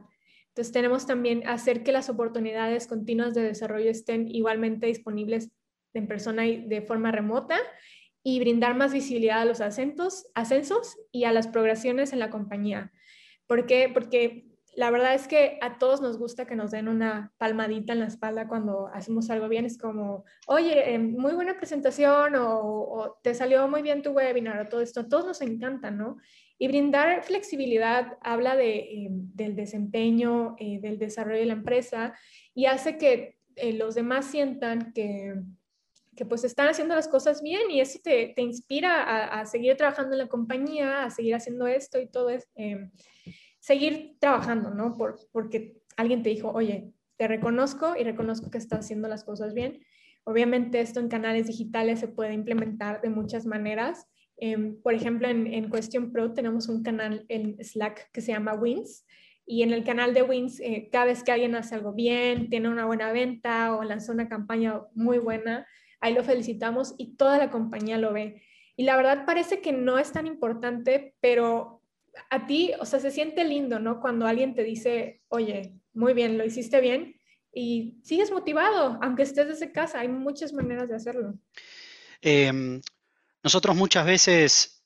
Entonces 0.48 0.72
tenemos 0.72 1.06
también 1.06 1.46
hacer 1.46 1.82
que 1.82 1.92
las 1.92 2.08
oportunidades 2.08 2.86
continuas 2.86 3.34
de 3.34 3.42
desarrollo 3.42 3.90
estén 3.90 4.26
igualmente 4.28 4.86
disponibles 4.86 5.50
en 5.92 6.08
persona 6.08 6.46
y 6.46 6.66
de 6.66 6.80
forma 6.80 7.12
remota 7.12 7.58
y 8.22 8.40
brindar 8.40 8.74
más 8.74 8.92
visibilidad 8.92 9.40
a 9.40 9.44
los 9.44 9.60
ascensos, 9.60 10.26
ascensos 10.34 10.96
y 11.12 11.24
a 11.24 11.32
las 11.32 11.46
progresiones 11.46 12.12
en 12.12 12.18
la 12.18 12.30
compañía. 12.30 12.90
¿Por 13.46 13.66
qué? 13.66 13.90
Porque 13.92 14.45
la 14.76 14.90
verdad 14.90 15.14
es 15.14 15.26
que 15.26 15.58
a 15.62 15.78
todos 15.78 16.02
nos 16.02 16.18
gusta 16.18 16.46
que 16.46 16.54
nos 16.54 16.70
den 16.70 16.86
una 16.88 17.32
palmadita 17.38 17.94
en 17.94 18.00
la 18.00 18.06
espalda 18.06 18.46
cuando 18.46 18.88
hacemos 18.92 19.30
algo 19.30 19.48
bien. 19.48 19.64
Es 19.64 19.78
como, 19.78 20.24
oye, 20.46 20.94
eh, 20.94 20.98
muy 20.98 21.32
buena 21.32 21.56
presentación 21.56 22.34
o, 22.34 22.60
o, 22.60 23.18
te 23.22 23.34
salió 23.34 23.66
muy 23.68 23.80
bien 23.80 24.02
tu 24.02 24.10
webinar 24.10 24.60
o 24.60 24.68
todo 24.68 24.82
esto. 24.82 25.00
A 25.00 25.08
todos 25.08 25.24
nos 25.24 25.40
encanta, 25.40 25.90
¿no? 25.90 26.18
Y 26.58 26.68
brindar 26.68 27.22
flexibilidad 27.22 28.18
habla 28.20 28.54
de, 28.54 28.76
eh, 28.76 29.08
del 29.10 29.56
desempeño, 29.56 30.56
eh, 30.58 30.78
del 30.80 30.98
desarrollo 30.98 31.40
de 31.40 31.46
la 31.46 31.52
empresa 31.54 32.14
y 32.54 32.66
hace 32.66 32.98
que 32.98 33.38
eh, 33.56 33.72
los 33.72 33.94
demás 33.94 34.26
sientan 34.26 34.92
que, 34.92 35.36
que, 36.14 36.26
pues 36.26 36.44
están 36.44 36.68
haciendo 36.68 36.94
las 36.94 37.08
cosas 37.08 37.42
bien 37.42 37.70
y 37.70 37.80
eso 37.80 37.98
te, 38.04 38.34
te 38.36 38.42
inspira 38.42 39.02
a, 39.02 39.40
a, 39.40 39.46
seguir 39.46 39.74
trabajando 39.76 40.12
en 40.12 40.18
la 40.18 40.28
compañía, 40.28 41.04
a 41.04 41.10
seguir 41.10 41.34
haciendo 41.34 41.66
esto 41.66 41.98
y 41.98 42.08
todo 42.08 42.28
es 42.28 42.46
seguir 43.66 44.16
trabajando, 44.20 44.70
¿no? 44.70 44.92
Por, 44.92 45.18
porque 45.32 45.76
alguien 45.96 46.22
te 46.22 46.30
dijo, 46.30 46.50
oye, 46.50 46.92
te 47.16 47.26
reconozco 47.26 47.94
y 47.98 48.04
reconozco 48.04 48.50
que 48.50 48.58
estás 48.58 48.80
haciendo 48.80 49.08
las 49.08 49.24
cosas 49.24 49.54
bien. 49.54 49.80
Obviamente 50.24 50.80
esto 50.80 51.00
en 51.00 51.08
canales 51.08 51.46
digitales 51.46 52.00
se 52.00 52.08
puede 52.08 52.34
implementar 52.34 53.00
de 53.00 53.10
muchas 53.10 53.46
maneras 53.46 54.06
Em, 54.38 54.80
por 54.82 54.94
ejemplo, 54.94 55.28
en, 55.28 55.46
en 55.46 55.70
Question 55.70 56.12
Pro 56.12 56.32
tenemos 56.34 56.68
un 56.68 56.82
canal 56.82 57.24
en 57.28 57.56
Slack 57.62 58.10
que 58.12 58.20
se 58.20 58.32
llama 58.32 58.54
Wins. 58.54 59.06
Y 59.46 59.62
en 59.62 59.72
el 59.72 59.84
canal 59.84 60.12
de 60.12 60.22
Wins, 60.22 60.60
eh, 60.60 60.88
cada 60.90 61.06
vez 61.06 61.22
que 61.22 61.32
alguien 61.32 61.54
hace 61.54 61.74
algo 61.74 61.92
bien, 61.92 62.50
tiene 62.50 62.68
una 62.68 62.84
buena 62.84 63.12
venta 63.12 63.76
o 63.76 63.84
lanzó 63.84 64.12
una 64.12 64.28
campaña 64.28 64.82
muy 64.94 65.18
buena, 65.18 65.66
ahí 66.00 66.14
lo 66.14 66.24
felicitamos 66.24 66.94
y 66.98 67.16
toda 67.16 67.38
la 67.38 67.50
compañía 67.50 67.96
lo 67.96 68.12
ve. 68.12 68.42
Y 68.76 68.84
la 68.84 68.96
verdad 68.96 69.24
parece 69.24 69.60
que 69.60 69.72
no 69.72 69.98
es 69.98 70.12
tan 70.12 70.26
importante, 70.26 71.14
pero 71.20 71.75
a 72.30 72.46
ti, 72.46 72.72
o 72.80 72.86
sea, 72.86 73.00
se 73.00 73.10
siente 73.10 73.44
lindo, 73.44 73.78
¿no? 73.78 74.00
Cuando 74.00 74.26
alguien 74.26 74.54
te 74.54 74.62
dice, 74.62 75.22
oye, 75.28 75.74
muy 75.92 76.14
bien, 76.14 76.38
lo 76.38 76.44
hiciste 76.44 76.80
bien 76.80 77.20
y 77.52 77.98
sigues 78.02 78.30
motivado, 78.30 78.98
aunque 79.02 79.22
estés 79.22 79.48
desde 79.48 79.72
casa, 79.72 80.00
hay 80.00 80.08
muchas 80.08 80.52
maneras 80.52 80.88
de 80.88 80.96
hacerlo. 80.96 81.34
Eh, 82.20 82.80
nosotros 83.42 83.76
muchas 83.76 84.04
veces 84.04 84.76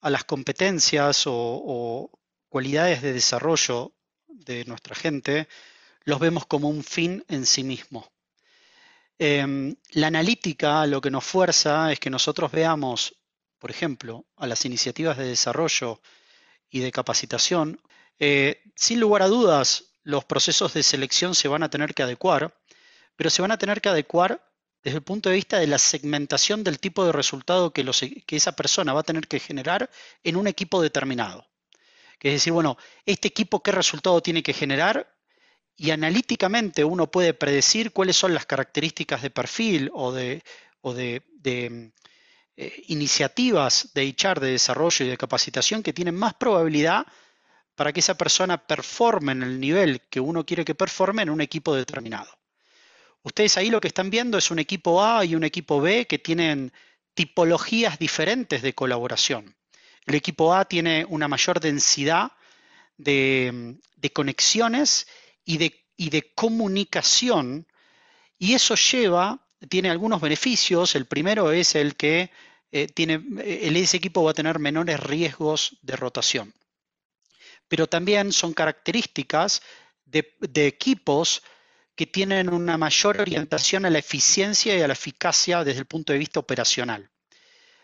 a 0.00 0.10
las 0.10 0.24
competencias 0.24 1.24
o, 1.26 2.10
cualidades 2.48 3.02
de 3.02 3.12
desarrollo 3.12 3.92
de 4.26 4.64
nuestra 4.64 4.94
gente 4.94 5.48
los 6.04 6.18
vemos 6.18 6.46
como 6.46 6.68
un 6.68 6.82
fin 6.82 7.24
en 7.28 7.44
sí 7.44 7.62
mismo. 7.62 8.10
Em, 9.18 9.76
la 9.90 10.06
analítica 10.06 10.86
lo 10.86 11.00
que 11.00 11.10
nos 11.10 11.24
fuerza 11.24 11.92
es 11.92 12.00
que 12.00 12.08
nosotros 12.08 12.50
veamos, 12.50 13.14
por 13.58 13.70
ejemplo, 13.70 14.24
a 14.36 14.46
las 14.46 14.64
iniciativas 14.64 15.18
de 15.18 15.26
desarrollo 15.26 16.00
y 16.70 16.80
de 16.80 16.92
capacitación. 16.92 17.80
Eh, 18.18 18.62
sin 18.76 19.00
lugar 19.00 19.22
a 19.22 19.28
dudas, 19.28 19.94
los 20.02 20.24
procesos 20.24 20.74
de 20.74 20.82
selección 20.82 21.34
se 21.34 21.48
van 21.48 21.62
a 21.62 21.70
tener 21.70 21.94
que 21.94 22.02
adecuar, 22.02 22.58
pero 23.16 23.30
se 23.30 23.42
van 23.42 23.52
a 23.52 23.58
tener 23.58 23.80
que 23.80 23.88
adecuar 23.88 24.44
desde 24.82 24.98
el 24.98 25.04
punto 25.04 25.28
de 25.28 25.34
vista 25.34 25.58
de 25.58 25.66
la 25.66 25.78
segmentación 25.78 26.64
del 26.64 26.78
tipo 26.78 27.04
de 27.04 27.12
resultado 27.12 27.72
que, 27.72 27.84
que 28.26 28.36
esa 28.36 28.52
persona 28.52 28.92
va 28.92 29.00
a 29.00 29.04
tener 29.04 29.26
que 29.26 29.40
generar 29.40 29.90
en 30.22 30.36
un 30.36 30.46
equipo 30.46 30.80
determinado. 30.80 31.46
Que 32.18 32.28
es 32.28 32.34
decir, 32.34 32.52
bueno, 32.52 32.78
este 33.06 33.28
equipo 33.28 33.62
qué 33.62 33.72
resultado 33.72 34.20
tiene 34.22 34.42
que 34.42 34.52
generar 34.52 35.14
y 35.76 35.92
analíticamente 35.92 36.84
uno 36.84 37.10
puede 37.10 37.34
predecir 37.34 37.92
cuáles 37.92 38.16
son 38.16 38.34
las 38.34 38.46
características 38.46 39.22
de 39.22 39.30
perfil 39.30 39.90
o 39.94 40.10
de, 40.12 40.42
eh, 42.60 42.82
iniciativas 42.88 43.90
de 43.94 44.08
HR, 44.08 44.40
de 44.40 44.50
desarrollo 44.50 45.04
y 45.04 45.08
de 45.08 45.16
capacitación 45.16 45.80
que 45.80 45.92
tienen 45.92 46.16
más 46.16 46.34
probabilidad 46.34 47.06
para 47.76 47.92
que 47.92 48.00
esa 48.00 48.18
persona 48.18 48.66
performe 48.66 49.30
en 49.30 49.44
el 49.44 49.60
nivel 49.60 50.00
que 50.10 50.18
uno 50.18 50.44
quiere 50.44 50.64
que 50.64 50.74
performe 50.74 51.22
en 51.22 51.30
un 51.30 51.40
equipo 51.40 51.72
determinado. 51.72 52.28
Ustedes 53.22 53.56
ahí 53.56 53.70
lo 53.70 53.80
que 53.80 53.86
están 53.86 54.10
viendo 54.10 54.38
es 54.38 54.50
un 54.50 54.58
equipo 54.58 55.04
A 55.04 55.24
y 55.24 55.36
un 55.36 55.44
equipo 55.44 55.80
B 55.80 56.08
que 56.08 56.18
tienen 56.18 56.72
tipologías 57.14 57.96
diferentes 57.96 58.60
de 58.60 58.74
colaboración. 58.74 59.54
El 60.04 60.16
equipo 60.16 60.52
A 60.52 60.64
tiene 60.64 61.04
una 61.08 61.28
mayor 61.28 61.60
densidad 61.60 62.32
de, 62.96 63.78
conexiones 64.12 65.06
y 65.44 65.58
de, 65.58 65.84
de, 65.96 66.32
comunicación 66.34 67.68
y 68.36 68.54
eso 68.54 68.74
lleva, 68.74 69.46
tiene 69.68 69.90
algunos 69.90 70.20
beneficios. 70.20 70.96
El 70.96 71.06
primero 71.06 71.52
es 71.52 71.76
el 71.76 71.94
que 71.94 72.32
eh, 72.70 72.86
tiene, 72.88 73.22
ese 73.44 73.96
equipo 73.96 74.22
va 74.22 74.32
a 74.32 74.34
tener 74.34 74.58
menores 74.58 75.00
riesgos 75.00 75.78
de 75.82 75.96
rotación. 75.96 76.54
Pero 77.68 77.86
también 77.86 78.32
son 78.32 78.54
características 78.54 79.62
de, 80.04 80.34
de 80.40 80.66
equipos 80.66 81.42
que 81.94 82.06
tienen 82.06 82.48
una 82.48 82.78
mayor 82.78 83.20
orientación 83.20 83.84
a 83.84 83.90
la 83.90 83.98
eficiencia 83.98 84.76
y 84.76 84.82
a 84.82 84.86
la 84.86 84.92
eficacia 84.92 85.64
desde 85.64 85.80
el 85.80 85.86
punto 85.86 86.12
de 86.12 86.18
vista 86.18 86.40
operacional. 86.40 87.10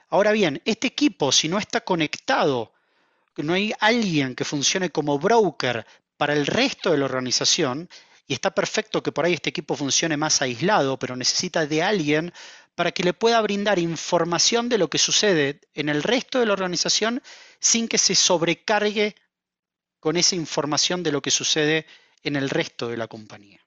Ahora 0.08 0.32
bien, 0.32 0.62
este 0.64 0.86
equipo, 0.86 1.32
si 1.32 1.48
no 1.48 1.58
está 1.58 1.80
conectado, 1.80 2.72
no 3.36 3.52
hay 3.52 3.72
alguien 3.80 4.34
que 4.34 4.44
funcione 4.44 4.90
como 4.90 5.18
broker 5.18 5.84
para 6.16 6.34
el 6.34 6.46
resto 6.46 6.92
de 6.92 6.98
la 6.98 7.06
organización, 7.06 7.88
y 8.26 8.34
está 8.34 8.54
perfecto 8.54 9.02
que 9.02 9.12
por 9.12 9.24
ahí 9.24 9.34
este 9.34 9.50
equipo 9.50 9.76
funcione 9.76 10.16
más 10.16 10.40
aislado, 10.40 10.98
pero 10.98 11.16
necesita 11.16 11.66
de 11.66 11.82
alguien 11.82 12.32
para 12.74 12.92
que 12.92 13.04
le 13.04 13.12
pueda 13.12 13.40
brindar 13.40 13.78
información 13.78 14.68
de 14.68 14.78
lo 14.78 14.88
que 14.88 14.98
sucede 14.98 15.60
en 15.74 15.88
el 15.88 16.02
resto 16.02 16.40
de 16.40 16.46
la 16.46 16.52
organización 16.52 17.22
sin 17.60 17.88
que 17.88 17.98
se 17.98 18.14
sobrecargue 18.14 19.14
con 20.00 20.16
esa 20.16 20.34
información 20.34 21.02
de 21.02 21.12
lo 21.12 21.22
que 21.22 21.30
sucede 21.30 21.86
en 22.22 22.36
el 22.36 22.50
resto 22.50 22.88
de 22.88 22.96
la 22.96 23.08
compañía. 23.08 23.60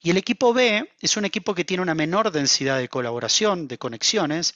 Y 0.00 0.10
el 0.10 0.16
equipo 0.16 0.52
B 0.52 0.92
es 1.00 1.16
un 1.16 1.24
equipo 1.24 1.54
que 1.54 1.64
tiene 1.64 1.82
una 1.82 1.94
menor 1.94 2.30
densidad 2.30 2.78
de 2.78 2.88
colaboración, 2.88 3.66
de 3.66 3.78
conexiones, 3.78 4.54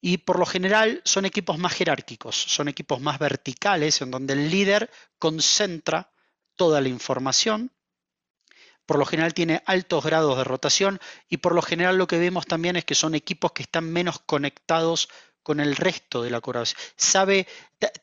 y 0.00 0.18
por 0.18 0.38
lo 0.38 0.46
general 0.46 1.02
son 1.04 1.24
equipos 1.24 1.58
más 1.58 1.74
jerárquicos, 1.74 2.36
son 2.36 2.68
equipos 2.68 3.00
más 3.00 3.18
verticales, 3.18 4.00
en 4.00 4.10
donde 4.10 4.34
el 4.34 4.50
líder 4.50 4.90
concentra 5.18 6.10
toda 6.54 6.80
la 6.80 6.88
información. 6.88 7.70
Por 8.86 8.98
lo 8.98 9.04
general 9.04 9.34
tiene 9.34 9.62
altos 9.66 10.04
grados 10.04 10.38
de 10.38 10.44
rotación 10.44 11.00
y 11.28 11.38
por 11.38 11.54
lo 11.54 11.62
general 11.62 11.98
lo 11.98 12.06
que 12.06 12.18
vemos 12.18 12.46
también 12.46 12.76
es 12.76 12.84
que 12.84 12.94
son 12.94 13.14
equipos 13.14 13.52
que 13.52 13.64
están 13.64 13.92
menos 13.92 14.20
conectados 14.20 15.08
con 15.42 15.60
el 15.60 15.76
resto 15.76 16.22
de 16.22 16.30
la 16.30 16.40
colaboración. 16.40 16.80
Sabe, 16.96 17.46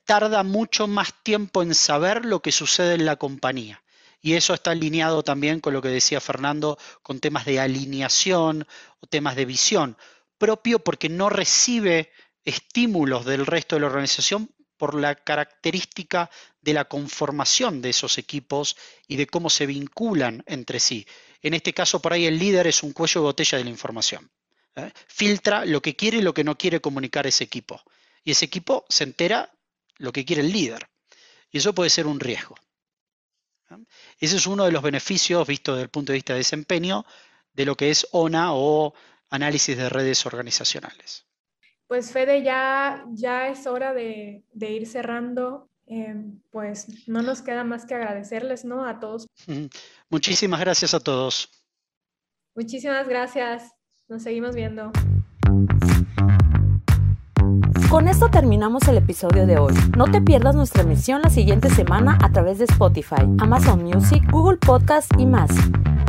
tarda 0.05 0.43
mucho 0.43 0.88
más 0.88 1.13
tiempo 1.23 1.63
en 1.63 1.73
saber 1.73 2.25
lo 2.25 2.41
que 2.41 2.51
sucede 2.51 2.95
en 2.95 3.05
la 3.05 3.15
compañía. 3.15 3.81
Y 4.21 4.36
eso 4.36 4.53
está 4.53 4.71
alineado 4.71 5.23
también 5.23 5.59
con 5.59 5.73
lo 5.73 5.81
que 5.81 5.89
decía 5.89 6.21
Fernando, 6.21 6.77
con 7.01 7.19
temas 7.19 7.43
de 7.43 7.59
alineación 7.59 8.65
o 9.01 9.07
temas 9.07 9.36
de 9.36 9.43
visión, 9.43 9.97
propio 10.38 10.79
porque 10.79 11.09
no 11.09 11.29
recibe 11.29 12.11
estímulos 12.45 13.25
del 13.25 13.45
resto 13.45 13.75
de 13.75 13.81
la 13.81 13.88
organización 13.88 14.49
por 14.78 14.95
la 14.95 15.15
característica 15.15 16.30
de 16.61 16.74
la 16.74 16.86
conformación 16.86 17.82
de 17.82 17.89
esos 17.89 18.17
equipos 18.17 18.76
y 19.07 19.15
de 19.15 19.28
cómo 19.28 19.49
se 19.49 19.65
vinculan 19.65 20.43
entre 20.47 20.80
sí. 20.80 21.05
En 21.41 21.53
este 21.53 21.74
caso, 21.74 22.01
por 22.01 22.13
ahí 22.13 22.26
el 22.26 22.39
líder 22.39 22.67
es 22.67 22.84
un 22.84 22.93
cuello 22.93 23.21
de 23.21 23.26
botella 23.26 23.57
de 23.57 23.63
la 23.63 23.69
información. 23.69 24.30
¿eh? 24.76 24.91
Filtra 25.07 25.65
lo 25.65 25.82
que 25.82 25.95
quiere 25.95 26.17
y 26.17 26.21
lo 26.21 26.34
que 26.34 26.43
no 26.43 26.57
quiere 26.57 26.80
comunicar 26.80 27.28
ese 27.28 27.43
equipo. 27.43 27.82
Y 28.24 28.32
ese 28.32 28.45
equipo 28.45 28.86
se 28.89 29.03
entera 29.03 29.51
lo 29.97 30.11
que 30.11 30.26
quiere 30.26 30.41
el 30.41 30.51
líder. 30.51 30.89
Y 31.51 31.57
eso 31.57 31.74
puede 31.74 31.89
ser 31.89 32.07
un 32.07 32.19
riesgo. 32.19 32.55
Ese 34.19 34.38
es 34.38 34.47
uno 34.47 34.65
de 34.65 34.71
los 34.71 34.84
beneficios, 34.84 35.47
visto 35.47 35.74
desde 35.74 35.84
el 35.84 35.89
punto 35.89 36.11
de 36.11 36.17
vista 36.17 36.34
de 36.34 36.39
desempeño, 36.39 37.05
de 37.53 37.65
lo 37.65 37.76
que 37.76 37.89
es 37.89 38.07
ONA 38.11 38.53
o 38.53 38.93
análisis 39.30 39.76
de 39.76 39.89
redes 39.89 40.26
organizacionales. 40.26 41.26
Pues 41.88 42.11
Fede, 42.11 42.43
ya, 42.43 43.05
ya 43.11 43.47
es 43.47 43.67
hora 43.67 43.93
de, 43.93 44.43
ir 44.59 44.88
cerrando. 44.88 45.69
Em, 45.86 46.39
pues 46.49 46.88
no 47.07 47.21
nos 47.21 47.41
queda 47.41 47.63
más 47.63 47.86
que 47.86 47.93
agradecerles, 47.93 48.63
¿no? 48.63 48.86
A 48.86 48.99
todos. 48.99 49.27
Muchísimas 50.09 50.59
gracias 50.59 50.93
a 50.93 50.99
todos. 50.99 51.49
Muchísimas 52.55 53.07
gracias. 53.07 53.71
Nos 54.07 54.23
seguimos 54.23 54.55
viendo. 54.55 54.91
Con 57.89 58.07
esto 58.07 58.29
terminamos 58.29 58.88
el 58.88 58.97
episodio 58.97 59.45
de 59.45 59.59
hoy. 59.59 59.73
No 59.95 60.05
te 60.05 60.19
pierdas 60.19 60.55
nuestra 60.55 60.81
emisión 60.81 61.21
la 61.21 61.29
siguiente 61.29 61.69
semana 61.69 62.17
a 62.23 62.31
través 62.31 62.57
de 62.57 62.65
Spotify, 62.65 63.21
Amazon 63.38 63.84
Music, 63.84 64.23
Google 64.31 64.57
Podcast 64.57 65.11
y 65.19 65.27
más. 65.27 65.51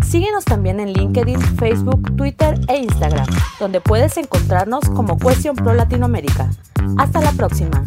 Síguenos 0.06 0.44
también 0.44 0.80
en 0.80 0.92
LinkedIn, 0.92 1.40
Facebook, 1.56 2.16
Twitter 2.16 2.60
e 2.68 2.78
Instagram, 2.78 3.26
donde 3.58 3.80
puedes 3.80 4.16
encontrarnos 4.16 4.88
como 4.90 5.18
Question 5.18 5.56
Pro 5.56 5.74
Latinoamérica. 5.74 6.50
Hasta 6.98 7.20
la 7.20 7.32
próxima. 7.32 7.82